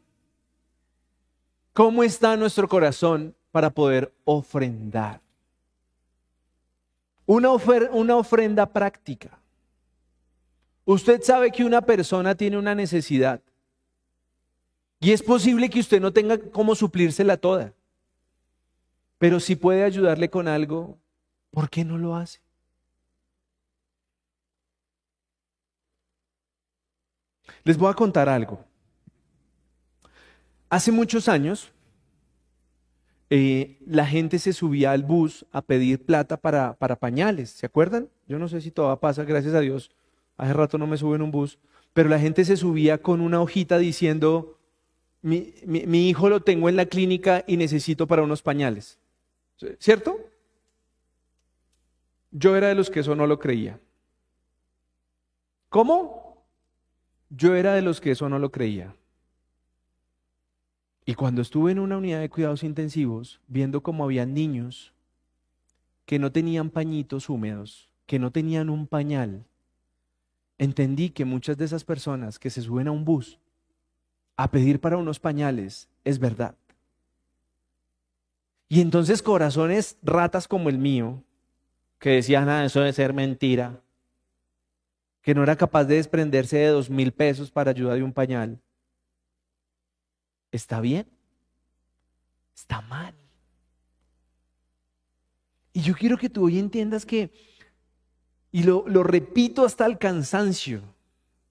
¿Cómo 1.72 2.02
está 2.02 2.36
nuestro 2.36 2.68
corazón 2.68 3.34
para 3.52 3.70
poder 3.70 4.12
ofrendar? 4.24 5.20
Una, 7.26 7.50
una 7.52 8.16
ofrenda 8.16 8.66
práctica. 8.66 9.38
Usted 10.84 11.22
sabe 11.22 11.52
que 11.52 11.64
una 11.64 11.80
persona 11.80 12.34
tiene 12.34 12.58
una 12.58 12.74
necesidad 12.74 13.40
y 14.98 15.12
es 15.12 15.22
posible 15.22 15.70
que 15.70 15.80
usted 15.80 16.00
no 16.00 16.12
tenga 16.12 16.38
cómo 16.38 16.74
suplírsela 16.74 17.36
toda. 17.36 17.72
Pero 19.18 19.38
si 19.38 19.54
puede 19.54 19.84
ayudarle 19.84 20.28
con 20.28 20.48
algo, 20.48 20.98
¿por 21.50 21.70
qué 21.70 21.84
no 21.84 21.96
lo 21.98 22.16
hace? 22.16 22.40
Les 27.64 27.76
voy 27.76 27.90
a 27.90 27.94
contar 27.94 28.28
algo. 28.28 28.64
Hace 30.70 30.92
muchos 30.92 31.28
años, 31.28 31.72
eh, 33.28 33.76
la 33.84 34.06
gente 34.06 34.38
se 34.38 34.52
subía 34.52 34.92
al 34.92 35.02
bus 35.02 35.44
a 35.50 35.62
pedir 35.62 36.04
plata 36.04 36.36
para, 36.36 36.74
para 36.74 36.94
pañales, 36.94 37.50
¿se 37.50 37.66
acuerdan? 37.66 38.08
Yo 38.28 38.38
no 38.38 38.46
sé 38.48 38.60
si 38.60 38.70
todavía 38.70 39.00
pasa, 39.00 39.24
gracias 39.24 39.54
a 39.54 39.60
Dios, 39.60 39.90
hace 40.36 40.52
rato 40.52 40.78
no 40.78 40.86
me 40.86 40.96
subo 40.96 41.16
en 41.16 41.22
un 41.22 41.32
bus, 41.32 41.58
pero 41.92 42.08
la 42.08 42.20
gente 42.20 42.44
se 42.44 42.56
subía 42.56 42.98
con 42.98 43.20
una 43.20 43.40
hojita 43.40 43.78
diciendo, 43.78 44.58
mi, 45.22 45.52
mi 45.66 46.08
hijo 46.08 46.28
lo 46.28 46.40
tengo 46.40 46.68
en 46.68 46.76
la 46.76 46.86
clínica 46.86 47.44
y 47.48 47.56
necesito 47.56 48.06
para 48.06 48.22
unos 48.22 48.40
pañales, 48.40 48.96
¿cierto? 49.80 50.20
Yo 52.30 52.54
era 52.54 52.68
de 52.68 52.76
los 52.76 52.90
que 52.90 53.00
eso 53.00 53.16
no 53.16 53.26
lo 53.26 53.40
creía. 53.40 53.80
¿Cómo? 55.68 56.44
Yo 57.28 57.56
era 57.56 57.74
de 57.74 57.82
los 57.82 58.00
que 58.00 58.12
eso 58.12 58.28
no 58.28 58.38
lo 58.38 58.52
creía. 58.52 58.94
Y 61.10 61.16
cuando 61.16 61.42
estuve 61.42 61.72
en 61.72 61.80
una 61.80 61.96
unidad 61.96 62.20
de 62.20 62.30
cuidados 62.30 62.62
intensivos, 62.62 63.40
viendo 63.48 63.82
cómo 63.82 64.04
había 64.04 64.26
niños 64.26 64.92
que 66.06 66.20
no 66.20 66.30
tenían 66.30 66.70
pañitos 66.70 67.28
húmedos, 67.28 67.90
que 68.06 68.20
no 68.20 68.30
tenían 68.30 68.70
un 68.70 68.86
pañal, 68.86 69.44
entendí 70.56 71.10
que 71.10 71.24
muchas 71.24 71.56
de 71.58 71.64
esas 71.64 71.82
personas 71.82 72.38
que 72.38 72.48
se 72.48 72.62
suben 72.62 72.86
a 72.86 72.92
un 72.92 73.04
bus 73.04 73.40
a 74.36 74.52
pedir 74.52 74.80
para 74.80 74.98
unos 74.98 75.18
pañales 75.18 75.88
es 76.04 76.20
verdad. 76.20 76.54
Y 78.68 78.80
entonces 78.80 79.20
corazones 79.20 79.96
ratas 80.04 80.46
como 80.46 80.68
el 80.68 80.78
mío, 80.78 81.24
que 81.98 82.10
decían, 82.10 82.48
ah, 82.48 82.64
eso 82.64 82.78
debe 82.78 82.92
ser 82.92 83.14
mentira, 83.14 83.80
que 85.22 85.34
no 85.34 85.42
era 85.42 85.56
capaz 85.56 85.86
de 85.86 85.96
desprenderse 85.96 86.58
de 86.58 86.68
dos 86.68 86.88
mil 86.88 87.10
pesos 87.10 87.50
para 87.50 87.72
ayuda 87.72 87.94
de 87.94 88.04
un 88.04 88.12
pañal, 88.12 88.60
¿Está 90.50 90.80
bien? 90.80 91.06
Está 92.54 92.80
mal. 92.82 93.14
Y 95.72 95.82
yo 95.82 95.94
quiero 95.94 96.18
que 96.18 96.28
tú 96.28 96.44
hoy 96.44 96.58
entiendas 96.58 97.06
que, 97.06 97.32
y 98.50 98.64
lo, 98.64 98.84
lo 98.88 99.02
repito 99.02 99.64
hasta 99.64 99.86
el 99.86 99.98
cansancio, 99.98 100.82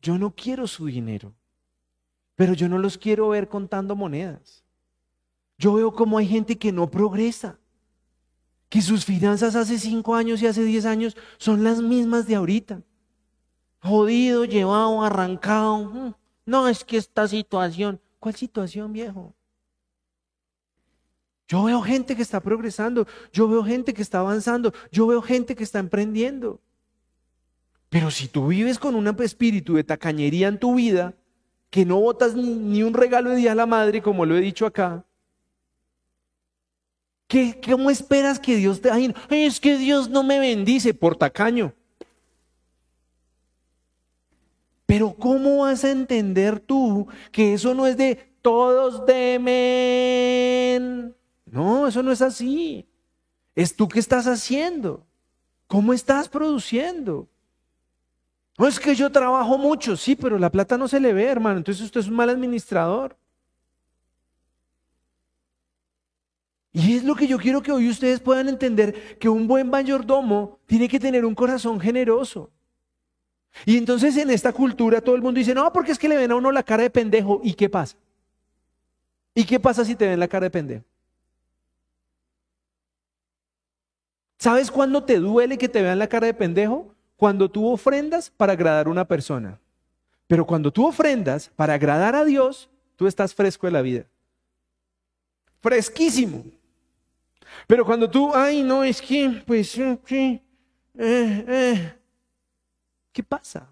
yo 0.01 0.17
no 0.17 0.35
quiero 0.35 0.67
su 0.67 0.85
dinero, 0.85 1.33
pero 2.35 2.53
yo 2.53 2.67
no 2.69 2.77
los 2.77 2.97
quiero 2.97 3.29
ver 3.29 3.47
contando 3.47 3.95
monedas. 3.95 4.63
Yo 5.57 5.73
veo 5.73 5.93
como 5.93 6.17
hay 6.17 6.27
gente 6.27 6.57
que 6.57 6.71
no 6.71 6.89
progresa, 6.89 7.59
que 8.69 8.81
sus 8.81 9.03
finanzas 9.03 9.55
hace 9.55 9.79
cinco 9.79 10.15
años 10.15 10.41
y 10.41 10.47
hace 10.47 10.63
diez 10.63 10.85
años 10.85 11.17
son 11.37 11.63
las 11.63 11.81
mismas 11.81 12.27
de 12.27 12.35
ahorita. 12.35 12.81
Jodido, 13.81 14.45
llevado, 14.45 15.01
arrancado. 15.03 15.85
Mm, 15.85 16.13
no, 16.45 16.67
es 16.67 16.83
que 16.83 16.97
esta 16.97 17.27
situación, 17.27 17.99
¿Cuál 18.19 18.35
situación, 18.35 18.91
viejo? 18.91 19.33
Yo 21.47 21.63
veo 21.63 21.81
gente 21.81 22.15
que 22.15 22.21
está 22.21 22.39
progresando, 22.41 23.07
yo 23.33 23.47
veo 23.47 23.63
gente 23.63 23.93
que 23.93 24.03
está 24.03 24.19
avanzando, 24.19 24.71
yo 24.91 25.07
veo 25.07 25.21
gente 25.21 25.55
que 25.55 25.63
está 25.63 25.79
emprendiendo. 25.79 26.61
Pero 27.89 28.11
si 28.11 28.27
tú 28.27 28.47
vives 28.47 28.77
con 28.77 28.93
un 28.93 29.07
espíritu 29.23 29.73
de 29.73 29.83
tacañería 29.83 30.47
en 30.47 30.59
tu 30.59 30.75
vida, 30.75 31.15
que 31.71 31.85
no 31.85 31.99
botas 31.99 32.35
ni, 32.35 32.83
un 32.83 32.93
regalo 32.93 33.31
de 33.31 33.37
Día 33.37 33.53
a 33.53 33.55
la 33.55 33.65
Madre, 33.65 34.01
como 34.01 34.25
lo 34.25 34.37
he 34.37 34.41
dicho 34.41 34.65
acá, 34.65 35.05
¿Qué, 37.27 37.61
¿Cómo 37.63 37.91
esperas 37.91 38.39
que 38.39 38.55
Dios 38.55 38.81
te... 38.81 38.89
Ay, 38.89 39.13
es 39.29 39.59
que 39.59 39.77
Dios 39.77 40.09
no 40.09 40.23
me 40.23 40.39
bendice 40.39 40.95
por 40.95 41.15
tacaño. 41.15 41.75
Pero 44.89 45.13
¿cómo 45.13 45.59
vas 45.59 45.83
a 45.83 45.91
entender 45.91 46.59
tú 46.59 47.07
que 47.31 47.53
eso 47.53 47.75
no 47.75 47.85
es 47.85 47.95
de 47.95 48.33
todos 48.41 49.05
demen? 49.05 49.55
No, 51.45 51.85
eso 51.87 52.01
no 52.01 52.11
es 52.11 52.23
así. 52.23 52.89
Es 53.53 53.75
tú 53.75 53.87
que 53.87 53.99
estás 53.99 54.25
haciendo. 54.25 55.05
¿Cómo 55.67 55.93
estás 55.93 56.27
produciendo? 56.27 57.29
No 58.57 58.65
es 58.65 58.79
que 58.79 58.95
yo 58.95 59.11
trabajo 59.11 59.59
mucho, 59.59 59.95
sí, 59.95 60.15
pero 60.15 60.39
la 60.39 60.49
plata 60.51 60.75
no 60.75 60.87
se 60.87 60.99
le 60.99 61.13
ve, 61.13 61.25
hermano. 61.25 61.59
Entonces 61.59 61.83
usted 61.83 61.99
es 61.99 62.07
un 62.07 62.15
mal 62.15 62.31
administrador. 62.31 63.15
Y 66.71 66.95
es 66.95 67.03
lo 67.03 67.13
que 67.13 67.27
yo 67.27 67.37
quiero 67.37 67.61
que 67.61 67.71
hoy 67.71 67.87
ustedes 67.89 68.19
puedan 68.21 68.49
entender, 68.49 69.19
que 69.19 69.29
un 69.29 69.47
buen 69.47 69.69
mayordomo 69.69 70.57
tiene 70.65 70.89
que 70.89 70.99
tener 70.99 71.25
un 71.25 71.35
corazón 71.35 71.79
generoso. 71.79 72.49
Y 73.65 73.77
entonces 73.77 74.15
en 74.17 74.29
esta 74.29 74.53
cultura 74.53 75.01
todo 75.01 75.15
el 75.15 75.21
mundo 75.21 75.39
dice, 75.39 75.53
no, 75.53 75.71
porque 75.73 75.91
es 75.91 75.99
que 75.99 76.09
le 76.09 76.17
ven 76.17 76.31
a 76.31 76.35
uno 76.35 76.51
la 76.51 76.63
cara 76.63 76.83
de 76.83 76.89
pendejo. 76.89 77.41
¿Y 77.43 77.53
qué 77.53 77.69
pasa? 77.69 77.97
¿Y 79.33 79.43
qué 79.43 79.59
pasa 79.59 79.85
si 79.85 79.95
te 79.95 80.07
ven 80.07 80.19
la 80.19 80.27
cara 80.27 80.45
de 80.45 80.51
pendejo? 80.51 80.83
¿Sabes 84.37 84.71
cuándo 84.71 85.03
te 85.03 85.19
duele 85.19 85.57
que 85.57 85.67
te 85.67 85.81
vean 85.81 85.99
la 85.99 86.07
cara 86.07 86.27
de 86.27 86.33
pendejo? 86.33 86.95
Cuando 87.17 87.51
tú 87.51 87.67
ofrendas 87.67 88.29
para 88.29 88.53
agradar 88.53 88.87
a 88.87 88.89
una 88.89 89.05
persona. 89.05 89.59
Pero 90.27 90.45
cuando 90.45 90.71
tú 90.71 90.87
ofrendas 90.87 91.51
para 91.55 91.73
agradar 91.73 92.15
a 92.15 92.23
Dios, 92.23 92.69
tú 92.95 93.07
estás 93.07 93.35
fresco 93.35 93.67
de 93.67 93.73
la 93.73 93.81
vida. 93.81 94.05
Fresquísimo. 95.61 96.45
Pero 97.67 97.85
cuando 97.85 98.09
tú, 98.09 98.31
ay, 98.33 98.63
no, 98.63 98.83
es 98.83 99.01
que, 99.01 99.43
pues, 99.45 99.77
eh, 99.77 100.41
eh, 100.97 101.98
¿qué 103.11 103.23
pasa? 103.23 103.69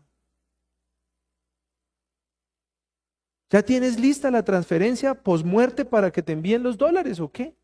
¿Ya 3.49 3.63
tienes 3.63 3.99
lista 3.99 4.29
la 4.29 4.43
transferencia 4.43 5.13
posmuerte 5.13 5.85
para 5.85 6.11
que 6.11 6.21
te 6.21 6.33
envíen 6.33 6.63
los 6.63 6.77
dólares 6.77 7.19
o 7.19 7.31
qué? 7.31 7.55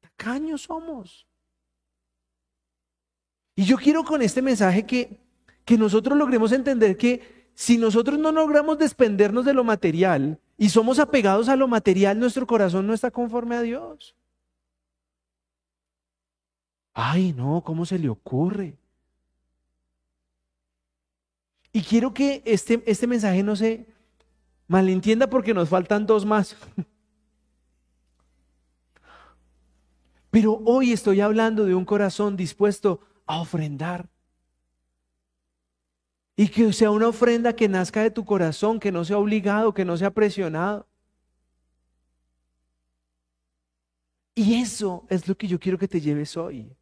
Tacaños 0.00 0.62
somos. 0.62 1.26
Y 3.56 3.64
yo 3.64 3.76
quiero 3.76 4.04
con 4.04 4.22
este 4.22 4.40
mensaje 4.40 4.86
que, 4.86 5.18
que 5.64 5.76
nosotros 5.76 6.16
logremos 6.16 6.52
entender 6.52 6.96
que 6.96 7.48
si 7.54 7.76
nosotros 7.76 8.20
no 8.20 8.30
logramos 8.30 8.78
despendernos 8.78 9.44
de 9.44 9.52
lo 9.52 9.64
material 9.64 10.38
y 10.56 10.68
somos 10.68 11.00
apegados 11.00 11.48
a 11.48 11.56
lo 11.56 11.66
material, 11.66 12.20
nuestro 12.20 12.46
corazón 12.46 12.86
no 12.86 12.94
está 12.94 13.10
conforme 13.10 13.56
a 13.56 13.62
Dios. 13.62 14.14
Ay, 16.94 17.32
no, 17.32 17.62
¿cómo 17.64 17.84
se 17.84 17.98
le 17.98 18.08
ocurre? 18.08 18.78
Y 21.78 21.82
quiero 21.82 22.12
que 22.12 22.42
este, 22.44 22.82
este 22.86 23.06
mensaje 23.06 23.40
no 23.44 23.54
se 23.54 23.86
malentienda 24.66 25.30
porque 25.30 25.54
nos 25.54 25.68
faltan 25.68 26.06
dos 26.06 26.26
más. 26.26 26.56
Pero 30.32 30.60
hoy 30.64 30.90
estoy 30.90 31.20
hablando 31.20 31.66
de 31.66 31.76
un 31.76 31.84
corazón 31.84 32.36
dispuesto 32.36 32.98
a 33.26 33.40
ofrendar. 33.40 34.08
Y 36.34 36.48
que 36.48 36.72
sea 36.72 36.90
una 36.90 37.06
ofrenda 37.06 37.54
que 37.54 37.68
nazca 37.68 38.02
de 38.02 38.10
tu 38.10 38.24
corazón, 38.24 38.80
que 38.80 38.90
no 38.90 39.04
sea 39.04 39.18
obligado, 39.18 39.72
que 39.72 39.84
no 39.84 39.96
sea 39.96 40.10
presionado. 40.10 40.84
Y 44.34 44.60
eso 44.60 45.06
es 45.08 45.28
lo 45.28 45.36
que 45.36 45.46
yo 45.46 45.60
quiero 45.60 45.78
que 45.78 45.86
te 45.86 46.00
lleves 46.00 46.36
hoy. 46.36 46.76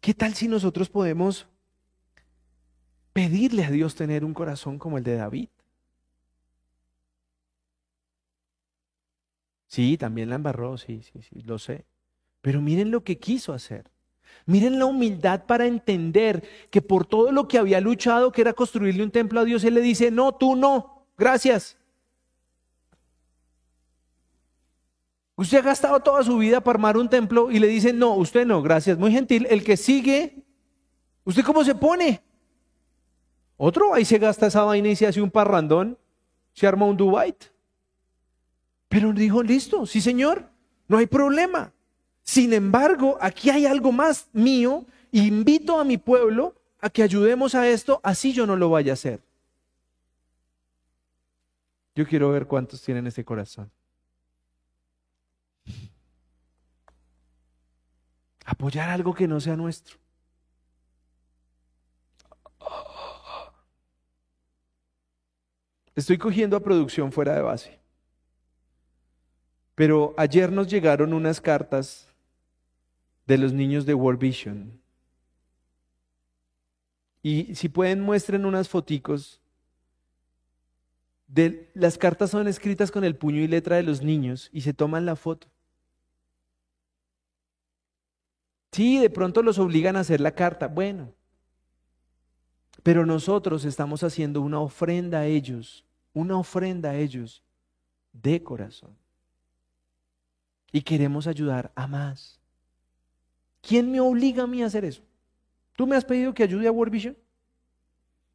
¿Qué 0.00 0.12
tal 0.12 0.34
si 0.34 0.48
nosotros 0.48 0.90
podemos 0.90 1.46
pedirle 3.12 3.64
a 3.64 3.70
Dios 3.70 3.94
tener 3.94 4.24
un 4.24 4.34
corazón 4.34 4.78
como 4.78 4.98
el 4.98 5.04
de 5.04 5.16
David? 5.16 5.48
Sí, 9.66 9.96
también 9.96 10.28
la 10.28 10.36
embarró, 10.36 10.76
sí, 10.76 11.02
sí, 11.02 11.22
sí, 11.22 11.40
lo 11.42 11.58
sé. 11.58 11.86
Pero 12.42 12.60
miren 12.60 12.90
lo 12.90 13.04
que 13.04 13.18
quiso 13.18 13.54
hacer. 13.54 13.90
Miren 14.44 14.78
la 14.78 14.86
humildad 14.86 15.46
para 15.46 15.66
entender 15.66 16.46
que 16.70 16.82
por 16.82 17.06
todo 17.06 17.32
lo 17.32 17.48
que 17.48 17.58
había 17.58 17.80
luchado, 17.80 18.32
que 18.32 18.42
era 18.42 18.52
construirle 18.52 19.02
un 19.02 19.10
templo 19.10 19.40
a 19.40 19.44
Dios, 19.44 19.64
Él 19.64 19.74
le 19.74 19.80
dice, 19.80 20.10
no, 20.10 20.32
tú 20.34 20.56
no, 20.56 21.06
gracias. 21.16 21.78
Usted 25.36 25.58
ha 25.58 25.62
gastado 25.62 26.00
toda 26.00 26.22
su 26.22 26.36
vida 26.36 26.60
para 26.60 26.76
armar 26.76 26.96
un 26.96 27.08
templo 27.08 27.50
y 27.50 27.58
le 27.58 27.66
dicen, 27.66 27.98
no, 27.98 28.14
usted 28.14 28.46
no, 28.46 28.62
gracias, 28.62 28.98
muy 28.98 29.12
gentil. 29.12 29.46
El 29.48 29.64
que 29.64 29.76
sigue, 29.76 30.44
¿usted 31.24 31.42
cómo 31.44 31.64
se 31.64 31.74
pone? 31.74 32.22
Otro 33.64 33.94
ahí 33.94 34.04
se 34.04 34.18
gasta 34.18 34.48
esa 34.48 34.64
vaina 34.64 34.88
y 34.88 34.96
se 34.96 35.06
hace 35.06 35.22
un 35.22 35.30
parrandón, 35.30 35.96
se 36.52 36.66
arma 36.66 36.84
un 36.84 36.96
Dubai. 36.96 37.32
Pero 38.88 39.12
dijo, 39.12 39.40
listo, 39.40 39.86
sí 39.86 40.00
señor, 40.00 40.48
no 40.88 40.98
hay 40.98 41.06
problema. 41.06 41.72
Sin 42.24 42.52
embargo, 42.54 43.18
aquí 43.20 43.50
hay 43.50 43.66
algo 43.66 43.92
más 43.92 44.28
mío. 44.32 44.84
Invito 45.12 45.78
a 45.78 45.84
mi 45.84 45.96
pueblo 45.96 46.56
a 46.80 46.90
que 46.90 47.04
ayudemos 47.04 47.54
a 47.54 47.68
esto, 47.68 48.00
así 48.02 48.32
yo 48.32 48.48
no 48.48 48.56
lo 48.56 48.68
vaya 48.68 48.90
a 48.90 48.94
hacer. 48.94 49.20
Yo 51.94 52.04
quiero 52.04 52.30
ver 52.32 52.48
cuántos 52.48 52.82
tienen 52.82 53.06
ese 53.06 53.24
corazón. 53.24 53.70
Apoyar 58.44 58.88
algo 58.88 59.14
que 59.14 59.28
no 59.28 59.38
sea 59.38 59.54
nuestro. 59.54 60.01
Estoy 65.94 66.18
cogiendo 66.18 66.56
a 66.56 66.60
producción 66.60 67.12
fuera 67.12 67.34
de 67.34 67.42
base. 67.42 67.78
Pero 69.74 70.14
ayer 70.16 70.50
nos 70.50 70.68
llegaron 70.68 71.12
unas 71.12 71.40
cartas 71.40 72.08
de 73.26 73.38
los 73.38 73.52
niños 73.52 73.86
de 73.86 73.94
World 73.94 74.20
Vision. 74.20 74.80
Y 77.22 77.54
si 77.54 77.68
pueden 77.68 78.00
muestren 78.00 78.44
unas 78.44 78.68
foticos. 78.68 79.40
De, 81.26 81.70
las 81.74 81.96
cartas 81.96 82.30
son 82.30 82.46
escritas 82.46 82.90
con 82.90 83.04
el 83.04 83.16
puño 83.16 83.40
y 83.40 83.48
letra 83.48 83.76
de 83.76 83.82
los 83.82 84.02
niños 84.02 84.50
y 84.52 84.62
se 84.62 84.74
toman 84.74 85.06
la 85.06 85.16
foto. 85.16 85.48
Sí, 88.72 88.98
de 88.98 89.08
pronto 89.10 89.42
los 89.42 89.58
obligan 89.58 89.96
a 89.96 90.00
hacer 90.00 90.20
la 90.20 90.34
carta. 90.34 90.66
Bueno, 90.66 91.14
pero 92.82 93.06
nosotros 93.06 93.64
estamos 93.64 94.02
haciendo 94.02 94.40
una 94.40 94.60
ofrenda 94.60 95.20
a 95.20 95.26
ellos, 95.26 95.84
una 96.12 96.36
ofrenda 96.36 96.90
a 96.90 96.96
ellos 96.96 97.42
de 98.12 98.42
corazón. 98.42 98.96
Y 100.72 100.82
queremos 100.82 101.26
ayudar 101.26 101.70
a 101.74 101.86
más. 101.86 102.40
¿Quién 103.60 103.90
me 103.92 104.00
obliga 104.00 104.44
a 104.44 104.46
mí 104.46 104.62
a 104.62 104.66
hacer 104.66 104.84
eso? 104.84 105.02
¿Tú 105.76 105.86
me 105.86 105.96
has 105.96 106.04
pedido 106.04 106.34
que 106.34 106.42
ayude 106.42 106.66
a 106.66 106.72
World 106.72 106.92
Vision? 106.92 107.16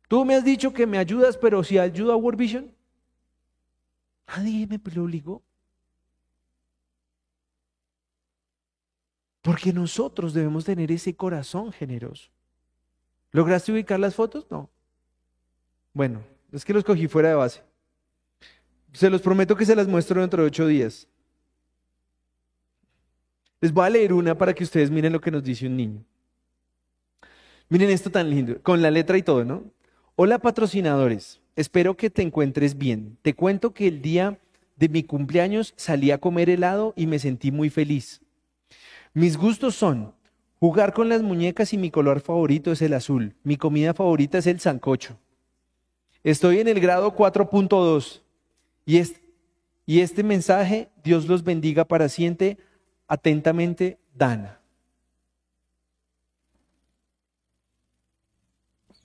¿Tú 0.08 0.24
me 0.24 0.36
has 0.36 0.46
dicho 0.46 0.72
que 0.72 0.88
me 0.88 0.98
ayudas, 0.98 1.38
pero 1.38 1.64
si 1.64 1.78
ayudo 1.78 2.14
a 2.14 2.16
World 2.16 2.40
Vision? 2.40 2.74
Nadie 4.28 4.66
me 4.68 4.80
lo 4.94 5.04
obligó. 5.04 5.44
Porque 9.42 9.74
nosotros 9.74 10.34
debemos 10.34 10.66
tener 10.66 10.92
ese 10.92 11.16
corazón 11.16 11.72
generoso. 11.72 12.30
¿Lograste 13.32 13.72
ubicar 13.72 14.00
las 14.00 14.16
fotos? 14.16 14.48
No. 14.50 14.70
Bueno, 15.94 16.22
es 16.52 16.64
que 16.64 16.74
los 16.74 16.84
cogí 16.84 17.08
fuera 17.08 17.30
de 17.30 17.36
base. 17.36 17.62
Se 18.94 19.10
los 19.10 19.22
prometo 19.22 19.56
que 19.56 19.66
se 19.66 19.76
las 19.76 19.88
muestro 19.88 20.22
dentro 20.22 20.42
de 20.42 20.48
ocho 20.48 20.68
días. 20.68 21.08
Les 23.60 23.72
voy 23.72 23.86
a 23.86 23.90
leer 23.90 24.14
una 24.14 24.38
para 24.38 24.54
que 24.54 24.64
ustedes 24.64 24.92
miren 24.92 25.14
lo 25.14 25.22
que 25.22 25.32
nos 25.32 25.44
dice 25.44 25.68
un 25.68 25.76
niño. 25.76 26.04
Miren 27.70 27.90
esto 27.90 28.10
tan 28.10 28.30
lindo, 28.30 28.62
con 28.62 28.82
la 28.82 28.92
letra 28.92 29.18
y 29.18 29.24
todo, 29.24 29.44
¿no? 29.44 29.64
Hola 30.16 30.40
patrocinadores, 30.40 31.42
espero 31.56 31.98
que 31.98 32.10
te 32.10 32.22
encuentres 32.22 32.78
bien. 32.78 33.18
Te 33.22 33.34
cuento 33.34 33.74
que 33.74 33.88
el 33.88 34.02
día 34.02 34.40
de 34.78 34.90
mi 34.90 35.04
cumpleaños 35.04 35.74
salí 35.76 36.12
a 36.12 36.20
comer 36.20 36.50
helado 36.50 36.94
y 36.96 37.08
me 37.08 37.20
sentí 37.20 37.52
muy 37.52 37.70
feliz. 37.70 38.22
Mis 39.14 39.36
gustos 39.36 39.76
son 39.76 40.14
jugar 40.60 40.94
con 40.94 41.10
las 41.10 41.22
muñecas 41.22 41.74
y 41.74 41.78
mi 41.78 41.92
color 41.92 42.22
favorito 42.22 42.72
es 42.72 42.82
el 42.82 42.94
azul. 42.94 43.36
Mi 43.44 43.58
comida 43.58 43.94
favorita 43.94 44.38
es 44.38 44.48
el 44.48 44.60
sancocho. 44.60 45.18
Estoy 46.24 46.60
en 46.60 46.68
el 46.68 46.80
grado 46.80 47.16
4.2 47.16 48.22
y 48.86 48.98
y 49.90 50.02
este 50.02 50.22
mensaje, 50.22 50.90
Dios 51.02 51.30
los 51.30 51.46
bendiga 51.46 51.86
para 51.86 52.10
siempre. 52.10 52.58
Atentamente, 53.08 53.98
Dana. 54.14 54.60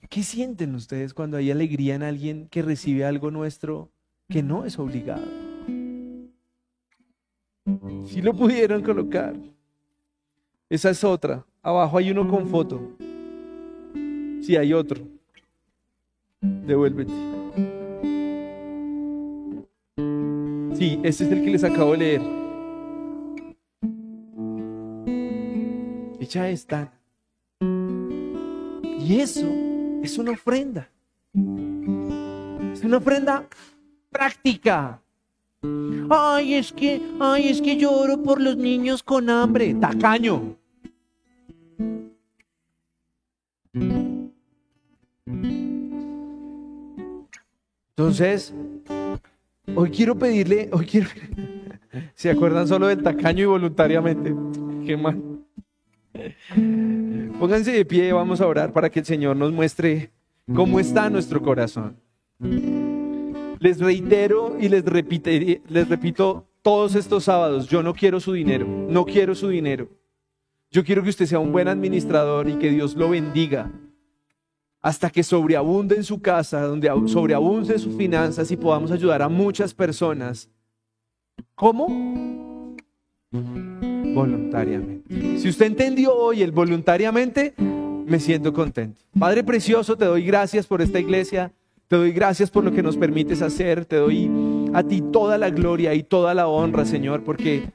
¿Qué 0.09 0.23
sienten 0.23 0.75
ustedes 0.75 1.13
cuando 1.13 1.37
hay 1.37 1.49
alegría 1.51 1.95
en 1.95 2.03
alguien 2.03 2.49
que 2.49 2.61
recibe 2.61 3.05
algo 3.05 3.31
nuestro 3.31 3.89
que 4.29 4.43
no 4.43 4.65
es 4.65 4.77
obligado? 4.77 5.25
Si 8.07 8.21
lo 8.21 8.33
pudieron 8.33 8.83
colocar. 8.83 9.35
Esa 10.73 10.89
es 10.89 11.03
otra. 11.03 11.45
Abajo 11.61 11.99
hay 11.99 12.09
uno 12.09 12.27
con 12.27 12.47
foto. 12.47 12.97
Si 14.41 14.55
hay 14.55 14.73
otro. 14.73 15.03
Devuélvete. 16.41 17.13
Sí, 20.73 20.99
este 21.03 21.25
es 21.25 21.31
el 21.31 21.43
que 21.43 21.51
les 21.51 21.63
acabo 21.63 21.91
de 21.91 21.97
leer. 21.99 22.21
Ella 26.19 26.49
está. 26.49 26.91
Y 27.61 29.19
eso 29.19 29.47
es 30.01 30.17
una 30.17 30.31
ofrenda. 30.31 30.89
Es 32.73 32.83
una 32.83 32.97
ofrenda 32.97 33.45
práctica. 34.09 34.99
Ay, 36.09 36.55
es 36.55 36.73
que, 36.73 36.99
ay, 37.19 37.49
es 37.49 37.61
que 37.61 37.77
lloro 37.77 38.23
por 38.23 38.41
los 38.41 38.57
niños 38.57 39.03
con 39.03 39.29
hambre. 39.29 39.75
Tacaño. 39.75 40.62
Entonces, 47.95 48.53
hoy 49.75 49.89
quiero 49.89 50.17
pedirle, 50.17 50.69
hoy 50.71 50.85
quiero, 50.85 51.09
¿se 52.15 52.29
acuerdan 52.29 52.67
solo 52.67 52.87
del 52.87 53.01
tacaño 53.03 53.43
y 53.43 53.45
voluntariamente? 53.45 54.33
Qué 54.85 54.97
mal. 54.97 55.21
Pónganse 57.39 57.71
de 57.71 57.85
pie, 57.85 58.11
vamos 58.13 58.41
a 58.41 58.47
orar 58.47 58.73
para 58.73 58.89
que 58.89 58.99
el 58.99 59.05
Señor 59.05 59.35
nos 59.35 59.51
muestre 59.51 60.11
cómo 60.53 60.79
está 60.79 61.09
nuestro 61.09 61.41
corazón. 61.41 61.97
Les 63.59 63.79
reitero 63.79 64.57
y 64.59 64.69
les, 64.69 64.83
les 64.85 65.89
repito 65.89 66.47
todos 66.61 66.95
estos 66.95 67.23
sábados, 67.23 67.67
yo 67.67 67.83
no 67.83 67.93
quiero 67.93 68.19
su 68.19 68.33
dinero, 68.33 68.65
no 68.67 69.05
quiero 69.05 69.35
su 69.35 69.49
dinero. 69.49 69.89
Yo 70.73 70.83
quiero 70.83 71.03
que 71.03 71.09
usted 71.09 71.27
sea 71.27 71.37
un 71.37 71.51
buen 71.51 71.67
administrador 71.67 72.49
y 72.49 72.55
que 72.55 72.71
Dios 72.71 72.95
lo 72.95 73.09
bendiga 73.09 73.71
hasta 74.81 75.11
que 75.11 75.21
sobreabunde 75.21 75.95
en 75.95 76.03
su 76.03 76.19
casa, 76.19 76.61
donde 76.61 76.91
sobreabunde 77.05 77.77
sus 77.77 77.95
finanzas 77.95 78.49
y 78.49 78.57
podamos 78.57 78.89
ayudar 78.89 79.21
a 79.21 79.29
muchas 79.29 79.71
personas. 79.71 80.49
¿Cómo? 81.53 82.75
Voluntariamente. 84.15 85.37
Si 85.37 85.47
usted 85.47 85.67
entendió 85.67 86.11
hoy 86.11 86.41
el 86.41 86.51
voluntariamente, 86.51 87.53
me 87.59 88.19
siento 88.19 88.51
contento. 88.51 88.99
Padre 89.17 89.43
precioso, 89.43 89.95
te 89.95 90.05
doy 90.05 90.25
gracias 90.25 90.65
por 90.65 90.81
esta 90.81 90.99
iglesia. 90.99 91.53
Te 91.87 91.97
doy 91.97 92.11
gracias 92.11 92.49
por 92.49 92.63
lo 92.63 92.71
que 92.71 92.81
nos 92.81 92.97
permites 92.97 93.43
hacer. 93.43 93.85
Te 93.85 93.97
doy 93.97 94.31
a 94.73 94.81
ti 94.81 95.03
toda 95.13 95.37
la 95.37 95.51
gloria 95.51 95.93
y 95.93 96.01
toda 96.01 96.33
la 96.33 96.47
honra, 96.47 96.83
Señor, 96.83 97.23
porque 97.23 97.71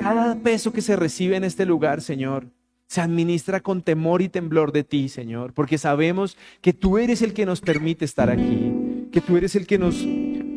cada 0.00 0.36
peso 0.36 0.72
que 0.72 0.82
se 0.82 0.96
recibe 0.96 1.36
en 1.36 1.44
este 1.44 1.66
lugar, 1.66 2.00
Señor, 2.00 2.48
se 2.86 3.00
administra 3.02 3.60
con 3.60 3.82
temor 3.82 4.22
y 4.22 4.28
temblor 4.28 4.72
de 4.72 4.82
ti, 4.82 5.08
Señor, 5.08 5.52
porque 5.52 5.76
sabemos 5.76 6.36
que 6.62 6.72
tú 6.72 6.98
eres 6.98 7.20
el 7.20 7.34
que 7.34 7.44
nos 7.44 7.60
permite 7.60 8.04
estar 8.04 8.30
aquí, 8.30 9.08
que 9.12 9.20
tú 9.20 9.36
eres 9.36 9.54
el 9.56 9.66
que 9.66 9.78
nos 9.78 10.06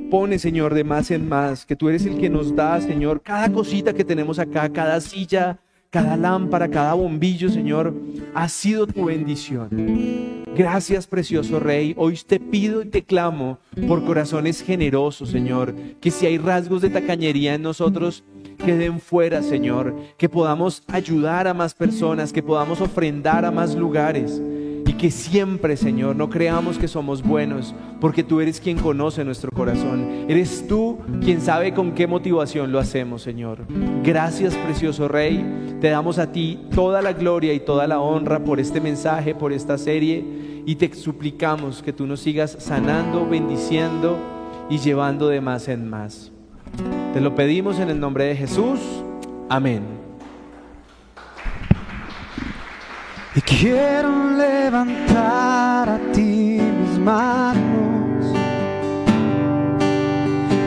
pone, 0.10 0.40
Señor, 0.40 0.74
de 0.74 0.84
más 0.86 1.12
en 1.12 1.28
más, 1.28 1.66
que 1.66 1.76
tú 1.76 1.90
eres 1.90 2.06
el 2.06 2.20
que 2.20 2.30
nos 2.30 2.56
da, 2.56 2.80
Señor, 2.80 3.22
cada 3.22 3.52
cosita 3.52 3.94
que 3.94 4.06
tenemos 4.06 4.40
acá, 4.40 4.72
cada 4.72 5.02
silla, 5.02 5.60
cada 5.92 6.16
lámpara, 6.16 6.70
cada 6.70 6.94
bombillo, 6.94 7.50
Señor, 7.50 7.94
ha 8.34 8.48
sido 8.48 8.88
tu 8.88 9.06
bendición. 9.06 9.68
Gracias, 10.56 11.06
precioso 11.06 11.60
Rey. 11.60 11.94
Hoy 11.98 12.18
te 12.26 12.40
pido 12.40 12.82
y 12.82 12.86
te 12.86 13.04
clamo 13.04 13.60
por 13.88 14.04
corazones 14.06 14.64
generosos, 14.64 15.30
Señor, 15.30 15.76
que 16.00 16.10
si 16.10 16.26
hay 16.26 16.38
rasgos 16.38 16.82
de 16.82 16.90
tacañería 16.90 17.56
en 17.56 17.62
nosotros, 17.62 18.24
queden 18.66 19.02
fuera, 19.02 19.44
Señor, 19.44 19.94
que 20.18 20.30
podamos 20.30 20.82
ayudar 20.88 21.48
a 21.48 21.54
más 21.54 21.74
personas, 21.74 22.32
que 22.32 22.42
podamos 22.42 22.80
ofrendar 22.80 23.44
a 23.44 23.52
más 23.52 23.76
lugares 23.76 24.42
y 24.92 24.96
que 24.96 25.10
siempre, 25.10 25.78
Señor, 25.78 26.18
no 26.18 26.30
creamos 26.30 26.78
que 26.78 26.90
somos 26.90 27.24
buenos, 27.24 27.74
porque 28.02 28.26
tú 28.26 28.42
eres 28.42 28.60
quien 28.60 28.78
conoce 28.78 29.24
nuestro 29.24 29.50
corazón. 29.50 30.26
Eres 30.28 30.68
tú 30.68 30.98
quien 31.24 31.40
sabe 31.40 31.74
con 31.74 31.94
qué 31.94 32.08
motivación 32.08 32.74
lo 32.74 32.80
hacemos, 32.80 33.22
Señor. 33.22 33.60
Gracias, 34.04 34.54
precioso 34.58 35.08
Rey. 35.08 35.78
Te 35.80 35.88
damos 35.88 36.20
a 36.20 36.34
ti 36.34 36.60
toda 36.76 37.02
la 37.02 37.14
gloria 37.14 37.54
y 37.54 37.62
toda 37.62 37.88
la 37.88 38.02
honra 38.02 38.44
por 38.44 38.60
este 38.60 38.82
mensaje, 38.82 39.34
por 39.34 39.54
esta 39.54 39.78
serie, 39.78 40.26
y 40.66 40.76
te 40.76 40.94
suplicamos 40.94 41.82
que 41.82 41.94
tú 41.94 42.06
nos 42.06 42.20
sigas 42.20 42.58
sanando, 42.60 43.26
bendiciendo 43.26 44.18
y 44.70 44.78
llevando 44.78 45.30
de 45.30 45.40
más 45.40 45.70
en 45.70 45.90
más. 45.90 46.34
Te 47.14 47.22
lo 47.22 47.34
pedimos 47.34 47.80
en 47.80 47.90
el 47.90 48.00
nombre 48.02 48.26
de 48.26 48.36
Jesús. 48.36 48.82
Amén. 49.48 50.11
Y 53.34 53.42
quiero 53.42 54.32
levantar 54.32 55.90
a 55.90 56.00
ti 56.14 56.60
mis 56.60 57.00
manos. 57.00 58.26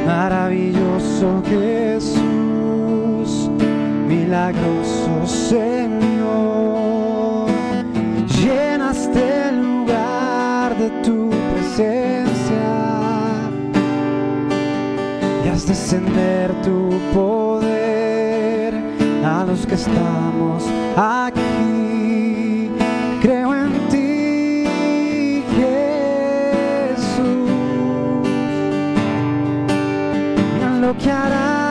Maravilloso 0.06 1.42
Jesús, 1.46 3.50
milagroso 4.08 5.26
Señor. 5.26 7.50
Llenaste 8.26 9.48
el 9.48 9.62
lugar 9.62 10.78
de 10.78 10.88
tu 11.02 11.30
presencia 11.52 12.24
descender 15.66 16.52
tu 16.62 16.90
poder 17.14 18.74
a 19.24 19.44
los 19.44 19.66
que 19.66 19.74
estamos 19.74 20.64
aquí. 20.96 21.73
Y 30.84 31.08
en 31.08 31.63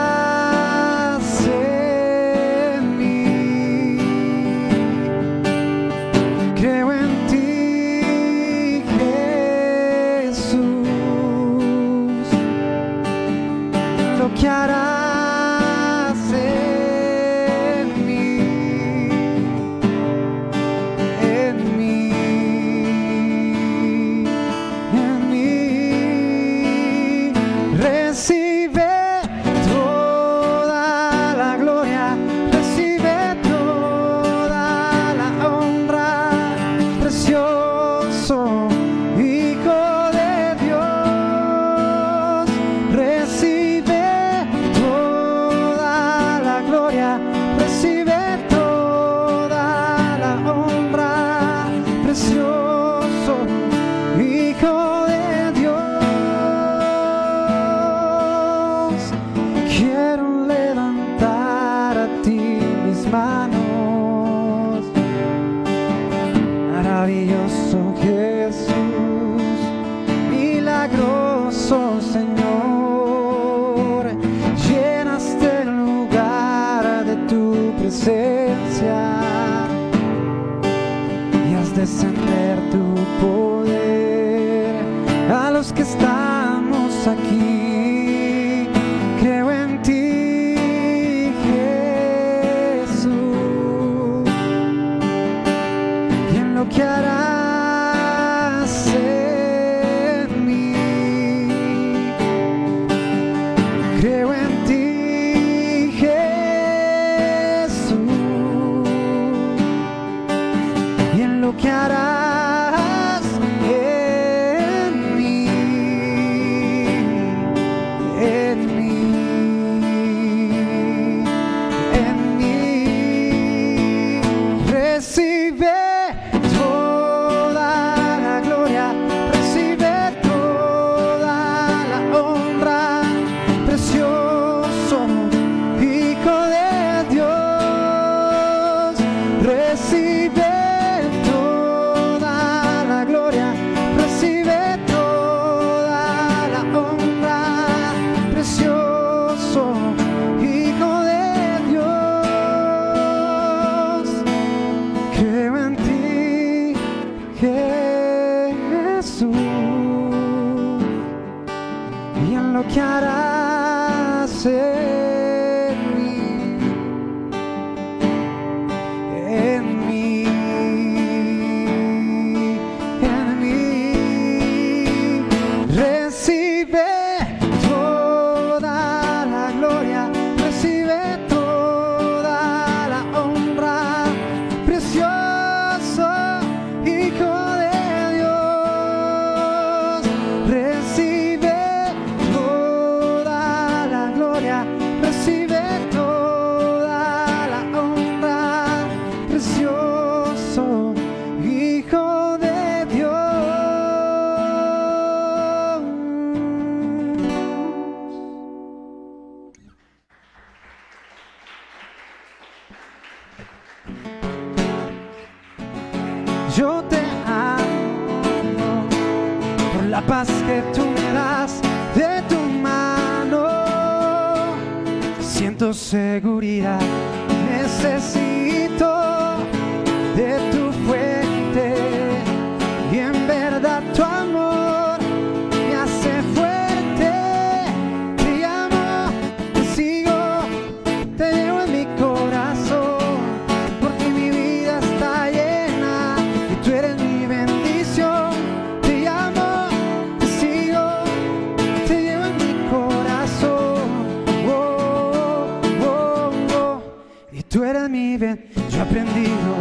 aprendido 258.84 259.54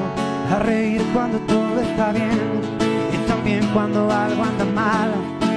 a 0.51 0.59
reír 0.59 1.01
cuando 1.13 1.39
todo 1.39 1.79
está 1.79 2.11
bien 2.11 2.39
y 3.13 3.17
también 3.27 3.65
cuando 3.73 4.11
algo 4.11 4.43
anda 4.43 4.65
mal. 4.65 5.11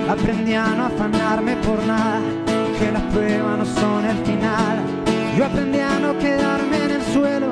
Aprendí 0.08 0.54
a 0.54 0.68
no 0.68 0.84
afanarme 0.86 1.56
por 1.56 1.82
nada, 1.84 2.20
que 2.78 2.92
las 2.92 3.02
pruebas 3.12 3.58
no 3.58 3.64
son 3.64 4.04
el 4.04 4.18
final. 4.24 4.76
Yo 5.36 5.44
aprendí 5.44 5.80
a 5.80 5.98
no 5.98 6.16
quedarme 6.18 6.84
en 6.84 6.90
el 6.92 7.02
suelo, 7.12 7.48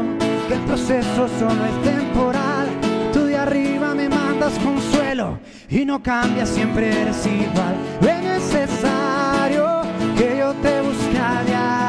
que 0.46 0.54
el 0.54 0.60
proceso 0.60 1.28
solo 1.38 1.62
es 1.70 1.82
temporal. 1.82 2.68
Tú 3.12 3.24
de 3.24 3.36
arriba 3.36 3.94
me 3.94 4.08
mandas 4.08 4.52
consuelo 4.60 5.38
y 5.68 5.84
no 5.84 6.00
cambias, 6.02 6.48
siempre 6.48 7.02
eres 7.02 7.26
igual. 7.26 7.74
Es 8.00 8.22
necesario 8.22 9.82
que 10.16 10.36
yo 10.38 10.52
te 10.62 10.80
busque 10.80 11.18
a 11.18 11.42
diario 11.44 11.83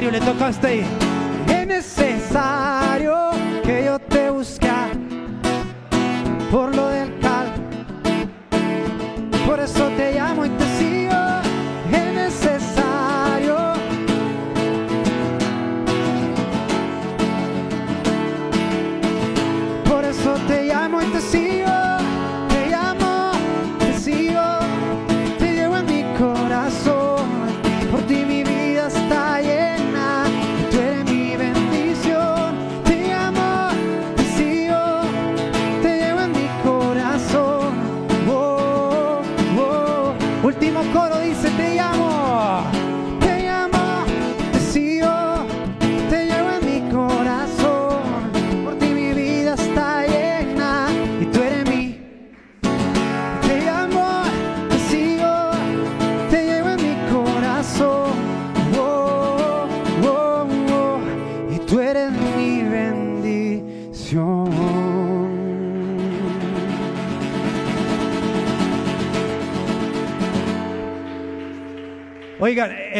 Le 0.00 0.18
toca 0.18 0.46
a 0.46 0.50
usted. 0.50 0.82
Es 1.46 1.66
necesario 1.66 3.30
que 3.62 3.84
yo 3.84 3.98
te 3.98 4.30
busca 4.30 4.88
por 6.50 6.74
lo 6.74 6.88
del 6.88 7.16
cal. 7.20 7.52
Por 9.46 9.60
eso 9.60 9.88
te 9.96 10.09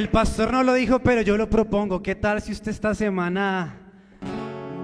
el 0.00 0.08
pastor 0.08 0.50
no 0.50 0.62
lo 0.62 0.72
dijo, 0.72 1.00
pero 1.00 1.20
yo 1.20 1.36
lo 1.36 1.50
propongo. 1.50 2.02
¿Qué 2.02 2.14
tal 2.14 2.40
si 2.40 2.52
usted 2.52 2.70
esta 2.70 2.94
semana 2.94 3.76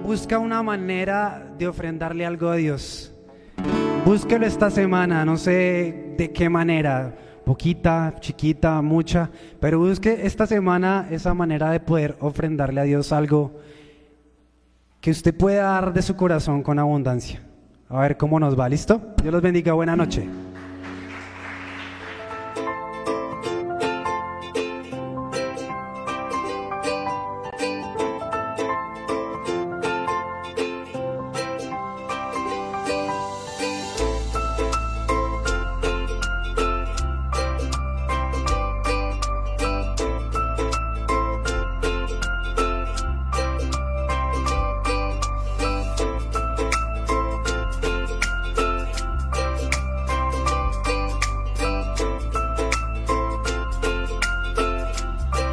busca 0.05 0.39
una 0.39 0.63
manera 0.63 1.55
de 1.59 1.67
ofrendarle 1.67 2.27
algo 2.27 2.51
a 2.51 2.57
Dios? 2.57 3.15
Búsquelo 4.05 4.45
esta 4.45 4.71
semana, 4.71 5.25
no 5.25 5.39
sé 5.39 6.15
de 6.19 6.33
qué 6.35 6.51
manera, 6.51 7.17
poquita, 7.47 8.15
chiquita, 8.21 8.83
mucha, 8.83 9.31
pero 9.59 9.79
busque 9.79 10.21
esta 10.25 10.47
semana 10.47 11.09
esa 11.11 11.33
manera 11.33 11.71
de 11.71 11.81
poder 11.81 12.17
ofrendarle 12.21 12.83
a 12.83 12.85
Dios 12.85 13.11
algo 13.11 13.59
que 15.01 15.11
usted 15.11 15.35
pueda 15.35 15.63
dar 15.63 15.95
de 15.95 16.03
su 16.03 16.15
corazón 16.15 16.63
con 16.63 16.79
abundancia. 16.79 17.41
A 17.89 18.01
ver 18.01 18.19
cómo 18.19 18.39
nos 18.39 18.59
va, 18.59 18.69
¿listo? 18.69 19.15
Dios 19.23 19.33
los 19.33 19.41
bendiga, 19.41 19.73
buena 19.73 19.97
noche. 19.97 20.29